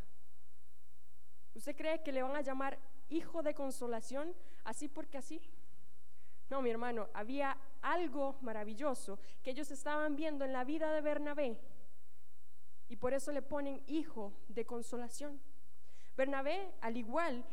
¿Usted 1.53 1.75
cree 1.75 2.01
que 2.01 2.11
le 2.11 2.23
van 2.23 2.35
a 2.35 2.41
llamar 2.41 2.79
hijo 3.09 3.43
de 3.43 3.53
consolación 3.53 4.33
así 4.63 4.87
porque 4.87 5.19
así? 5.19 5.43
No, 6.49 6.63
mi 6.63 6.71
hermano, 6.71 7.07
había 7.13 7.55
algo 7.83 8.39
maravilloso 8.41 9.19
que 9.43 9.51
ellos 9.51 9.69
estaban 9.69 10.15
viendo 10.15 10.43
en 10.43 10.53
la 10.53 10.63
vida 10.63 10.91
de 10.91 11.01
Bernabé 11.01 11.59
y 12.89 12.95
por 12.95 13.13
eso 13.13 13.31
le 13.31 13.43
ponen 13.43 13.83
hijo 13.85 14.33
de 14.47 14.65
consolación. 14.65 15.39
Bernabé, 16.17 16.73
al 16.81 16.97
igual 16.97 17.45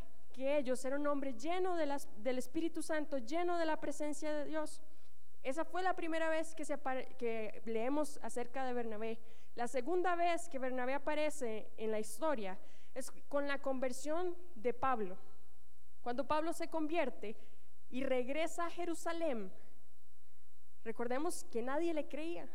ellos 0.47 0.83
era 0.85 0.95
un 0.95 1.07
hombre 1.07 1.33
lleno 1.33 1.75
de 1.75 1.99
del 2.17 2.37
Espíritu 2.37 2.81
Santo, 2.81 3.17
lleno 3.17 3.57
de 3.57 3.65
la 3.65 3.79
presencia 3.79 4.31
de 4.31 4.45
Dios. 4.45 4.81
Esa 5.43 5.65
fue 5.65 5.81
la 5.81 5.95
primera 5.95 6.29
vez 6.29 6.53
que, 6.53 6.65
se 6.65 6.77
que 7.17 7.61
leemos 7.65 8.19
acerca 8.21 8.65
de 8.65 8.73
Bernabé. 8.73 9.19
La 9.55 9.67
segunda 9.67 10.15
vez 10.15 10.47
que 10.47 10.59
Bernabé 10.59 10.93
aparece 10.93 11.71
en 11.77 11.91
la 11.91 11.99
historia 11.99 12.57
es 12.93 13.11
con 13.27 13.47
la 13.47 13.61
conversión 13.61 14.35
de 14.55 14.73
Pablo. 14.73 15.17
Cuando 16.01 16.27
Pablo 16.27 16.53
se 16.53 16.67
convierte 16.67 17.35
y 17.89 18.03
regresa 18.03 18.67
a 18.67 18.69
Jerusalén, 18.69 19.51
recordemos 20.83 21.43
que 21.45 21.61
nadie 21.61 21.93
le 21.93 22.07
creía. 22.07 22.47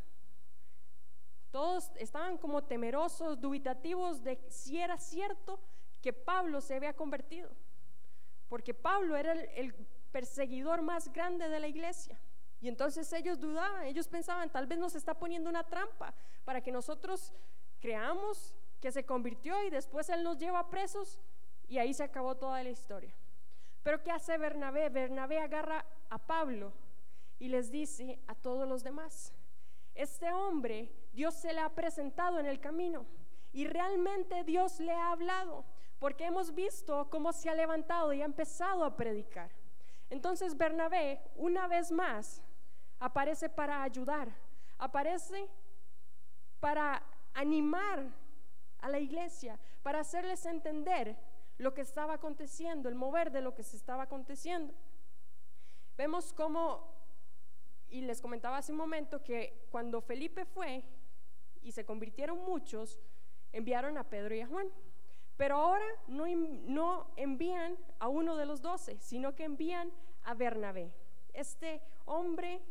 Todos 1.50 1.90
estaban 1.96 2.38
como 2.38 2.64
temerosos, 2.64 3.40
dubitativos 3.40 4.22
de 4.22 4.38
si 4.48 4.78
era 4.78 4.98
cierto 4.98 5.60
que 6.00 6.12
Pablo 6.12 6.60
se 6.60 6.74
había 6.74 6.94
convertido 6.94 7.50
porque 8.48 8.74
Pablo 8.74 9.16
era 9.16 9.32
el, 9.32 9.74
perseguidor 10.12 10.80
más 10.80 11.12
grande 11.12 11.46
de 11.48 11.60
la 11.60 11.68
iglesia. 11.68 12.18
Y 12.60 12.68
entonces 12.68 13.12
ellos 13.12 13.38
dudaban, 13.38 13.84
ellos 13.84 14.08
pensaban, 14.08 14.48
tal 14.50 14.66
vez 14.66 14.78
nos 14.78 14.94
está 14.94 15.12
poniendo 15.12 15.50
una 15.50 15.64
trampa 15.64 16.14
para 16.44 16.62
que 16.62 16.72
nosotros 16.72 17.34
creamos 17.80 18.54
que 18.80 18.90
se 18.90 19.04
convirtió 19.04 19.62
y 19.64 19.68
después 19.68 20.08
él 20.08 20.22
nos 20.22 20.38
lleva 20.38 20.70
presos 20.70 21.20
y 21.68 21.76
ahí 21.76 21.92
se 21.92 22.04
acabó 22.04 22.34
toda 22.36 22.62
la 22.62 22.70
historia. 22.70 23.14
Pero 23.82 24.02
¿qué 24.02 24.10
hace 24.10 24.38
Bernabé? 24.38 24.88
Bernabé 24.88 25.38
agarra 25.38 25.84
a 26.08 26.18
Pablo 26.18 26.72
y 27.38 27.48
les 27.48 27.70
dice 27.70 28.18
a 28.26 28.34
todos 28.34 28.66
los 28.66 28.82
demás, 28.82 29.34
este 29.94 30.32
hombre 30.32 30.90
Dios 31.12 31.34
se 31.34 31.52
le 31.52 31.60
ha 31.60 31.74
presentado 31.74 32.38
en 32.38 32.46
el 32.46 32.58
camino 32.58 33.06
y 33.52 33.66
realmente 33.66 34.44
Dios 34.44 34.80
le 34.80 34.92
ha 34.92 35.12
hablado 35.12 35.64
porque 35.98 36.26
hemos 36.26 36.54
visto 36.54 37.08
cómo 37.10 37.32
se 37.32 37.48
ha 37.48 37.54
levantado 37.54 38.12
y 38.12 38.22
ha 38.22 38.26
empezado 38.26 38.84
a 38.84 38.96
predicar. 38.96 39.50
Entonces 40.10 40.56
Bernabé, 40.56 41.20
una 41.36 41.66
vez 41.66 41.90
más, 41.90 42.42
aparece 43.00 43.48
para 43.48 43.82
ayudar, 43.82 44.28
aparece 44.78 45.48
para 46.60 47.02
animar 47.34 48.06
a 48.80 48.88
la 48.88 48.98
iglesia, 48.98 49.58
para 49.82 50.00
hacerles 50.00 50.46
entender 50.46 51.16
lo 51.58 51.72
que 51.74 51.80
estaba 51.80 52.14
aconteciendo, 52.14 52.88
el 52.88 52.94
mover 52.94 53.30
de 53.30 53.40
lo 53.40 53.54
que 53.54 53.62
se 53.62 53.76
estaba 53.76 54.04
aconteciendo. 54.04 54.74
Vemos 55.96 56.32
cómo 56.32 56.94
y 57.88 58.02
les 58.02 58.20
comentaba 58.20 58.58
hace 58.58 58.72
un 58.72 58.78
momento 58.78 59.22
que 59.22 59.66
cuando 59.70 60.00
Felipe 60.00 60.44
fue 60.44 60.84
y 61.62 61.72
se 61.72 61.84
convirtieron 61.84 62.44
muchos, 62.44 63.00
enviaron 63.52 63.96
a 63.96 64.04
Pedro 64.04 64.34
y 64.34 64.40
a 64.40 64.46
Juan. 64.46 64.70
Pero 65.36 65.56
ahora 65.56 65.84
no, 66.06 66.26
no 66.26 67.06
envían 67.16 67.76
a 67.98 68.08
uno 68.08 68.36
de 68.36 68.46
los 68.46 68.62
doce, 68.62 68.98
sino 69.00 69.34
que 69.34 69.44
envían 69.44 69.92
a 70.24 70.34
Bernabé, 70.34 70.92
este 71.34 71.82
hombre 72.06 72.62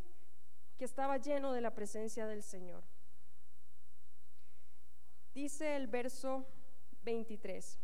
que 0.77 0.85
estaba 0.85 1.17
lleno 1.17 1.53
de 1.53 1.61
la 1.61 1.73
presencia 1.73 2.25
del 2.25 2.43
Señor. 2.43 2.83
Dice 5.33 5.75
el 5.75 5.87
verso 5.87 6.45
23. 7.03 7.79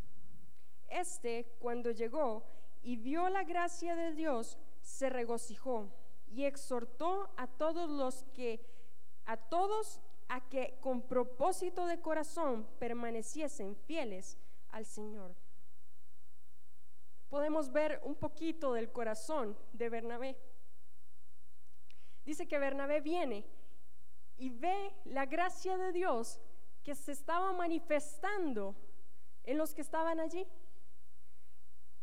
Este, 0.88 1.46
cuando 1.58 1.90
llegó 1.90 2.44
y 2.82 2.96
vio 2.96 3.28
la 3.28 3.44
gracia 3.44 3.94
de 3.94 4.12
Dios, 4.12 4.58
se 4.80 5.08
regocijó 5.08 5.88
y 6.26 6.44
exhortó 6.44 7.30
a 7.36 7.46
todos 7.46 7.88
los 7.88 8.24
que, 8.34 8.64
a 9.26 9.36
todos 9.36 10.00
a 10.28 10.40
que 10.48 10.78
con 10.80 11.02
propósito 11.02 11.86
de 11.86 12.00
corazón 12.00 12.66
permaneciesen 12.78 13.76
fieles 13.76 14.38
al 14.72 14.84
Señor. 14.84 15.34
Podemos 17.28 17.72
ver 17.72 18.00
un 18.04 18.16
poquito 18.16 18.74
del 18.74 18.90
corazón 18.92 19.56
de 19.72 19.88
Bernabé. 19.88 20.36
Dice 22.24 22.46
que 22.46 22.58
Bernabé 22.58 23.00
viene 23.00 23.46
y 24.36 24.50
ve 24.50 24.92
la 25.04 25.26
gracia 25.26 25.76
de 25.78 25.92
Dios 25.92 26.40
que 26.82 26.94
se 26.94 27.12
estaba 27.12 27.52
manifestando 27.52 28.74
en 29.44 29.56
los 29.58 29.74
que 29.74 29.82
estaban 29.82 30.20
allí. 30.20 30.46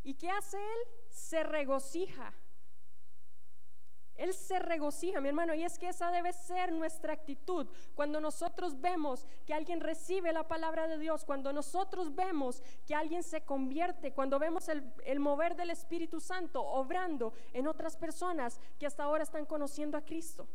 ¿Y 0.03 0.15
qué 0.15 0.29
hace 0.29 0.57
él? 0.57 0.87
Se 1.09 1.43
regocija 1.43 2.33
él 4.19 4.33
se 4.33 4.59
regocija, 4.59 5.21
mi 5.21 5.29
hermano, 5.29 5.53
y 5.53 5.63
es 5.63 5.79
que 5.79 5.87
esa 5.87 6.11
debe 6.11 6.33
ser 6.33 6.73
nuestra 6.73 7.13
actitud. 7.13 7.67
Cuando 7.95 8.19
nosotros 8.19 8.79
vemos 8.81 9.25
que 9.45 9.53
alguien 9.53 9.79
recibe 9.79 10.33
la 10.33 10.45
palabra 10.45 10.87
de 10.87 10.97
Dios, 10.97 11.23
cuando 11.23 11.53
nosotros 11.53 12.13
vemos 12.13 12.61
que 12.85 12.93
alguien 12.93 13.23
se 13.23 13.45
convierte, 13.45 14.11
cuando 14.11 14.37
vemos 14.37 14.67
el, 14.67 15.19
mover 15.19 15.55
del 15.55 15.69
Espíritu 15.69 16.19
Santo 16.19 16.61
obrando 16.61 17.33
en 17.53 17.67
otras 17.67 17.95
personas 17.95 18.59
que 18.77 18.85
hasta 18.85 19.03
ahora 19.03 19.23
están 19.23 19.45
conociendo 19.45 19.97
a 19.97 20.03
Cristo. 20.03 20.49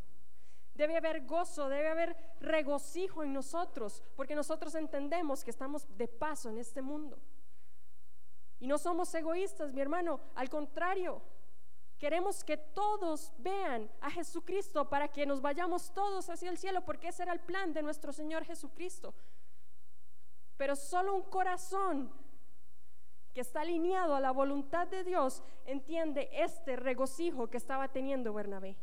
Debe 0.74 0.98
haber 0.98 1.24
gozo, 1.24 1.70
debe 1.70 1.88
haber 1.88 2.16
regocijo 2.40 3.22
en 3.22 3.32
nosotros, 3.32 4.02
porque 4.14 4.34
nosotros 4.34 4.74
entendemos 4.74 5.42
que 5.42 5.50
estamos 5.50 5.86
de 5.96 6.06
paso 6.06 6.50
en 6.50 6.58
este 6.58 6.82
mundo. 6.82 7.18
Y 8.60 8.66
no 8.66 8.76
somos 8.76 9.14
egoístas, 9.14 9.72
mi 9.72 9.80
hermano, 9.80 10.20
al 10.34 10.50
contrario, 10.50 11.22
Queremos 12.04 12.44
que 12.44 12.58
todos 12.58 13.32
vean 13.38 13.90
a 14.02 14.10
Jesucristo 14.10 14.90
para 14.90 15.08
que 15.08 15.24
nos 15.24 15.40
vayamos 15.40 15.90
todos 15.94 16.28
hacia 16.28 16.50
el 16.50 16.58
cielo, 16.58 16.84
porque 16.84 17.08
ese 17.08 17.22
era 17.22 17.32
el 17.32 17.40
plan 17.40 17.72
de 17.72 17.82
nuestro 17.82 18.12
Señor 18.12 18.44
Jesucristo. 18.44 19.14
Pero 20.58 20.76
solo 20.76 21.14
un 21.14 21.22
corazón 21.22 22.12
que 23.32 23.40
está 23.40 23.62
alineado 23.62 24.14
a 24.14 24.20
la 24.20 24.32
voluntad 24.32 24.86
de 24.86 25.02
Dios 25.02 25.42
entiende 25.64 26.28
este 26.30 26.76
regocijo 26.76 27.48
que 27.48 27.56
estaba 27.56 27.88
teniendo 27.88 28.34
Bernabé. 28.34 28.76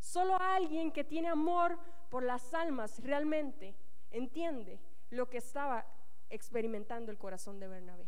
Solo 0.00 0.36
alguien 0.38 0.92
que 0.92 1.02
tiene 1.02 1.28
amor 1.28 1.78
por 2.10 2.24
las 2.24 2.52
almas 2.52 3.02
realmente 3.02 3.74
entiende 4.10 4.78
lo 5.08 5.30
que 5.30 5.38
estaba 5.38 5.86
experimentando 6.28 7.10
el 7.10 7.16
corazón 7.16 7.58
de 7.58 7.68
Bernabé. 7.68 8.06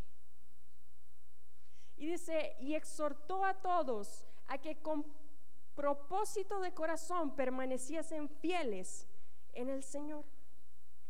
Y 2.00 2.06
dice, 2.06 2.56
y 2.60 2.74
exhortó 2.74 3.44
a 3.44 3.52
todos 3.52 4.26
a 4.48 4.56
que 4.56 4.76
con 4.76 5.04
propósito 5.74 6.58
de 6.60 6.72
corazón 6.72 7.36
permaneciesen 7.36 8.30
fieles 8.30 9.06
en 9.52 9.68
el 9.68 9.82
Señor. 9.82 10.24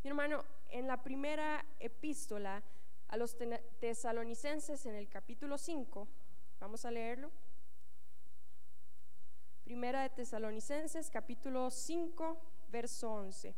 Mi 0.03 0.11
hermano, 0.11 0.45
en 0.69 0.89
la 0.89 1.01
primera 1.01 1.65
epístola 1.79 2.65
a 3.07 3.17
los 3.17 3.37
tesalonicenses 3.79 4.85
en 4.85 4.97
el 4.97 5.09
capítulo 5.09 5.59
5, 5.59 6.09
vamos 6.59 6.85
a 6.85 6.91
leerlo. 6.91 7.31
Primera 9.63 10.03
de 10.03 10.11
Tesalonicenses, 10.11 11.09
capítulo 11.09 11.71
5, 11.71 12.37
verso 12.69 13.13
11. 13.13 13.55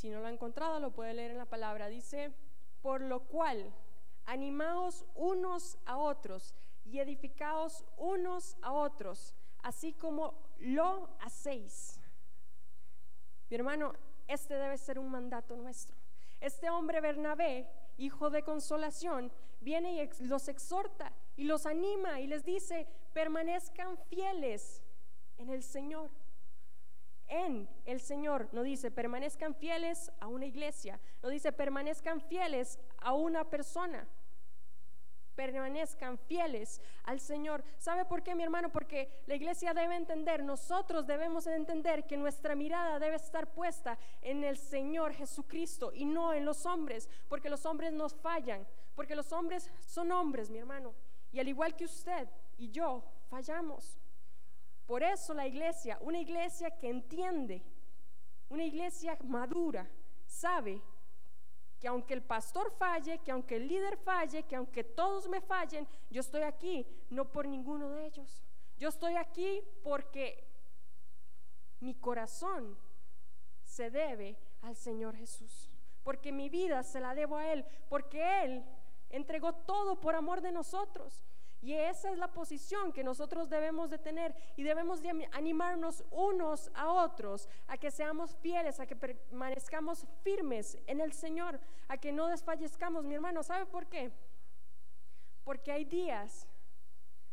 Si 0.00 0.08
no 0.08 0.20
lo 0.20 0.28
ha 0.28 0.32
encontrado, 0.32 0.80
lo 0.80 0.92
puede 0.92 1.12
leer 1.12 1.32
en 1.32 1.36
la 1.36 1.44
palabra. 1.44 1.88
Dice, 1.88 2.32
por 2.80 3.02
lo 3.02 3.20
cual, 3.24 3.70
animaos 4.24 5.04
unos 5.14 5.76
a 5.84 5.98
otros 5.98 6.54
y 6.86 7.00
edificaos 7.00 7.84
unos 7.98 8.56
a 8.62 8.72
otros, 8.72 9.34
así 9.62 9.92
como 9.92 10.32
lo 10.58 11.10
hacéis. 11.20 12.00
Mi 13.50 13.56
hermano, 13.56 13.92
este 14.26 14.54
debe 14.54 14.78
ser 14.78 14.98
un 14.98 15.10
mandato 15.10 15.54
nuestro. 15.54 15.94
Este 16.40 16.70
hombre 16.70 17.02
Bernabé, 17.02 17.68
hijo 17.98 18.30
de 18.30 18.42
consolación, 18.42 19.30
viene 19.60 20.02
y 20.02 20.24
los 20.24 20.48
exhorta 20.48 21.12
y 21.36 21.44
los 21.44 21.66
anima 21.66 22.20
y 22.20 22.26
les 22.26 22.42
dice, 22.42 22.86
permanezcan 23.12 23.98
fieles 24.08 24.82
en 25.36 25.50
el 25.50 25.62
Señor 25.62 26.10
en 27.30 27.68
el 27.86 28.00
Señor. 28.00 28.48
No 28.52 28.62
dice 28.62 28.90
permanezcan 28.90 29.54
fieles 29.54 30.12
a 30.20 30.26
una 30.26 30.44
iglesia, 30.44 31.00
no 31.22 31.30
dice 31.30 31.52
permanezcan 31.52 32.20
fieles 32.20 32.78
a 32.98 33.14
una 33.14 33.48
persona. 33.48 34.06
Permanezcan 35.36 36.18
fieles 36.18 36.82
al 37.04 37.18
Señor. 37.18 37.64
¿Sabe 37.78 38.04
por 38.04 38.22
qué, 38.22 38.34
mi 38.34 38.42
hermano? 38.42 38.70
Porque 38.70 39.22
la 39.26 39.36
iglesia 39.36 39.72
debe 39.72 39.96
entender, 39.96 40.42
nosotros 40.42 41.06
debemos 41.06 41.46
entender 41.46 42.06
que 42.06 42.18
nuestra 42.18 42.54
mirada 42.54 42.98
debe 42.98 43.16
estar 43.16 43.50
puesta 43.54 43.96
en 44.20 44.44
el 44.44 44.58
Señor 44.58 45.14
Jesucristo 45.14 45.92
y 45.94 46.04
no 46.04 46.34
en 46.34 46.44
los 46.44 46.66
hombres, 46.66 47.08
porque 47.28 47.48
los 47.48 47.64
hombres 47.64 47.92
nos 47.92 48.14
fallan, 48.14 48.66
porque 48.94 49.14
los 49.14 49.32
hombres 49.32 49.70
son 49.86 50.12
hombres, 50.12 50.50
mi 50.50 50.58
hermano. 50.58 50.92
Y 51.32 51.38
al 51.38 51.48
igual 51.48 51.74
que 51.74 51.84
usted 51.84 52.28
y 52.58 52.70
yo, 52.70 53.02
fallamos. 53.30 53.99
Por 54.90 55.04
eso 55.04 55.34
la 55.34 55.46
iglesia, 55.46 55.98
una 56.00 56.18
iglesia 56.18 56.76
que 56.76 56.88
entiende, 56.88 57.62
una 58.48 58.64
iglesia 58.64 59.16
madura, 59.22 59.88
sabe 60.26 60.82
que 61.78 61.86
aunque 61.86 62.12
el 62.12 62.22
pastor 62.22 62.72
falle, 62.72 63.20
que 63.20 63.30
aunque 63.30 63.54
el 63.54 63.68
líder 63.68 63.96
falle, 63.98 64.42
que 64.42 64.56
aunque 64.56 64.82
todos 64.82 65.28
me 65.28 65.40
fallen, 65.40 65.86
yo 66.10 66.20
estoy 66.20 66.42
aquí 66.42 66.84
no 67.08 67.30
por 67.30 67.46
ninguno 67.46 67.90
de 67.90 68.04
ellos. 68.04 68.42
Yo 68.78 68.88
estoy 68.88 69.14
aquí 69.14 69.62
porque 69.84 70.44
mi 71.78 71.94
corazón 71.94 72.76
se 73.62 73.92
debe 73.92 74.36
al 74.60 74.74
Señor 74.74 75.14
Jesús, 75.14 75.70
porque 76.02 76.32
mi 76.32 76.48
vida 76.48 76.82
se 76.82 76.98
la 76.98 77.14
debo 77.14 77.36
a 77.36 77.52
Él, 77.52 77.64
porque 77.88 78.42
Él 78.42 78.64
entregó 79.08 79.52
todo 79.52 80.00
por 80.00 80.16
amor 80.16 80.40
de 80.40 80.50
nosotros. 80.50 81.29
Y 81.62 81.74
esa 81.74 82.10
es 82.10 82.18
la 82.18 82.32
posición 82.32 82.92
que 82.92 83.04
nosotros 83.04 83.50
debemos 83.50 83.90
de 83.90 83.98
tener 83.98 84.34
y 84.56 84.62
debemos 84.62 85.02
de 85.02 85.28
animarnos 85.32 86.02
unos 86.10 86.70
a 86.74 86.90
otros 86.90 87.48
a 87.66 87.76
que 87.76 87.90
seamos 87.90 88.34
fieles, 88.36 88.80
a 88.80 88.86
que 88.86 88.96
permanezcamos 88.96 90.06
firmes 90.22 90.78
en 90.86 91.00
el 91.00 91.12
Señor, 91.12 91.60
a 91.88 91.98
que 91.98 92.12
no 92.12 92.28
desfallezcamos. 92.28 93.04
Mi 93.04 93.14
hermano, 93.14 93.42
¿sabe 93.42 93.66
por 93.66 93.86
qué? 93.86 94.10
Porque 95.44 95.70
hay 95.70 95.84
días 95.84 96.46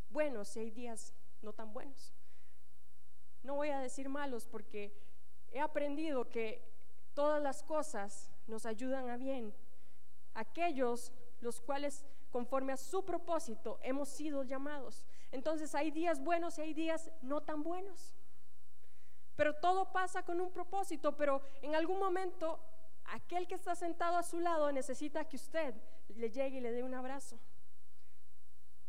buenos 0.09 0.55
y 0.57 0.59
hay 0.59 0.71
días 0.71 1.13
no 1.41 1.53
tan 1.53 1.71
buenos. 1.71 2.13
No 3.43 3.55
voy 3.55 3.69
a 3.69 3.79
decir 3.79 4.09
malos 4.09 4.45
porque 4.45 4.93
he 5.53 5.61
aprendido 5.61 6.29
que 6.29 6.61
todas 7.13 7.41
las 7.41 7.63
cosas 7.63 8.29
nos 8.45 8.65
ayudan 8.65 9.09
a 9.09 9.15
bien. 9.15 9.53
Aquellos 10.33 11.13
los 11.39 11.61
cuales 11.61 12.05
conforme 12.31 12.73
a 12.73 12.77
su 12.77 13.03
propósito 13.05 13.79
hemos 13.81 14.09
sido 14.09 14.43
llamados. 14.43 15.05
Entonces 15.31 15.73
hay 15.75 15.91
días 15.91 16.21
buenos 16.21 16.57
y 16.57 16.61
hay 16.61 16.73
días 16.73 17.11
no 17.21 17.41
tan 17.41 17.63
buenos. 17.63 18.15
Pero 19.35 19.55
todo 19.55 19.91
pasa 19.91 20.23
con 20.23 20.41
un 20.41 20.51
propósito, 20.51 21.15
pero 21.15 21.41
en 21.61 21.75
algún 21.75 21.99
momento 21.99 22.59
aquel 23.05 23.47
que 23.47 23.55
está 23.55 23.75
sentado 23.75 24.17
a 24.17 24.23
su 24.23 24.39
lado 24.39 24.71
necesita 24.71 25.25
que 25.25 25.35
usted 25.35 25.75
le 26.09 26.31
llegue 26.31 26.57
y 26.57 26.61
le 26.61 26.71
dé 26.71 26.83
un 26.83 26.95
abrazo. 26.95 27.39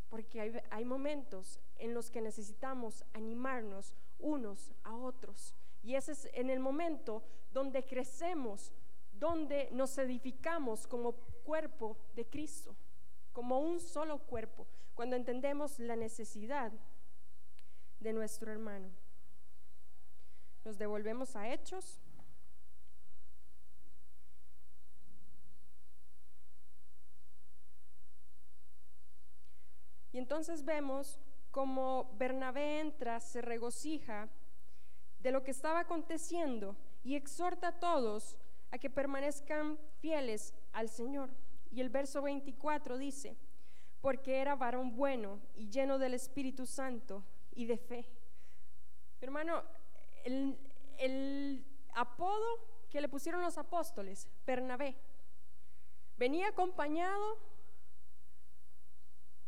Porque 0.09 0.65
hay, 0.71 0.85
momentos 0.87 1.61
en 1.77 1.93
los 1.93 2.11
que 2.11 2.23
necesitamos 2.23 3.05
animarnos 3.13 3.93
unos 4.19 4.73
a 4.83 4.97
otros. 4.97 5.55
Y 5.83 5.97
ese 5.97 6.13
es 6.13 6.29
en 6.33 6.49
el 6.49 6.61
momento 6.61 7.23
donde 7.53 7.85
crecemos, 7.85 8.73
donde 9.13 9.69
nos 9.73 9.99
edificamos 9.99 10.87
como 10.87 11.13
cuerpo 11.45 11.99
de 12.15 12.25
Cristo 12.25 12.75
como 13.33 13.61
un 13.61 13.81
solo 13.81 14.19
cuerpo, 14.19 14.67
cuando 14.95 15.17
entendemos 15.17 15.79
la 15.79 15.97
necesidad 15.97 16.73
de 18.01 18.13
nuestro 18.13 18.51
hermano. 18.51 18.91
Nos 20.65 20.79
devolvemos 20.79 21.37
a 21.37 21.53
Hechos. 21.53 22.01
Y 30.13 30.19
entonces 30.19 30.65
vemos 30.65 31.21
cómo 31.51 32.15
Bernabé 32.19 32.81
entra, 32.81 33.21
se 33.21 33.41
regocija 33.41 34.29
de 35.21 35.31
lo 35.31 35.45
que 35.45 35.51
estaba 35.51 35.81
aconteciendo 35.81 36.77
y 37.05 37.15
exhorta 37.15 37.69
a 37.69 37.79
todos 37.79 38.37
a 38.71 38.79
que 38.79 38.91
permanezcan 38.91 39.79
fieles 40.01 40.55
al 40.73 40.89
Señor. 40.89 41.31
Y 41.71 41.81
el 41.81 41.91
verso 41.91 42.23
24 42.23 42.97
dice, 42.99 43.37
porque 44.01 44.39
era 44.41 44.57
varón 44.57 44.95
bueno 44.97 45.41
y 45.55 45.69
lleno 45.69 45.99
del 45.99 46.15
Espíritu 46.15 46.67
Santo 46.67 47.25
y 47.55 47.67
de 47.67 47.77
fe. 47.77 48.09
Hermano, 49.21 49.63
el, 50.25 50.59
el 50.99 51.65
apodo 51.95 52.47
que 52.91 53.01
le 53.01 53.09
pusieron 53.09 53.43
los 53.43 53.59
apóstoles, 53.59 54.29
Bernabé, 54.47 54.97
venía 56.17 56.49
acompañado 56.49 57.39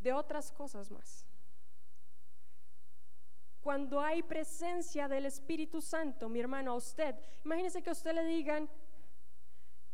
de 0.00 0.12
otras 0.12 0.50
cosas 0.52 0.90
más. 0.90 1.26
Cuando 3.60 4.00
hay 4.00 4.22
presencia 4.22 5.06
del 5.06 5.26
Espíritu 5.26 5.82
Santo, 5.82 6.28
mi 6.28 6.40
hermano, 6.40 6.72
a 6.72 6.76
usted, 6.76 7.14
imagínese 7.44 7.82
que 7.82 7.90
a 7.90 7.92
usted 7.92 8.14
le 8.14 8.24
digan, 8.24 8.68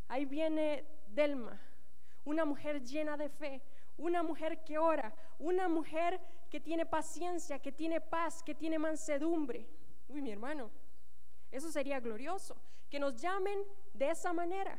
ahí 0.09 0.25
viene 0.25 0.87
Delma, 1.09 1.61
una 2.27 2.45
mujer 2.45 2.83
llena 2.83 3.17
de 3.17 3.31
fe, 3.31 3.63
una 3.97 4.23
mujer 4.23 4.63
que 4.63 4.77
ora, 4.77 5.15
una 5.39 5.69
mujer 5.69 6.21
que 6.51 6.61
tiene 6.61 6.85
paciencia, 6.85 7.59
que 7.59 7.73
tiene 7.73 8.01
paz, 8.01 8.43
que 8.43 8.55
tiene 8.55 8.79
mansedumbre. 8.79 9.67
Uy, 10.09 10.21
mi 10.21 10.31
hermano, 10.31 10.71
eso 11.51 11.71
sería 11.71 11.99
glorioso, 12.01 12.57
que 12.91 13.01
nos 13.01 13.17
llamen 13.17 13.59
de 13.95 14.11
esa 14.11 14.33
manera. 14.35 14.79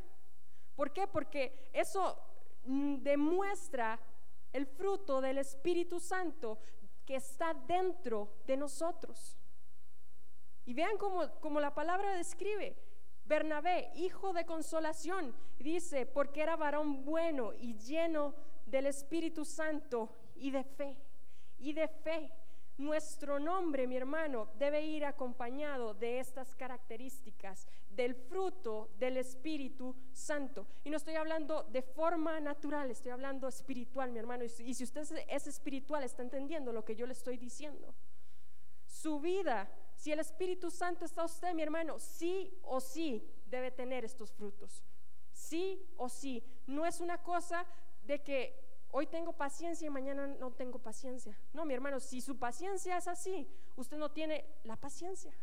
¿Por 0.76 0.94
qué? 0.94 1.08
Porque 1.08 1.70
eso 1.74 2.18
mm, 2.66 2.98
demuestra 2.98 4.00
el 4.54 4.68
fruto 4.68 5.22
del 5.22 5.40
Espíritu 5.40 6.00
Santo 6.00 6.60
que 7.06 7.16
está 7.16 7.54
dentro 7.54 8.34
de 8.46 8.58
nosotros. 8.58 9.38
Y 10.66 10.74
vean 10.74 10.98
cómo, 10.98 11.60
la 11.60 11.74
palabra 11.74 12.14
describe. 12.14 12.76
Bernabé, 13.28 13.92
hijo 13.96 14.32
de 14.34 14.46
consolación, 14.46 15.36
dice, 15.60 16.06
porque 16.06 16.42
era 16.42 16.56
varón 16.56 17.04
bueno 17.04 17.54
y 17.54 17.76
lleno 17.78 18.34
del 18.66 18.86
Espíritu 18.86 19.44
Santo 19.44 20.10
y 20.36 20.52
de 20.52 20.64
fe, 20.64 20.98
y 21.60 21.74
de 21.74 21.88
fe. 21.88 22.32
Nuestro 22.78 23.40
nombre, 23.40 23.88
mi 23.88 23.98
hermano, 23.98 24.50
debe 24.60 24.86
ir 24.86 25.04
acompañado 25.04 25.96
de 25.96 26.20
estas 26.20 26.54
características, 26.54 27.68
del 27.90 28.14
fruto 28.14 28.92
del 29.00 29.18
Espíritu 29.18 29.96
Santo. 30.12 30.68
Y 30.84 30.92
no 30.92 30.98
estoy 30.98 31.16
hablando 31.16 31.64
de 31.64 31.82
forma 31.82 32.40
natural, 32.40 32.92
estoy 32.92 33.12
hablando 33.12 33.48
espiritual, 33.48 34.12
mi 34.12 34.20
hermano. 34.20 34.44
Y 34.44 34.74
si 34.76 34.84
usted 34.84 35.02
es 35.28 35.48
espiritual, 35.48 36.04
está 36.04 36.22
entendiendo 36.22 36.72
lo 36.72 36.86
que 36.86 36.96
yo 36.96 37.08
le 37.08 37.14
estoy 37.14 37.38
diciendo. 37.38 37.96
Su 38.86 39.20
vida, 39.20 39.68
si 39.98 40.12
el 40.12 40.20
Espíritu 40.20 40.70
Santo 40.70 41.06
está 41.06 41.26
usted, 41.26 41.56
mi 41.56 41.64
hermano, 41.64 41.98
sí 41.98 42.56
o 42.62 42.80
sí 42.80 43.28
debe 43.48 43.72
tener 43.72 44.06
estos 44.06 44.32
frutos. 44.32 44.84
Sí 45.32 45.84
o 45.98 46.08
sí. 46.08 46.44
No 46.68 46.86
es 46.86 47.02
una 47.02 47.18
cosa 47.24 47.66
de 48.04 48.22
que 48.22 48.40
hoy 48.92 49.08
tengo 49.08 49.34
paciencia 49.34 49.88
y 49.88 49.90
mañana 49.90 50.28
no 50.28 50.52
tengo 50.52 50.78
paciencia. 50.78 51.36
No, 51.52 51.66
mi 51.66 51.74
hermano, 51.74 52.00
si 52.00 52.22
su 52.22 52.38
paciencia 52.38 52.96
es 52.96 53.08
así, 53.08 53.50
usted 53.76 53.98
no 53.98 54.12
tiene 54.12 54.46
la 54.64 54.76
paciencia. 54.76 55.34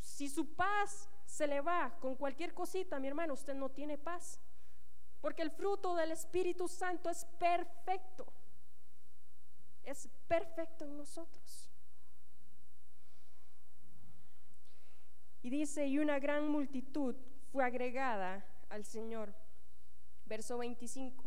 Si 0.00 0.28
su 0.28 0.54
paz 0.54 1.08
se 1.24 1.46
le 1.46 1.60
va 1.60 1.96
con 2.00 2.16
cualquier 2.16 2.54
cosita, 2.54 2.98
mi 2.98 3.06
hermano, 3.06 3.34
usted 3.34 3.54
no 3.54 3.70
tiene 3.70 3.98
paz. 3.98 4.40
Porque 5.20 5.42
el 5.42 5.52
fruto 5.52 5.94
del 5.94 6.10
Espíritu 6.10 6.66
Santo 6.66 7.08
es 7.08 7.24
perfecto. 7.38 8.26
Es 9.84 10.08
perfecto 10.26 10.84
en 10.84 10.96
nosotros. 10.96 11.45
Y 15.42 15.50
dice, 15.50 15.86
y 15.86 15.98
una 15.98 16.18
gran 16.18 16.48
multitud 16.48 17.14
fue 17.52 17.64
agregada 17.64 18.44
al 18.68 18.84
Señor. 18.84 19.34
Verso 20.24 20.58
25. 20.58 21.24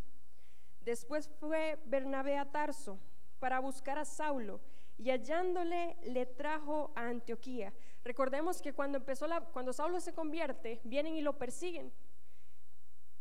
Después 0.82 1.30
fue 1.40 1.80
Bernabé 1.86 2.38
a 2.38 2.52
Tarso 2.52 3.00
para 3.40 3.60
buscar 3.60 3.98
a 3.98 4.06
Saulo 4.06 4.60
y 4.98 5.12
hallándole 5.12 5.96
le 6.04 6.26
trajo 6.26 6.92
a 6.96 7.08
Antioquía. 7.08 7.74
Recordemos 8.04 8.62
que 8.62 8.74
cuando 8.74 8.98
empezó 8.98 9.28
la, 9.28 9.42
cuando 9.42 9.72
Saulo 9.72 10.00
se 10.02 10.14
convierte, 10.14 10.82
vienen 10.84 11.16
y 11.16 11.22
lo 11.22 11.38
persiguen. 11.38 11.92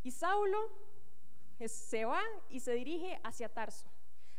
Y 0.03 0.11
Saulo 0.11 0.57
se 1.67 2.05
va 2.05 2.21
y 2.49 2.59
se 2.59 2.73
dirige 2.73 3.19
hacia 3.23 3.49
Tarso. 3.49 3.87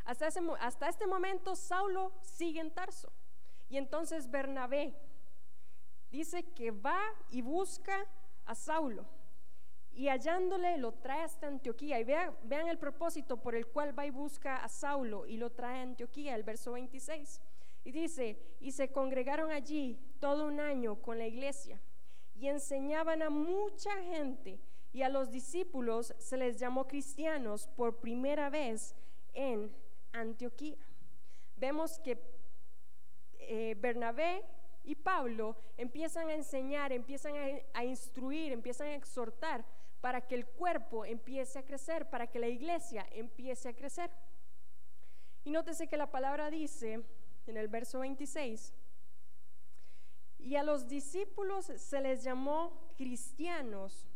Hasta, 0.04 0.28
hasta 0.60 0.88
este 0.88 1.06
momento 1.06 1.54
Saulo 1.54 2.12
sigue 2.22 2.60
en 2.60 2.72
Tarso. 2.72 3.12
Y 3.68 3.76
entonces 3.76 4.30
Bernabé 4.30 4.94
dice 6.10 6.42
que 6.54 6.70
va 6.70 7.00
y 7.30 7.42
busca 7.42 8.06
a 8.44 8.54
Saulo 8.54 9.06
y 9.92 10.08
hallándole 10.08 10.78
lo 10.78 10.92
trae 10.92 11.22
hasta 11.22 11.46
Antioquía. 11.46 12.00
Y 12.00 12.04
vean, 12.04 12.34
vean, 12.44 12.68
el 12.68 12.78
propósito 12.78 13.36
por 13.36 13.54
el 13.54 13.66
cual 13.66 13.98
va 13.98 14.06
y 14.06 14.10
busca 14.10 14.56
a 14.56 14.68
Saulo 14.68 15.26
y 15.26 15.36
lo 15.36 15.50
trae 15.50 15.80
a 15.80 15.82
Antioquía, 15.82 16.34
el 16.34 16.42
verso 16.42 16.72
26. 16.72 17.40
Y 17.84 17.92
dice, 17.92 18.38
y 18.60 18.72
se 18.72 18.90
congregaron 18.92 19.50
allí 19.50 19.98
todo 20.18 20.46
un 20.46 20.60
año 20.60 20.96
con 20.96 21.18
la 21.18 21.26
iglesia 21.26 21.80
y 22.34 22.48
enseñaban 22.48 23.22
a 23.22 23.30
mucha 23.30 23.90
gente 24.02 24.60
y 24.92 25.02
a 25.02 25.08
los 25.08 25.30
discípulos 25.30 26.14
se 26.18 26.36
les 26.36 26.58
llamó 26.58 26.86
cristianos 26.86 27.68
por 27.68 28.00
primera 28.00 28.50
vez 28.50 28.94
en 29.34 29.70
Antioquía. 30.12 30.78
Vemos 31.56 31.98
que 32.00 32.18
eh, 33.38 33.76
Bernabé 33.78 34.42
y 34.90 34.96
Pablo 34.96 35.56
empiezan 35.76 36.30
a 36.30 36.34
enseñar, 36.34 36.90
empiezan 36.90 37.34
a 37.72 37.84
instruir, 37.84 38.50
empiezan 38.50 38.88
a 38.88 38.96
exhortar 38.96 39.64
para 40.00 40.26
que 40.26 40.34
el 40.34 40.46
cuerpo 40.46 41.04
empiece 41.04 41.60
a 41.60 41.64
crecer, 41.64 42.10
para 42.10 42.26
que 42.26 42.40
la 42.40 42.48
iglesia 42.48 43.06
empiece 43.12 43.68
a 43.68 43.72
crecer. 43.72 44.10
Y 45.44 45.52
nótese 45.52 45.86
que 45.86 45.96
la 45.96 46.10
palabra 46.10 46.50
dice 46.50 47.04
en 47.46 47.56
el 47.56 47.68
verso 47.68 48.00
26, 48.00 48.74
y 50.40 50.56
a 50.56 50.64
los 50.64 50.88
discípulos 50.88 51.66
se 51.66 52.00
les 52.00 52.24
llamó 52.24 52.92
cristianos 52.96 54.08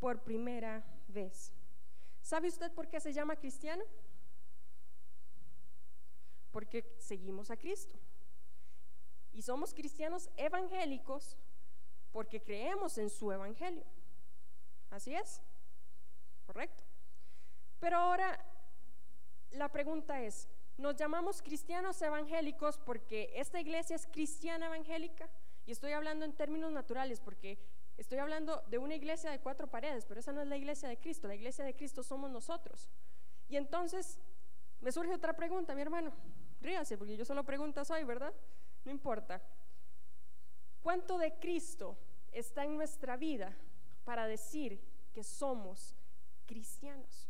por 0.00 0.24
primera 0.24 0.84
vez. 1.06 1.52
¿Sabe 2.22 2.48
usted 2.48 2.72
por 2.72 2.88
qué 2.88 2.98
se 2.98 3.12
llama 3.12 3.36
cristiano? 3.36 3.84
Porque 6.50 6.96
seguimos 6.98 7.52
a 7.52 7.56
Cristo. 7.56 7.96
Y 9.38 9.42
somos 9.42 9.72
cristianos 9.72 10.28
evangélicos 10.36 11.36
porque 12.10 12.42
creemos 12.42 12.98
en 12.98 13.08
su 13.08 13.30
evangelio. 13.30 13.84
Así 14.90 15.14
es, 15.14 15.40
correcto. 16.44 16.82
Pero 17.78 17.98
ahora 17.98 18.44
la 19.52 19.70
pregunta 19.70 20.20
es, 20.20 20.48
¿nos 20.76 20.96
llamamos 20.96 21.40
cristianos 21.40 22.02
evangélicos 22.02 22.78
porque 22.78 23.30
esta 23.36 23.60
iglesia 23.60 23.94
es 23.94 24.08
cristiana 24.08 24.66
evangélica? 24.66 25.30
Y 25.66 25.70
estoy 25.70 25.92
hablando 25.92 26.24
en 26.24 26.32
términos 26.32 26.72
naturales 26.72 27.20
porque 27.20 27.60
estoy 27.96 28.18
hablando 28.18 28.64
de 28.68 28.78
una 28.78 28.96
iglesia 28.96 29.30
de 29.30 29.38
cuatro 29.38 29.68
paredes, 29.70 30.04
pero 30.04 30.18
esa 30.18 30.32
no 30.32 30.42
es 30.42 30.48
la 30.48 30.56
iglesia 30.56 30.88
de 30.88 30.98
Cristo, 30.98 31.28
la 31.28 31.36
iglesia 31.36 31.64
de 31.64 31.76
Cristo 31.76 32.02
somos 32.02 32.28
nosotros. 32.32 32.90
Y 33.48 33.56
entonces 33.56 34.18
me 34.80 34.90
surge 34.90 35.14
otra 35.14 35.36
pregunta, 35.36 35.76
mi 35.76 35.82
hermano, 35.82 36.12
ríase, 36.60 36.98
porque 36.98 37.16
yo 37.16 37.24
solo 37.24 37.44
preguntas 37.44 37.88
hoy, 37.92 38.02
¿verdad? 38.02 38.34
No 38.84 38.90
importa. 38.90 39.42
¿Cuánto 40.82 41.18
de 41.18 41.34
Cristo 41.38 41.96
está 42.32 42.64
en 42.64 42.76
nuestra 42.76 43.16
vida 43.16 43.54
para 44.04 44.26
decir 44.26 44.80
que 45.12 45.22
somos 45.22 45.94
cristianos. 46.46 47.28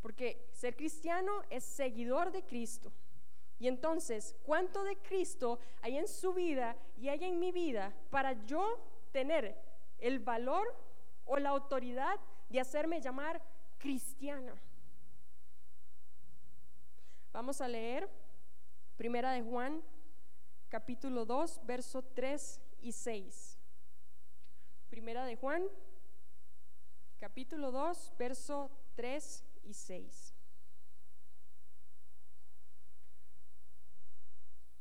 Porque 0.00 0.48
ser 0.52 0.76
cristiano 0.76 1.42
es 1.50 1.64
seguidor 1.64 2.30
de 2.30 2.42
Cristo. 2.44 2.92
Y 3.58 3.68
entonces, 3.68 4.34
¿cuánto 4.44 4.84
de 4.84 4.96
Cristo 4.96 5.58
hay 5.82 5.98
en 5.98 6.08
su 6.08 6.32
vida 6.32 6.76
y 6.96 7.08
hay 7.08 7.24
en 7.24 7.38
mi 7.38 7.52
vida 7.52 7.92
para 8.10 8.32
yo 8.44 8.78
tener 9.12 9.60
el 9.98 10.18
valor 10.20 10.74
o 11.26 11.38
la 11.38 11.50
autoridad 11.50 12.18
de 12.48 12.60
hacerme 12.60 13.00
llamar 13.00 13.42
cristiana? 13.78 14.54
Vamos 17.32 17.60
a 17.60 17.68
leer 17.68 18.08
Primera 18.96 19.32
de 19.32 19.42
Juan, 19.42 19.82
capítulo 20.70 21.26
2, 21.26 21.66
verso 21.66 22.02
3 22.02 22.60
y 22.80 22.92
6. 22.92 23.58
Primera 24.88 25.26
de 25.26 25.36
Juan, 25.36 25.64
capítulo 27.18 27.72
2, 27.72 28.14
verso 28.16 28.70
3 28.94 29.44
y 29.64 29.74
6. 29.74 30.34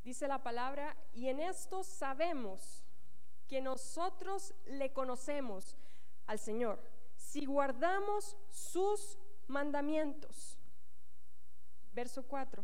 Dice 0.04 0.28
la 0.28 0.42
palabra, 0.42 0.96
y 1.12 1.28
en 1.28 1.40
esto 1.40 1.84
sabemos 1.84 2.86
que 3.48 3.60
nosotros 3.60 4.54
le 4.68 4.94
conocemos 4.94 5.76
al 6.28 6.38
Señor, 6.38 6.80
si 7.16 7.46
guardamos 7.46 8.38
sus 8.52 9.18
mandamientos. 9.48 10.60
Verso 11.94 12.24
4. 12.24 12.64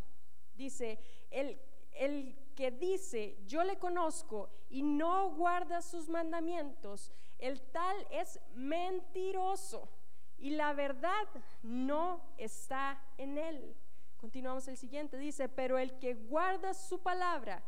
Dice, 0.55 0.99
el, 1.31 1.59
el 1.91 2.44
que 2.55 2.71
dice, 2.71 3.37
yo 3.45 3.63
le 3.63 3.77
conozco 3.77 4.49
y 4.69 4.81
no 4.81 5.31
guarda 5.31 5.81
sus 5.81 6.09
mandamientos, 6.09 7.11
el 7.37 7.61
tal 7.61 7.95
es 8.11 8.39
mentiroso 8.53 9.89
y 10.37 10.51
la 10.51 10.73
verdad 10.73 11.27
no 11.61 12.21
está 12.37 13.01
en 13.17 13.37
él. 13.37 13.75
Continuamos 14.17 14.67
el 14.67 14.77
siguiente, 14.77 15.17
dice, 15.17 15.49
pero 15.49 15.77
el 15.77 15.99
que 15.99 16.15
guarda 16.15 16.73
su 16.73 16.99
palabra, 16.99 17.63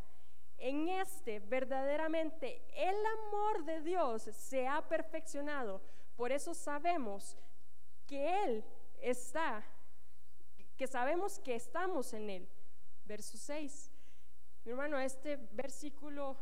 en 0.58 0.90
este 0.90 1.40
verdaderamente 1.40 2.64
el 2.76 2.96
amor 3.06 3.64
de 3.66 3.82
Dios 3.82 4.24
se 4.24 4.68
ha 4.68 4.82
perfeccionado. 4.88 5.82
Por 6.16 6.32
eso 6.32 6.54
sabemos 6.54 7.38
que 8.08 8.44
Él 8.44 8.66
está, 9.02 9.64
que 10.76 10.88
sabemos 10.88 11.40
que 11.40 11.56
estamos 11.56 12.14
en 12.14 12.30
Él. 12.30 12.50
Verso 13.06 13.38
6. 13.38 13.87
Mi 14.68 14.72
hermano, 14.72 15.00
este 15.00 15.38
versículo 15.54 16.36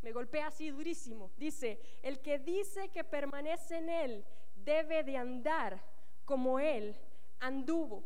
me 0.00 0.10
golpea 0.10 0.46
así 0.46 0.70
durísimo. 0.70 1.30
Dice, 1.36 1.78
el 2.02 2.18
que 2.22 2.38
dice 2.38 2.88
que 2.88 3.04
permanece 3.04 3.76
en 3.76 3.90
Él 3.90 4.24
debe 4.56 5.04
de 5.04 5.18
andar 5.18 5.84
como 6.24 6.58
Él 6.58 6.96
anduvo. 7.40 8.04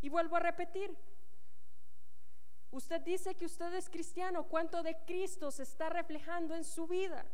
Y 0.00 0.08
vuelvo 0.08 0.36
a 0.36 0.38
repetir, 0.38 0.96
usted 2.70 3.00
dice 3.00 3.34
que 3.34 3.46
usted 3.46 3.74
es 3.74 3.90
cristiano, 3.90 4.44
¿cuánto 4.44 4.84
de 4.84 4.96
Cristo 5.04 5.50
se 5.50 5.64
está 5.64 5.88
reflejando 5.88 6.54
en 6.54 6.62
su 6.62 6.86
vida? 6.86 7.26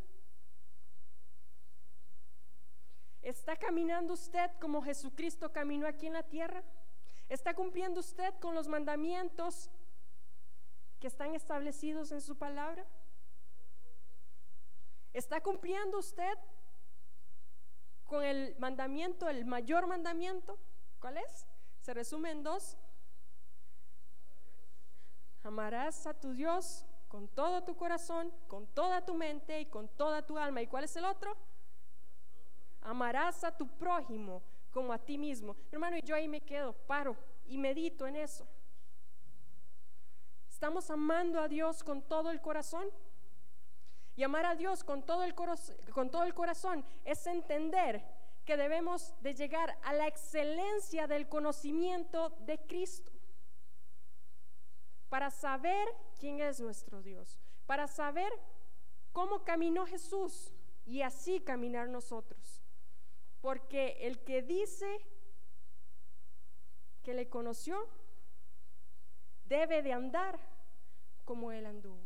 ¿Está 3.21 3.57
caminando 3.57 4.15
usted 4.15 4.51
como 4.59 4.81
Jesucristo 4.81 5.53
caminó 5.53 5.87
aquí 5.87 6.07
en 6.07 6.15
la 6.15 6.23
tierra? 6.23 6.65
¿Está 7.29 7.53
cumpliendo 7.53 8.01
usted 8.01 8.33
con 8.41 8.55
los 8.55 8.69
mandamientos 8.69 9.71
que 11.05 11.09
están 11.09 11.35
establecidos 11.35 12.13
en 12.13 12.23
su 12.23 12.35
palabra? 12.35 12.83
¿Está 15.13 15.43
cumpliendo 15.43 15.99
usted 15.99 16.39
con 18.07 18.25
el 18.25 18.57
mandamiento, 18.59 19.29
el 19.29 19.45
mayor 19.45 19.87
mandamiento? 19.87 20.59
¿Cuál 21.01 21.19
es? 21.19 21.47
Se 21.83 21.93
resume 21.93 22.31
en 22.31 22.43
dos. 22.43 22.79
Amarás 25.43 26.07
a 26.07 26.15
tu 26.15 26.33
Dios 26.33 26.87
con 27.09 27.29
todo 27.29 27.63
tu 27.65 27.77
corazón, 27.77 28.33
con 28.49 28.67
toda 28.69 29.05
tu 29.05 29.13
mente 29.13 29.61
y 29.61 29.67
con 29.67 29.89
toda 29.89 30.25
tu 30.25 30.39
alma. 30.39 30.63
¿Y 30.63 30.69
cuál 30.69 30.85
es 30.85 30.97
el 30.97 31.05
otro? 31.05 31.37
Amarás 32.81 33.45
a 33.45 33.55
tu 33.55 33.69
prójimo 33.77 34.43
como 34.71 34.91
a 34.91 34.99
ti 34.99 35.19
mismo. 35.19 35.55
Hermano, 35.71 35.99
y 35.99 36.03
yo 36.03 36.15
ahí 36.15 36.29
me 36.29 36.41
quedo, 36.41 36.73
paro 36.73 37.15
y 37.45 37.59
medito 37.59 38.07
en 38.07 38.17
eso. 38.17 38.49
¿Estamos 40.65 40.89
amando 40.89 41.41
a 41.41 41.47
Dios 41.47 41.85
con 41.85 42.01
todo 42.01 42.31
el 42.31 42.41
corazón? 42.41 42.89
Y 44.17 44.23
amar 44.23 44.47
a 44.47 44.55
Dios 44.55 44.83
con 44.83 45.03
todo 45.03 45.23
el, 45.23 45.35
con 45.35 46.11
todo 46.11 46.25
el 46.25 46.33
corazón 46.33 46.87
es 47.05 47.27
entender 47.27 48.03
que 48.47 48.57
debemos 48.57 49.13
de 49.21 49.35
llegar 49.35 49.79
a 49.83 49.93
la 49.93 50.07
excelencia 50.07 51.07
del 51.07 51.29
conocimiento 51.29 52.31
de 52.47 52.57
Cristo 52.67 53.13
para 55.11 55.31
saber 55.31 55.87
quién 56.19 56.41
es 56.41 56.61
nuestro 56.61 57.03
Dios, 57.03 57.39
para 57.67 57.87
saber 57.87 58.33
cómo 59.13 59.45
caminó 59.45 59.85
Jesús 59.85 60.55
y 60.87 61.03
así 61.03 61.41
caminar 61.41 61.91
nosotros. 61.91 62.63
Porque 63.43 63.99
el 64.01 64.25
que 64.25 64.41
dice 64.41 65.05
que 67.03 67.13
le 67.13 67.29
conoció 67.29 67.87
debe 69.45 69.83
de 69.83 69.93
andar 69.93 70.54
como 71.25 71.53
él 71.53 71.67
anduvo. 71.67 72.01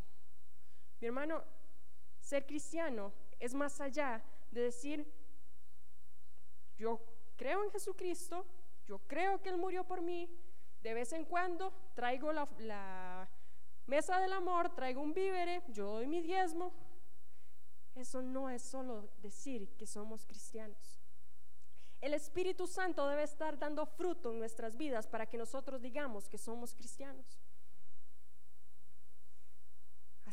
Mi 1.01 1.07
hermano, 1.07 1.43
ser 2.21 2.47
cristiano 2.47 3.13
es 3.39 3.55
más 3.55 3.81
allá 3.81 4.23
de 4.51 4.63
decir, 4.63 5.07
yo 6.77 7.01
creo 7.37 7.65
en 7.65 7.71
Jesucristo, 7.71 8.47
yo 8.87 8.99
creo 9.07 9.41
que 9.43 9.49
Él 9.49 9.59
murió 9.59 9.85
por 9.85 10.01
mí, 10.01 10.29
de 10.83 10.95
vez 10.95 11.13
en 11.13 11.25
cuando 11.25 11.73
traigo 11.95 12.33
la, 12.33 13.29
mesa 13.87 14.21
del 14.21 14.33
amor, 14.33 14.75
traigo 14.75 15.01
un 15.01 15.15
vívere, 15.15 15.63
yo 15.69 15.93
doy 15.93 16.07
mi 16.07 16.21
diezmo. 16.21 16.73
Eso 17.95 18.23
no 18.23 18.51
es 18.51 18.63
solo 18.63 19.09
decir 19.23 19.69
que 19.77 19.87
somos 19.87 20.27
cristianos. 20.27 21.01
El 22.01 22.15
Espíritu 22.15 22.67
Santo 22.67 23.09
debe 23.09 23.25
estar 23.25 23.59
dando 23.59 23.87
fruto 23.87 24.31
en 24.31 24.39
nuestras 24.39 24.77
vidas 24.77 25.07
para 25.09 25.27
que 25.27 25.39
nosotros 25.39 25.81
digamos 25.81 26.29
que 26.29 26.39
somos 26.39 26.75
cristianos. 26.75 27.41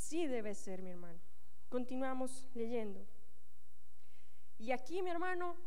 Así 0.05 0.27
debe 0.27 0.53
ser, 0.53 0.83
mi 0.83 0.91
hermano. 0.91 1.19
Continuamos 1.67 2.45
leyendo. 2.53 3.07
Y 4.59 4.71
aquí, 4.71 5.01
mi 5.01 5.09
hermano, 5.09 5.57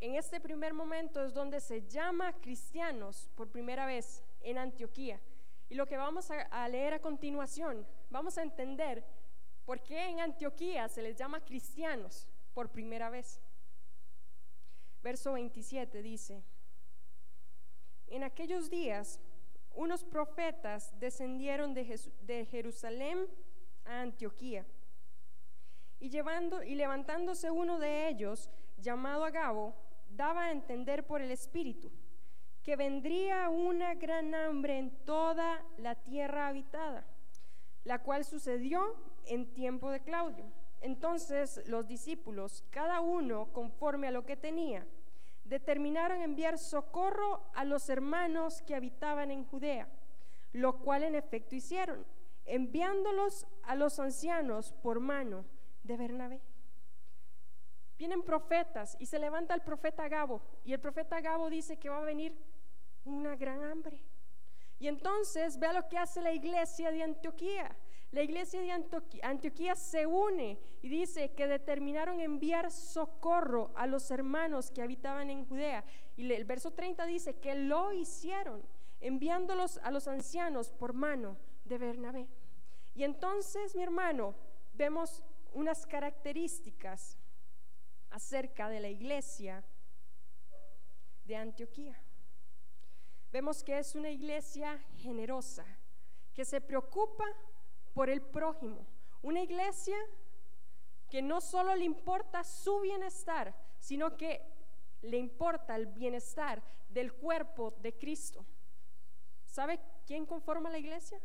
en 0.00 0.14
este 0.14 0.40
primer 0.40 0.72
momento 0.72 1.22
es 1.22 1.34
donde 1.34 1.60
se 1.60 1.86
llama 1.86 2.32
cristianos 2.40 3.28
por 3.34 3.50
primera 3.50 3.84
vez 3.84 4.24
en 4.40 4.56
Antioquía. 4.56 5.20
Y 5.68 5.74
lo 5.74 5.84
que 5.84 5.98
vamos 5.98 6.30
a, 6.30 6.66
leer 6.68 6.94
a 6.94 7.02
continuación, 7.02 7.86
vamos 8.08 8.38
a 8.38 8.42
entender 8.42 9.04
por 9.66 9.82
qué 9.82 10.08
en 10.08 10.20
Antioquía 10.20 10.88
se 10.88 11.02
les 11.02 11.14
llama 11.14 11.44
cristianos 11.44 12.26
por 12.54 12.70
primera 12.70 13.10
vez. 13.10 13.38
Verso 15.02 15.34
27 15.34 16.00
dice, 16.00 16.42
en 18.06 18.24
aquellos 18.24 18.70
días 18.70 19.20
unos 19.74 20.04
profetas 20.04 20.98
descendieron 20.98 21.74
de, 21.74 22.00
de 22.22 22.46
Jerusalén 22.46 23.28
Antioquía. 23.88 24.66
Y, 26.00 26.16
y 26.16 26.74
levantándose 26.74 27.50
uno 27.50 27.78
de 27.78 28.08
ellos, 28.08 28.50
llamado 28.76 29.24
Agabo, 29.24 29.74
daba 30.08 30.44
a 30.44 30.52
entender 30.52 31.06
por 31.06 31.20
el 31.20 31.30
Espíritu 31.30 31.90
que 32.62 32.76
vendría 32.76 33.48
una 33.48 33.94
gran 33.94 34.34
hambre 34.34 34.78
en 34.78 34.90
toda 35.06 35.64
la 35.78 35.94
tierra 35.94 36.48
habitada, 36.48 37.06
la 37.84 38.02
cual 38.02 38.24
sucedió 38.24 38.94
en 39.24 39.54
tiempo 39.54 39.90
de 39.90 40.00
Claudio. 40.00 40.44
Entonces 40.80 41.66
los 41.66 41.86
discípulos, 41.86 42.64
cada 42.70 43.00
uno 43.00 43.52
conforme 43.52 44.08
a 44.08 44.10
lo 44.10 44.26
que 44.26 44.36
tenía, 44.36 44.86
determinaron 45.44 46.20
enviar 46.20 46.58
socorro 46.58 47.42
a 47.54 47.64
los 47.64 47.88
hermanos 47.88 48.60
que 48.62 48.74
habitaban 48.74 49.30
en 49.30 49.44
Judea, 49.44 49.88
lo 50.52 50.78
cual 50.80 51.04
en 51.04 51.14
efecto 51.14 51.56
hicieron, 51.56 52.04
enviándolos 52.48 53.46
a 53.62 53.74
los 53.74 53.98
ancianos 53.98 54.72
por 54.82 55.00
mano 55.00 55.44
de 55.82 55.96
Bernabé 55.96 56.42
vienen 57.98 58.22
profetas 58.22 58.96
y 59.00 59.06
se 59.06 59.18
levanta 59.18 59.54
el 59.54 59.60
profeta 59.60 60.08
Gabo 60.08 60.40
y 60.64 60.72
el 60.72 60.80
profeta 60.80 61.20
Gabo 61.20 61.50
dice 61.50 61.78
que 61.78 61.88
va 61.88 61.98
a 61.98 62.04
venir 62.04 62.32
una 63.04 63.36
gran 63.36 63.64
hambre. 63.64 64.00
Y 64.78 64.86
entonces 64.86 65.58
vea 65.58 65.72
lo 65.72 65.88
que 65.88 65.98
hace 65.98 66.22
la 66.22 66.32
iglesia 66.32 66.92
de 66.92 67.02
Antioquía. 67.02 67.76
La 68.12 68.22
iglesia 68.22 68.60
de 68.60 68.70
Antioquía, 69.22 69.74
se 69.74 70.06
une 70.06 70.58
y 70.80 70.88
dice 70.88 71.32
que 71.32 71.46
determinaron 71.46 72.20
enviar 72.20 72.70
socorro 72.70 73.70
a 73.74 73.86
los 73.86 74.10
hermanos 74.10 74.70
que 74.70 74.80
habitaban 74.80 75.28
en 75.28 75.44
Judea. 75.44 75.84
Y 76.16 76.32
el 76.32 76.44
verso 76.44 76.70
30 76.70 77.04
dice 77.04 77.34
que 77.34 77.54
lo 77.54 77.92
hicieron, 77.92 78.62
enviándolos 79.00 79.78
a 79.78 79.90
los 79.90 80.08
ancianos 80.08 80.70
por 80.70 80.94
mano 80.94 81.36
de 81.64 81.76
Bernabé. 81.76 82.28
Y 82.98 83.04
entonces, 83.04 83.76
mi 83.76 83.84
hermano, 83.84 84.34
vemos 84.72 85.22
unas 85.52 85.86
características 85.86 87.16
acerca 88.10 88.68
de 88.68 88.80
la 88.80 88.88
iglesia 88.88 89.64
de 91.24 91.36
Antioquía. 91.36 91.96
Vemos 93.30 93.62
que 93.62 93.78
es 93.78 93.94
una 93.94 94.10
iglesia 94.10 94.84
generosa, 94.96 95.64
que 96.34 96.44
se 96.44 96.60
preocupa 96.60 97.24
por 97.94 98.10
el 98.10 98.20
prójimo, 98.20 98.84
una 99.22 99.42
iglesia 99.42 99.96
que 101.08 101.22
no 101.22 101.40
solo 101.40 101.76
le 101.76 101.84
importa 101.84 102.42
su 102.42 102.80
bienestar, 102.80 103.54
sino 103.78 104.16
que 104.16 104.42
le 105.02 105.18
importa 105.18 105.76
el 105.76 105.86
bienestar 105.86 106.60
del 106.88 107.12
cuerpo 107.12 107.70
de 107.80 107.96
Cristo. 107.96 108.44
¿Sabe 109.46 109.78
quién 110.04 110.26
conforma 110.26 110.68
la 110.68 110.78
iglesia? 110.78 111.20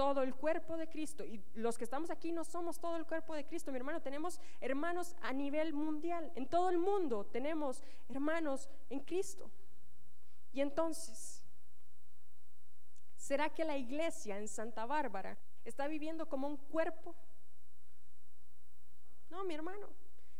Todo 0.00 0.22
el 0.22 0.34
cuerpo 0.34 0.78
de 0.78 0.88
Cristo. 0.88 1.26
Y 1.26 1.44
los 1.56 1.76
que 1.76 1.84
estamos 1.84 2.08
aquí 2.08 2.32
no 2.32 2.42
somos 2.42 2.80
todo 2.80 2.96
el 2.96 3.04
cuerpo 3.04 3.34
de 3.34 3.44
Cristo, 3.44 3.70
mi 3.70 3.76
hermano. 3.76 4.00
Tenemos 4.00 4.40
hermanos 4.58 5.14
a 5.20 5.30
nivel 5.30 5.74
mundial. 5.74 6.32
En 6.36 6.46
todo 6.46 6.70
el 6.70 6.78
mundo 6.78 7.26
tenemos 7.26 7.82
hermanos 8.08 8.70
en 8.88 9.00
Cristo. 9.00 9.50
Y 10.54 10.62
entonces, 10.62 11.44
¿será 13.14 13.50
que 13.50 13.62
la 13.62 13.76
iglesia 13.76 14.38
en 14.38 14.48
Santa 14.48 14.86
Bárbara 14.86 15.36
está 15.66 15.86
viviendo 15.86 16.26
como 16.26 16.48
un 16.48 16.56
cuerpo? 16.56 17.14
No, 19.28 19.44
mi 19.44 19.52
hermano. 19.52 19.86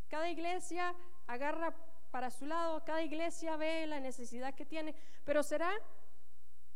Cada 0.08 0.30
iglesia 0.30 0.94
agarra 1.26 1.76
para 2.11 2.30
su 2.30 2.46
lado, 2.46 2.82
cada 2.86 3.02
iglesia 3.02 3.58
ve 3.58 3.86
la 3.86 4.00
necesidad 4.00 4.54
que 4.54 4.64
tiene, 4.64 4.94
pero 5.26 5.42
será 5.42 5.70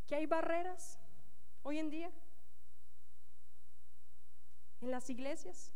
que 0.07 0.17
hay 0.17 0.27
barreras 0.27 0.99
hoy 1.63 1.79
en 1.79 1.89
día 1.89 2.13
en 4.85 4.91
las 4.91 5.11
iglesias. 5.11 5.73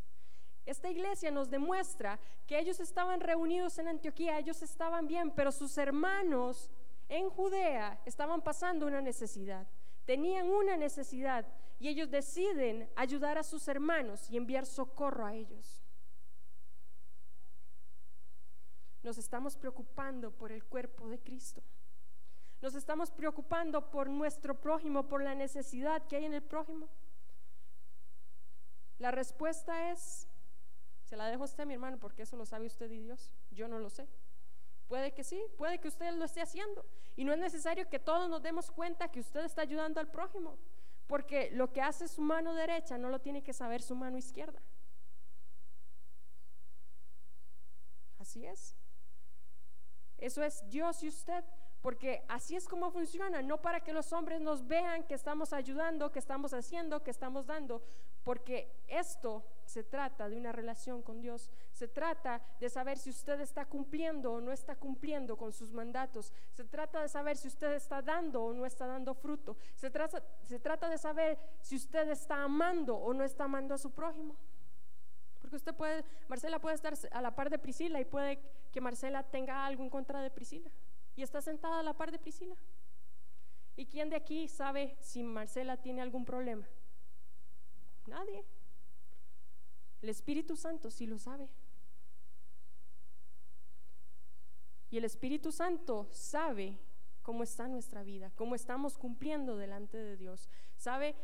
Esta 0.64 0.90
iglesia 0.90 1.30
nos 1.30 1.48
demuestra 1.48 2.20
que 2.46 2.58
ellos 2.58 2.78
estaban 2.80 3.20
reunidos 3.20 3.78
en 3.78 3.88
Antioquía, 3.88 4.38
ellos 4.38 4.62
estaban 4.62 5.06
bien, 5.06 5.30
pero 5.30 5.50
sus 5.50 5.76
hermanos 5.78 6.70
en 7.08 7.30
Judea 7.30 8.00
estaban 8.04 8.42
pasando 8.42 8.86
una 8.86 9.00
necesidad, 9.00 9.66
tenían 10.04 10.48
una 10.50 10.76
necesidad 10.76 11.46
y 11.78 11.88
ellos 11.88 12.10
deciden 12.10 12.90
ayudar 12.96 13.38
a 13.38 13.42
sus 13.42 13.66
hermanos 13.68 14.28
y 14.30 14.36
enviar 14.36 14.66
socorro 14.66 15.24
a 15.24 15.34
ellos. 15.34 15.82
Nos 19.02 19.16
estamos 19.16 19.56
preocupando 19.56 20.30
por 20.32 20.52
el 20.52 20.64
cuerpo 20.64 21.08
de 21.08 21.18
Cristo. 21.18 21.62
Nos 22.60 22.74
estamos 22.74 23.10
preocupando 23.10 23.90
por 23.90 24.10
nuestro 24.10 24.60
prójimo, 24.60 25.08
por 25.08 25.22
la 25.22 25.34
necesidad 25.34 26.06
que 26.08 26.16
hay 26.16 26.24
en 26.24 26.34
el 26.34 26.42
prójimo. 26.42 26.88
La 28.98 29.10
respuesta 29.10 29.90
es, 29.92 30.28
se 31.04 31.16
la 31.16 31.28
dejo 31.28 31.42
a 31.42 31.46
usted, 31.46 31.66
mi 31.66 31.74
hermano, 31.74 31.98
porque 31.98 32.22
eso 32.22 32.36
lo 32.36 32.44
sabe 32.44 32.66
usted 32.66 32.90
y 32.90 33.00
Dios. 33.00 33.32
Yo 33.50 33.68
no 33.68 33.78
lo 33.78 33.90
sé. 33.90 34.08
Puede 34.88 35.12
que 35.12 35.22
sí, 35.22 35.40
puede 35.56 35.78
que 35.78 35.88
usted 35.88 36.12
lo 36.14 36.24
esté 36.24 36.40
haciendo. 36.40 36.84
Y 37.16 37.24
no 37.24 37.32
es 37.32 37.38
necesario 37.38 37.88
que 37.88 37.98
todos 37.98 38.28
nos 38.28 38.42
demos 38.42 38.70
cuenta 38.70 39.10
que 39.10 39.20
usted 39.20 39.44
está 39.44 39.62
ayudando 39.62 40.00
al 40.00 40.10
prójimo, 40.10 40.58
porque 41.06 41.50
lo 41.52 41.72
que 41.72 41.82
hace 41.82 42.08
su 42.08 42.22
mano 42.22 42.54
derecha 42.54 42.98
no 42.98 43.08
lo 43.08 43.20
tiene 43.20 43.42
que 43.42 43.52
saber 43.52 43.82
su 43.82 43.94
mano 43.94 44.18
izquierda. 44.18 44.60
Así 48.18 48.46
es. 48.46 48.74
Eso 50.18 50.42
es 50.42 50.68
Dios 50.68 51.02
y 51.02 51.08
usted, 51.08 51.44
porque 51.80 52.24
así 52.28 52.56
es 52.56 52.66
como 52.66 52.90
funciona, 52.90 53.40
no 53.42 53.62
para 53.62 53.80
que 53.80 53.92
los 53.92 54.12
hombres 54.12 54.40
nos 54.40 54.66
vean 54.66 55.04
que 55.04 55.14
estamos 55.14 55.52
ayudando, 55.52 56.10
que 56.10 56.18
estamos 56.18 56.52
haciendo, 56.52 57.02
que 57.02 57.10
estamos 57.10 57.46
dando, 57.46 57.82
porque 58.24 58.70
esto 58.88 59.44
se 59.64 59.84
trata 59.84 60.28
de 60.28 60.36
una 60.36 60.50
relación 60.50 61.02
con 61.02 61.20
Dios, 61.20 61.50
se 61.72 61.86
trata 61.86 62.42
de 62.58 62.68
saber 62.68 62.98
si 62.98 63.10
usted 63.10 63.40
está 63.40 63.64
cumpliendo 63.64 64.32
o 64.32 64.40
no 64.40 64.50
está 64.50 64.74
cumpliendo 64.74 65.36
con 65.36 65.52
sus 65.52 65.72
mandatos, 65.72 66.32
se 66.52 66.64
trata 66.64 67.00
de 67.00 67.08
saber 67.08 67.36
si 67.36 67.46
usted 67.48 67.72
está 67.74 68.02
dando 68.02 68.42
o 68.42 68.52
no 68.52 68.66
está 68.66 68.86
dando 68.86 69.14
fruto, 69.14 69.56
se 69.76 69.88
trata, 69.88 70.88
de 70.88 70.98
saber 70.98 71.38
si 71.60 71.76
usted 71.76 72.08
está 72.10 72.42
amando 72.42 72.96
o 72.96 73.14
no 73.14 73.22
está 73.22 73.44
amando 73.44 73.74
a 73.74 73.78
su 73.78 73.92
prójimo. 73.92 74.36
Porque 75.40 75.56
usted 75.56 75.74
puede, 75.74 76.04
Marcela 76.26 76.58
puede 76.58 76.74
estar 76.74 76.94
a 77.12 77.22
la 77.22 77.34
par 77.34 77.48
de 77.48 77.58
Priscila 77.58 78.00
y 78.00 78.04
puede 78.04 78.40
que 78.72 78.80
Marcela 78.80 79.22
tenga 79.22 79.64
algo 79.64 79.82
en 79.84 79.88
contra 79.88 80.20
de 80.20 80.30
Priscila 80.30 80.70
y 81.18 81.22
está 81.24 81.42
sentada 81.42 81.80
a 81.80 81.82
la 81.82 81.94
par 81.94 82.12
de 82.12 82.18
Priscila. 82.20 82.54
¿Y 83.74 83.86
quién 83.86 84.08
de 84.08 84.14
aquí 84.14 84.46
sabe 84.46 84.96
si 85.00 85.24
Marcela 85.24 85.76
tiene 85.76 86.00
algún 86.00 86.24
problema? 86.24 86.64
Nadie. 88.06 88.44
El 90.00 90.10
Espíritu 90.10 90.54
Santo 90.54 90.92
sí 90.92 91.08
lo 91.08 91.18
sabe. 91.18 91.48
Y 94.90 94.96
el 94.96 95.04
Espíritu 95.04 95.50
Santo 95.50 96.06
sabe 96.12 96.78
cómo 97.22 97.42
está 97.42 97.66
nuestra 97.66 98.04
vida, 98.04 98.30
cómo 98.36 98.54
estamos 98.54 98.96
cumpliendo 98.96 99.56
delante 99.56 99.98
de 99.98 100.16
Dios. 100.16 100.48
Sabe 100.76 101.16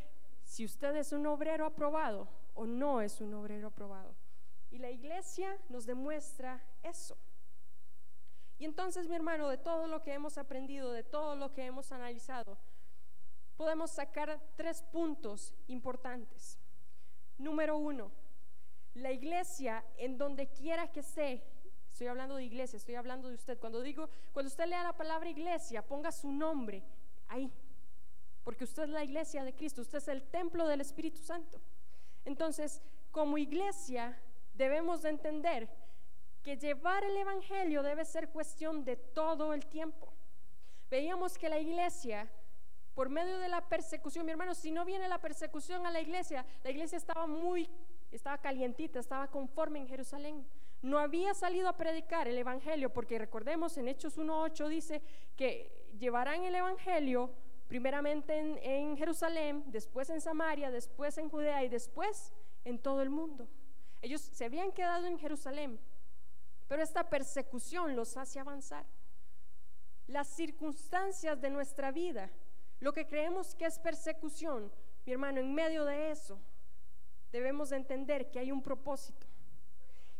si 0.42 0.64
usted 0.64 0.96
es 0.96 1.12
un 1.12 1.24
obrero 1.28 1.66
aprobado 1.66 2.28
o 2.54 2.66
no 2.66 3.00
es 3.00 3.20
un 3.20 3.32
obrero 3.32 3.68
aprobado. 3.68 4.16
Y 4.72 4.78
la 4.78 4.90
iglesia 4.90 5.56
nos 5.68 5.86
demuestra 5.86 6.60
eso. 6.82 7.16
Y 8.58 8.64
entonces, 8.64 9.08
mi 9.08 9.16
hermano, 9.16 9.48
de 9.48 9.58
todo 9.58 9.86
lo 9.86 10.02
que 10.02 10.12
hemos 10.12 10.38
aprendido, 10.38 10.92
de 10.92 11.02
todo 11.02 11.34
lo 11.36 11.52
que 11.52 11.64
hemos 11.64 11.90
analizado, 11.92 12.56
podemos 13.56 13.90
sacar 13.90 14.40
tres 14.56 14.82
puntos 14.82 15.54
importantes. 15.66 16.58
Número 17.38 17.76
uno, 17.76 18.12
la 18.94 19.10
iglesia 19.10 19.84
en 19.96 20.18
donde 20.18 20.48
quiera 20.48 20.90
que 20.92 21.00
esté, 21.00 21.42
estoy 21.88 22.06
hablando 22.06 22.36
de 22.36 22.44
iglesia, 22.44 22.76
estoy 22.76 22.94
hablando 22.94 23.28
de 23.28 23.34
usted. 23.34 23.58
Cuando 23.58 23.82
digo, 23.82 24.08
cuando 24.32 24.48
usted 24.48 24.66
lea 24.66 24.82
la 24.82 24.96
palabra 24.96 25.28
iglesia, 25.28 25.86
ponga 25.86 26.12
su 26.12 26.30
nombre 26.30 26.82
ahí, 27.28 27.52
porque 28.44 28.64
usted 28.64 28.84
es 28.84 28.90
la 28.90 29.04
iglesia 29.04 29.42
de 29.42 29.54
Cristo, 29.54 29.82
usted 29.82 29.98
es 29.98 30.08
el 30.08 30.22
templo 30.22 30.66
del 30.68 30.80
Espíritu 30.80 31.20
Santo. 31.20 31.60
Entonces, 32.24 32.80
como 33.10 33.38
iglesia, 33.38 34.18
debemos 34.54 35.02
de 35.02 35.10
entender 35.10 35.68
que 36.44 36.58
llevar 36.58 37.02
el 37.04 37.16
Evangelio 37.16 37.82
debe 37.82 38.04
ser 38.04 38.28
cuestión 38.28 38.84
de 38.84 38.96
todo 38.96 39.54
el 39.54 39.64
tiempo. 39.64 40.12
Veíamos 40.90 41.38
que 41.38 41.48
la 41.48 41.58
iglesia, 41.58 42.30
por 42.94 43.08
medio 43.08 43.38
de 43.38 43.48
la 43.48 43.66
persecución, 43.66 44.26
mi 44.26 44.32
hermano, 44.32 44.54
si 44.54 44.70
no 44.70 44.84
viene 44.84 45.08
la 45.08 45.20
persecución 45.20 45.86
a 45.86 45.90
la 45.90 46.02
iglesia, 46.02 46.44
la 46.62 46.70
iglesia 46.70 46.98
estaba 46.98 47.26
muy, 47.26 47.68
estaba 48.12 48.36
calientita, 48.38 49.00
estaba 49.00 49.26
conforme 49.28 49.80
en 49.80 49.88
Jerusalén. 49.88 50.46
No 50.82 50.98
había 50.98 51.32
salido 51.32 51.66
a 51.66 51.78
predicar 51.78 52.28
el 52.28 52.36
Evangelio, 52.36 52.92
porque 52.92 53.18
recordemos 53.18 53.78
en 53.78 53.88
Hechos 53.88 54.18
1.8 54.18 54.68
dice 54.68 55.02
que 55.36 55.88
llevarán 55.98 56.44
el 56.44 56.54
Evangelio 56.54 57.30
primeramente 57.68 58.38
en, 58.38 58.58
en 58.58 58.96
Jerusalén, 58.98 59.64
después 59.68 60.10
en 60.10 60.20
Samaria, 60.20 60.70
después 60.70 61.16
en 61.16 61.30
Judea 61.30 61.64
y 61.64 61.70
después 61.70 62.34
en 62.66 62.78
todo 62.78 63.00
el 63.00 63.08
mundo. 63.08 63.48
Ellos 64.02 64.20
se 64.20 64.44
habían 64.44 64.70
quedado 64.72 65.06
en 65.06 65.18
Jerusalén, 65.18 65.80
pero 66.68 66.82
esta 66.82 67.08
persecución 67.08 67.96
los 67.96 68.16
hace 68.16 68.40
avanzar. 68.40 68.86
Las 70.06 70.28
circunstancias 70.28 71.40
de 71.40 71.50
nuestra 71.50 71.92
vida, 71.92 72.30
lo 72.80 72.92
que 72.92 73.06
creemos 73.06 73.54
que 73.54 73.66
es 73.66 73.78
persecución, 73.78 74.70
mi 75.06 75.12
hermano, 75.12 75.40
en 75.40 75.54
medio 75.54 75.84
de 75.84 76.10
eso, 76.10 76.38
debemos 77.32 77.72
entender 77.72 78.30
que 78.30 78.38
hay 78.38 78.52
un 78.52 78.62
propósito. 78.62 79.26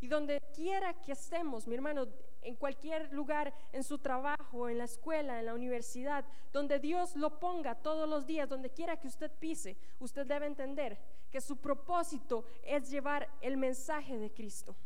Y 0.01 0.09
donde 0.09 0.42
quiera 0.55 0.92
que 1.01 1.12
estemos, 1.12 1.66
mi 1.66 1.74
hermano, 1.74 2.07
en 2.42 2.57
cualquier 2.57 3.11
lugar, 3.12 3.55
en 3.72 3.82
su 3.82 3.99
trabajo, 3.99 4.68
en 4.68 4.78
la 4.78 4.84
escuela, 4.84 5.40
en 5.40 5.47
la 5.47 5.55
universidad, 5.55 6.24
donde 6.53 6.78
Dios 6.78 7.16
lo 7.16 7.40
ponga 7.40 7.74
todos 7.74 8.07
los 8.09 8.26
días, 8.26 8.49
donde 8.49 8.70
quiera 8.70 8.99
que 8.99 9.09
usted 9.09 9.30
pise, 9.38 9.76
usted 9.99 10.26
debe 10.26 10.47
entender 10.47 10.99
que 11.30 11.40
su 11.40 11.57
propósito 11.57 12.45
es 12.62 12.90
llevar 12.90 13.28
el 13.40 13.57
mensaje 13.57 14.18
de 14.18 14.30
Cristo. 14.30 14.76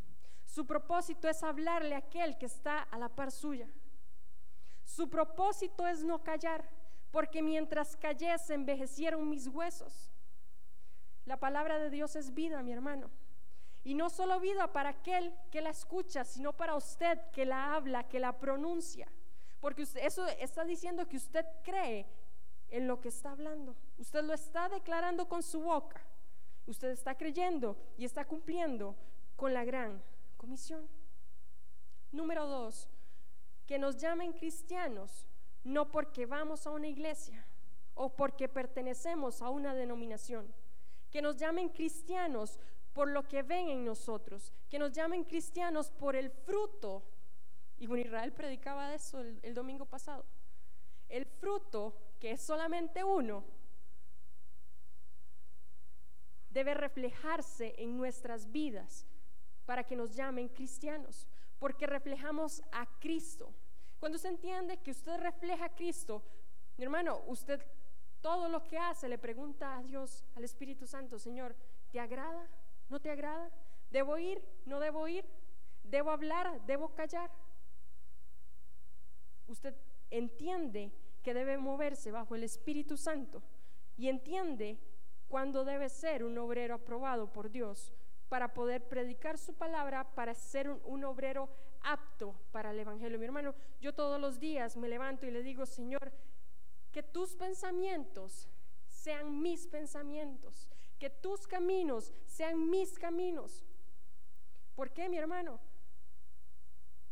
Su 0.59 0.67
propósito 0.67 1.29
es 1.29 1.45
hablarle 1.45 1.95
a 1.95 1.99
aquel 1.99 2.37
que 2.37 2.47
está 2.47 2.83
a 2.83 2.99
la 2.99 3.09
par 3.09 3.31
suya. 3.31 3.69
Su 4.83 5.09
propósito 5.09 5.87
es 5.87 6.03
no 6.03 6.25
callar, 6.25 6.69
porque 7.13 7.43
mientras 7.43 7.97
callé 7.97 8.37
se 8.39 8.55
envejecieron 8.55 9.31
mis 9.31 9.47
huesos. 9.47 10.11
La 11.27 11.37
palabra 11.37 11.79
de 11.79 11.91
Dios 11.91 12.17
es 12.17 12.35
vida, 12.35 12.61
mi 12.65 12.73
hermano. 12.73 13.09
Y 13.85 13.95
no 13.95 14.11
solo 14.11 14.41
vida 14.41 14.73
para 14.73 14.89
aquel 14.89 15.33
que 15.53 15.61
la 15.61 15.71
escucha, 15.71 16.25
sino 16.25 16.53
para 16.53 16.75
usted 16.75 17.21
que 17.31 17.47
la 17.47 17.77
habla, 17.77 18.09
que 18.09 18.19
la 18.19 18.41
pronuncia. 18.41 19.07
Porque 19.61 19.83
eso 19.83 20.27
está 20.27 20.65
diciendo 20.65 21.07
que 21.07 21.19
usted 21.19 21.47
cree 21.63 22.05
en 22.71 22.89
lo 22.89 23.01
que 23.01 23.11
está 23.11 23.31
hablando. 23.31 23.77
Usted 23.97 24.25
lo 24.25 24.35
está 24.35 24.69
declarando 24.69 25.29
con 25.29 25.45
su 25.45 25.61
boca. 25.61 26.03
Usted 26.67 26.89
está 26.89 27.17
creyendo 27.17 27.77
y 27.97 28.05
está 28.05 28.25
cumpliendo 28.25 28.97
con 29.37 29.55
la 29.55 29.65
gran 29.65 30.03
comisión. 30.39 30.89
Número 32.11 32.47
dos, 32.47 32.89
que 33.66 33.78
nos 33.78 33.99
llamen 33.99 34.32
cristianos 34.32 35.26
no 35.64 35.91
porque 35.91 36.24
vamos 36.24 36.66
a 36.66 36.70
una 36.70 36.89
iglesia 36.89 37.47
o 37.95 38.16
porque 38.16 38.49
pertenecemos 38.49 39.43
a 39.43 39.51
una 39.51 39.74
denominación. 39.74 40.55
Que 41.11 41.20
nos 41.20 41.36
llamen 41.36 41.68
cristianos 41.68 42.59
por 42.95 43.09
lo 43.09 43.28
que 43.28 43.43
ven 43.43 43.68
en 43.68 43.84
nosotros. 43.84 44.53
Que 44.70 44.78
nos 44.78 44.93
llamen 44.93 45.24
cristianos 45.24 45.91
por 45.91 46.16
el 46.16 46.30
fruto. 46.30 47.03
Y 47.78 47.86
Juan 47.86 48.01
Israel 48.01 48.32
predicaba 48.32 48.95
eso 48.95 49.20
el 49.20 49.53
domingo 49.53 49.84
pasado. 49.84 50.24
El 51.09 51.26
fruto, 51.26 51.97
que 52.20 52.32
es 52.32 52.41
solamente 52.41 53.03
uno, 53.03 53.45
debe 56.51 56.74
reflejarse 56.74 57.74
en 57.78 57.97
nuestras 57.97 58.51
vidas 58.51 59.08
para 59.69 59.85
que 59.85 59.95
nos 59.95 60.16
llamen 60.16 60.49
cristianos, 60.49 61.29
porque 61.59 61.87
reflejamos 61.87 62.62
a 62.73 62.87
Cristo. 63.01 63.53
Cuando 64.01 64.16
se 64.16 64.29
entiende 64.29 64.79
que 64.79 64.93
usted 64.93 65.19
refleja 65.19 65.66
a 65.66 65.75
Cristo, 65.75 66.23
mi 66.79 66.85
hermano, 66.85 67.21
usted 67.27 67.61
todo 68.23 68.49
lo 68.49 68.64
que 68.64 68.79
hace 68.79 69.11
le 69.11 69.19
pregunta 69.19 69.77
a 69.77 69.83
Dios, 69.83 70.25
al 70.37 70.45
Espíritu 70.45 70.87
Santo, 70.87 71.19
Señor, 71.19 71.55
¿te 71.91 72.01
agrada? 72.01 72.49
¿No 72.89 72.99
te 72.99 73.11
agrada? 73.11 73.51
¿Debo 73.91 74.16
ir? 74.16 74.43
¿No 74.64 74.81
debo 74.81 75.07
ir? 75.07 75.27
¿Debo 75.83 76.12
hablar? 76.12 76.64
¿Debo 76.64 76.95
callar? 76.95 77.31
Usted 79.49 79.75
entiende 80.09 80.93
que 81.23 81.35
debe 81.35 81.59
moverse 81.59 82.11
bajo 82.11 82.35
el 82.35 82.45
Espíritu 82.45 82.97
Santo 82.97 83.43
y 83.99 84.09
entiende 84.09 84.79
cuándo 85.29 85.66
debe 85.66 85.91
ser 85.91 86.25
un 86.25 86.39
obrero 86.39 86.77
aprobado 86.77 87.31
por 87.31 87.51
Dios 87.51 87.93
para 88.29 88.53
poder 88.53 88.87
predicar 88.89 89.39
su 89.39 89.55
palabra, 89.55 90.05
para 90.14 90.35
ser 90.35 90.70
un, 90.70 91.05
obrero 91.05 91.49
apto 91.83 92.35
para 92.53 92.70
el 92.70 92.79
Evangelio. 92.79 93.18
Mi 93.18 93.24
hermano, 93.24 93.55
yo 93.81 93.95
todos 93.95 94.20
los 94.20 94.39
días 94.39 94.76
me 94.76 94.89
levanto 94.89 95.26
y 95.26 95.31
le 95.31 95.43
digo, 95.43 95.64
Señor, 95.64 96.12
que 96.93 97.03
tus 97.03 97.35
pensamientos 97.35 98.49
sean 98.87 99.41
mis 99.41 99.66
pensamientos, 99.66 100.68
que 100.99 101.09
tus 101.09 101.47
caminos 101.47 102.12
sean 102.26 102.68
mis 102.68 102.99
caminos. 102.99 103.64
¿Por 104.74 104.91
qué, 104.91 105.09
mi 105.09 105.16
hermano? 105.16 105.59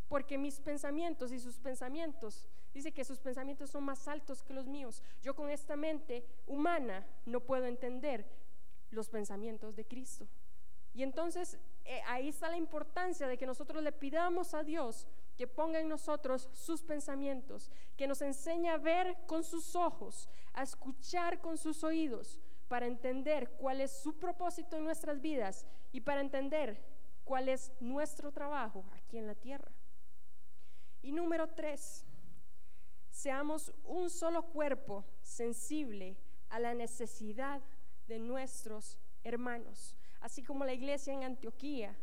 Porque 0.08 0.38
mis 0.38 0.60
pensamientos 0.60 1.32
y 1.32 1.40
sus 1.40 1.58
pensamientos, 1.58 2.48
dice 2.74 2.92
que 2.92 3.04
sus 3.04 3.18
pensamientos 3.18 3.70
son 3.70 3.84
más 3.84 4.06
altos 4.06 4.42
que 4.42 4.52
los 4.52 4.66
míos. 4.66 5.02
Yo 5.22 5.34
con 5.34 5.50
esta 5.50 5.76
mente 5.76 6.24
humana 6.46 7.06
no 7.24 7.40
puedo 7.40 7.64
entender 7.64 8.26
los 8.90 9.08
pensamientos 9.08 9.74
de 9.74 9.84
Cristo. 9.84 10.28
Y 10.96 11.02
entonces 11.02 11.58
eh, 11.84 12.00
ahí 12.06 12.28
está 12.28 12.48
la 12.48 12.56
importancia 12.56 13.28
de 13.28 13.36
que 13.36 13.44
nosotros 13.44 13.82
le 13.82 13.92
pidamos 13.92 14.54
a 14.54 14.62
Dios 14.62 15.06
que 15.36 15.46
ponga 15.46 15.78
en 15.78 15.90
nosotros 15.90 16.48
sus 16.54 16.82
pensamientos, 16.82 17.70
que 17.98 18.06
nos 18.06 18.22
enseñe 18.22 18.70
a 18.70 18.78
ver 18.78 19.14
con 19.26 19.44
sus 19.44 19.76
ojos, 19.76 20.26
a 20.54 20.62
escuchar 20.62 21.42
con 21.42 21.58
sus 21.58 21.84
oídos, 21.84 22.40
para 22.68 22.86
entender 22.86 23.50
cuál 23.58 23.82
es 23.82 23.90
su 23.90 24.18
propósito 24.18 24.78
en 24.78 24.84
nuestras 24.84 25.20
vidas 25.20 25.66
y 25.92 26.00
para 26.00 26.22
entender 26.22 26.82
cuál 27.24 27.50
es 27.50 27.70
nuestro 27.78 28.32
trabajo 28.32 28.82
aquí 28.92 29.18
en 29.18 29.26
la 29.26 29.34
tierra. 29.34 29.70
Y 31.02 31.12
número 31.12 31.46
tres, 31.48 32.06
seamos 33.10 33.70
un 33.84 34.08
solo 34.08 34.46
cuerpo 34.46 35.04
sensible 35.20 36.16
a 36.48 36.58
la 36.58 36.72
necesidad 36.72 37.60
de 38.08 38.18
nuestros 38.18 38.98
hermanos, 39.24 39.95
así 40.20 40.42
como 40.42 40.64
la 40.64 40.72
iglesia 40.72 41.12
en 41.12 41.24
Antioquía 41.24 41.96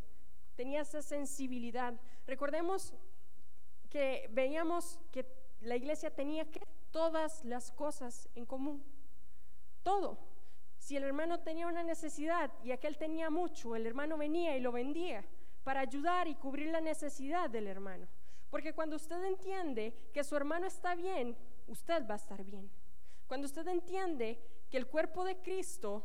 tenía 0.54 0.80
esa 0.80 1.02
sensibilidad. 1.02 1.94
Recordemos 2.26 2.94
que 3.90 4.28
veíamos 4.32 4.98
que 5.12 5.26
la 5.60 5.76
iglesia 5.76 6.10
tenía 6.10 6.50
que 6.50 6.60
todas 6.90 7.44
las 7.44 7.70
cosas 7.72 8.28
en 8.34 8.46
común, 8.46 8.84
todo. 9.82 10.18
Si 10.78 10.96
el 10.96 11.04
hermano 11.04 11.40
tenía 11.40 11.66
una 11.66 11.82
necesidad 11.82 12.52
y 12.62 12.72
aquel 12.72 12.98
tenía 12.98 13.30
mucho, 13.30 13.74
el 13.74 13.86
hermano 13.86 14.16
venía 14.16 14.56
y 14.56 14.60
lo 14.60 14.70
vendía 14.70 15.24
para 15.64 15.80
ayudar 15.80 16.28
y 16.28 16.34
cubrir 16.34 16.68
la 16.68 16.80
necesidad 16.80 17.48
del 17.48 17.66
hermano. 17.66 18.06
Porque 18.50 18.74
cuando 18.74 18.96
usted 18.96 19.24
entiende 19.24 19.94
que 20.12 20.22
su 20.22 20.36
hermano 20.36 20.66
está 20.66 20.94
bien, 20.94 21.36
usted 21.66 22.06
va 22.06 22.14
a 22.14 22.18
estar 22.18 22.44
bien. 22.44 22.70
Cuando 23.26 23.46
usted 23.46 23.66
entiende 23.66 24.38
que 24.70 24.76
el 24.76 24.86
cuerpo 24.86 25.24
de 25.24 25.38
Cristo, 25.38 26.04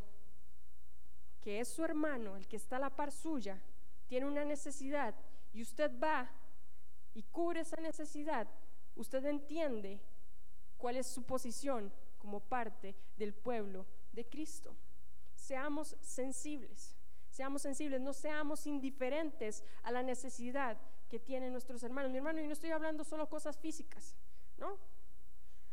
que 1.50 1.60
es 1.60 1.68
su 1.68 1.84
hermano, 1.84 2.38
el 2.38 2.47
que 2.47 2.58
está 2.58 2.76
a 2.76 2.80
la 2.80 2.95
par 2.95 3.12
suya, 3.12 3.60
tiene 4.06 4.28
una 4.28 4.45
necesidad 4.45 5.16
y 5.52 5.64
usted 5.64 5.91
va 6.00 6.30
y 7.16 7.24
cubre 7.24 7.62
esa 7.62 7.78
necesidad, 7.78 8.47
usted 8.95 9.26
entiende 9.26 10.00
cuál 10.78 10.97
es 10.97 11.08
su 11.08 11.24
posición 11.24 11.91
como 12.20 12.39
parte 12.39 12.95
del 13.18 13.34
pueblo 13.34 13.88
de 14.12 14.30
Cristo. 14.30 14.76
Seamos 15.34 15.97
sensibles, 16.02 16.95
seamos 17.32 17.64
sensibles, 17.64 18.00
no 18.00 18.14
seamos 18.14 18.68
indiferentes 18.68 19.64
a 19.82 19.91
la 19.91 20.04
necesidad 20.04 20.78
que 21.10 21.18
tienen 21.18 21.52
nuestros 21.52 21.82
hermanos. 21.82 22.12
Mi 22.12 22.20
hermano, 22.20 22.41
y 22.41 22.45
no 22.45 22.54
estoy 22.54 22.70
hablando 22.70 23.04
solo 23.04 23.28
cosas 23.28 23.58
físicas, 23.58 24.16
¿no? 24.60 24.78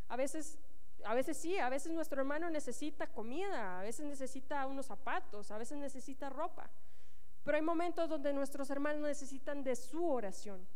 A 0.09 0.17
veces, 0.17 0.59
a 1.05 1.15
veces 1.15 1.37
sí, 1.37 1.59
a 1.59 1.69
veces 1.69 1.93
nuestro 1.93 2.21
hermano 2.21 2.51
necesita 2.51 3.07
comida, 3.07 3.81
a 3.81 3.83
veces 3.83 4.07
necesita 4.07 4.67
unos 4.67 4.87
zapatos, 4.87 5.51
a 5.51 5.59
veces 5.59 5.79
necesita 5.79 6.29
ropa. 6.31 6.69
Pero 7.45 7.57
hay 7.57 7.63
momentos 7.63 8.09
donde 8.09 8.33
nuestros 8.33 8.71
hermanos 8.71 9.03
necesitan 9.03 9.63
de 9.63 9.77
su 9.77 10.09
oración 10.09 10.67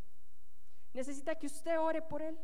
necesita 0.92 1.34
que 1.34 1.46
usted 1.46 1.78
ore 1.78 2.02
por 2.02 2.22
él. 2.22 2.38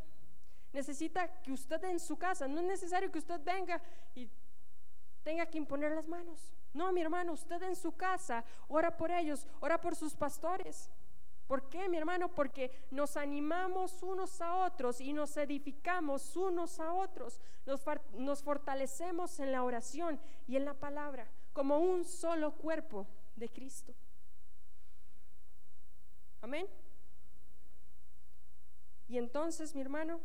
Necesita 0.72 1.40
que 1.42 1.52
usted 1.52 1.82
en 1.84 1.98
su 1.98 2.16
casa, 2.18 2.46
no 2.46 2.60
es 2.60 2.66
necesario 2.66 3.10
que 3.10 3.18
usted 3.18 3.40
venga 3.42 3.80
y 4.14 4.28
tenga 5.22 5.46
que 5.46 5.58
imponer 5.58 5.92
las 5.92 6.06
manos. 6.06 6.52
No, 6.74 6.92
mi 6.92 7.00
hermano, 7.00 7.32
usted 7.32 7.62
en 7.62 7.74
su 7.74 7.96
casa 7.96 8.44
ora 8.68 8.96
por 8.96 9.10
ellos, 9.10 9.46
ora 9.60 9.80
por 9.80 9.96
sus 9.96 10.14
pastores. 10.14 10.90
¿Por 11.46 11.68
qué, 11.68 11.88
mi 11.88 11.96
hermano? 11.96 12.28
Porque 12.34 12.70
nos 12.90 13.16
animamos 13.16 14.02
unos 14.02 14.40
a 14.40 14.66
otros 14.66 15.00
y 15.00 15.12
nos 15.12 15.36
edificamos 15.36 16.36
unos 16.36 16.80
a 16.80 16.92
otros. 16.92 17.40
Nos, 18.14 18.42
fortalecemos 18.42 19.38
en 19.38 19.52
la 19.52 19.62
oración 19.62 20.20
y 20.48 20.56
en 20.56 20.64
la 20.64 20.74
palabra 20.74 21.30
como 21.52 21.78
un 21.78 22.04
solo 22.04 22.52
cuerpo 22.52 23.06
de 23.36 23.48
Cristo. 23.48 23.94
Amén. 26.40 26.66
Y 29.08 29.16
entonces, 29.18 29.74
mi 29.74 29.80
hermano, 29.80 30.20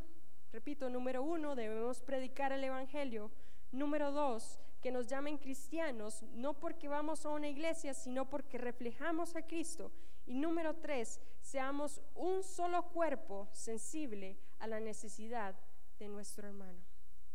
repito, 0.51 0.89
número 0.89 1.21
uno, 1.21 1.55
debemos 1.55 2.01
predicar 2.01 2.51
el 2.51 2.63
Evangelio. 2.63 3.31
Número 3.71 4.11
dos, 4.11 4.59
que 4.81 4.91
nos 4.91 5.07
llamen 5.07 5.37
cristianos, 5.37 6.23
no 6.33 6.55
porque 6.55 6.87
vamos 6.87 7.25
a 7.25 7.29
una 7.29 7.47
iglesia, 7.47 7.93
sino 7.93 8.27
porque 8.27 8.57
reflejamos 8.57 9.35
a 9.35 9.43
Cristo. 9.43 9.91
Y 10.25 10.35
número 10.35 10.75
tres, 10.75 11.19
seamos 11.41 12.01
un 12.15 12.43
solo 12.43 12.83
cuerpo 12.89 13.47
sensible 13.51 14.37
a 14.59 14.67
la 14.67 14.79
necesidad 14.79 15.55
de 15.99 16.07
nuestro 16.07 16.47
hermano. 16.47 16.79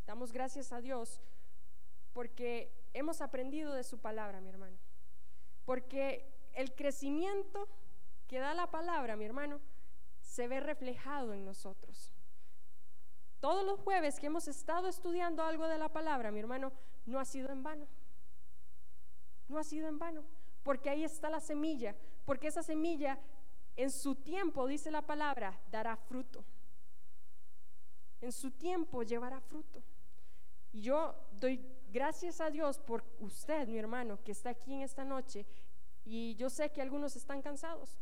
Damos 0.06 0.32
gracias 0.32 0.72
a 0.72 0.80
Dios 0.80 1.20
porque 2.12 2.72
hemos 2.94 3.20
aprendido 3.20 3.74
de 3.74 3.84
su 3.84 3.98
palabra, 3.98 4.40
mi 4.40 4.48
hermano. 4.48 4.78
Porque 5.64 6.32
el 6.54 6.74
crecimiento 6.74 7.68
que 8.26 8.38
da 8.38 8.54
la 8.54 8.70
palabra, 8.70 9.16
mi 9.16 9.24
hermano, 9.24 9.60
se 10.20 10.48
ve 10.48 10.60
reflejado 10.60 11.32
en 11.34 11.44
nosotros. 11.44 12.12
Todos 13.40 13.64
los 13.64 13.78
jueves 13.80 14.18
que 14.18 14.26
hemos 14.26 14.48
estado 14.48 14.88
estudiando 14.88 15.42
algo 15.42 15.68
de 15.68 15.78
la 15.78 15.88
palabra, 15.88 16.30
mi 16.30 16.40
hermano, 16.40 16.72
no 17.04 17.20
ha 17.20 17.24
sido 17.24 17.50
en 17.50 17.62
vano. 17.62 17.86
No 19.48 19.58
ha 19.58 19.64
sido 19.64 19.86
en 19.86 19.98
vano, 19.98 20.24
porque 20.64 20.90
ahí 20.90 21.04
está 21.04 21.30
la 21.30 21.40
semilla, 21.40 21.94
porque 22.26 22.48
esa 22.48 22.62
semilla 22.62 23.18
en 23.76 23.90
su 23.90 24.14
tiempo, 24.16 24.66
dice 24.66 24.90
la 24.90 25.02
palabra, 25.02 25.58
dará 25.70 25.96
fruto. 25.96 26.44
En 28.20 28.32
su 28.32 28.50
tiempo 28.50 29.02
llevará 29.02 29.40
fruto. 29.40 29.82
Y 30.72 30.82
yo 30.82 31.14
doy 31.32 31.64
gracias 31.90 32.42
a 32.42 32.50
Dios 32.50 32.78
por 32.78 33.02
usted, 33.20 33.66
mi 33.68 33.78
hermano, 33.78 34.22
que 34.22 34.32
está 34.32 34.50
aquí 34.50 34.74
en 34.74 34.82
esta 34.82 35.04
noche. 35.04 35.46
Y 36.04 36.34
yo 36.34 36.50
sé 36.50 36.70
que 36.70 36.82
algunos 36.82 37.16
están 37.16 37.40
cansados 37.40 37.98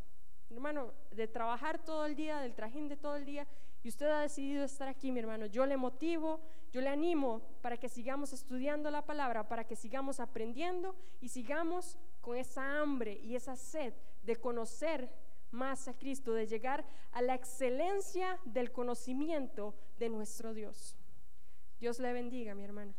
hermano, 0.55 0.93
de 1.11 1.27
trabajar 1.27 1.79
todo 1.85 2.07
el 2.07 2.17
día, 2.17 2.41
del 2.41 2.55
trajín 2.55 2.89
de 2.89 2.97
todo 2.97 3.17
el 3.17 3.25
día, 3.25 3.47
y 3.83 3.89
usted 3.89 4.07
ha 4.07 4.21
decidido 4.21 4.65
estar 4.65 4.89
aquí, 4.89 5.13
mi 5.13 5.21
hermano. 5.21 5.47
Yo 5.47 5.67
le 5.67 5.77
motivo, 5.77 6.41
yo 6.73 6.81
le 6.81 6.89
animo 6.89 7.43
para 7.61 7.77
que 7.77 7.89
sigamos 7.89 8.33
estudiando 8.33 8.91
la 8.91 9.05
palabra, 9.05 9.47
para 9.47 9.65
que 9.65 9.77
sigamos 9.77 10.21
aprendiendo 10.21 10.97
y 11.21 11.29
sigamos 11.29 11.99
con 12.23 12.37
esa 12.37 12.81
hambre 12.81 13.21
y 13.23 13.37
esa 13.37 13.57
sed 13.57 13.93
de 14.25 14.37
conocer 14.37 15.11
más 15.51 15.89
a 15.89 15.95
Cristo, 15.95 16.35
de 16.35 16.47
llegar 16.47 16.85
a 17.13 17.23
la 17.23 17.35
excelencia 17.35 18.41
del 18.45 18.73
conocimiento 18.73 19.75
de 19.99 20.09
nuestro 20.09 20.53
Dios. 20.53 20.97
Dios 21.79 21.99
le 21.99 22.13
bendiga, 22.13 22.55
mi 22.55 22.65
hermano. 22.65 22.95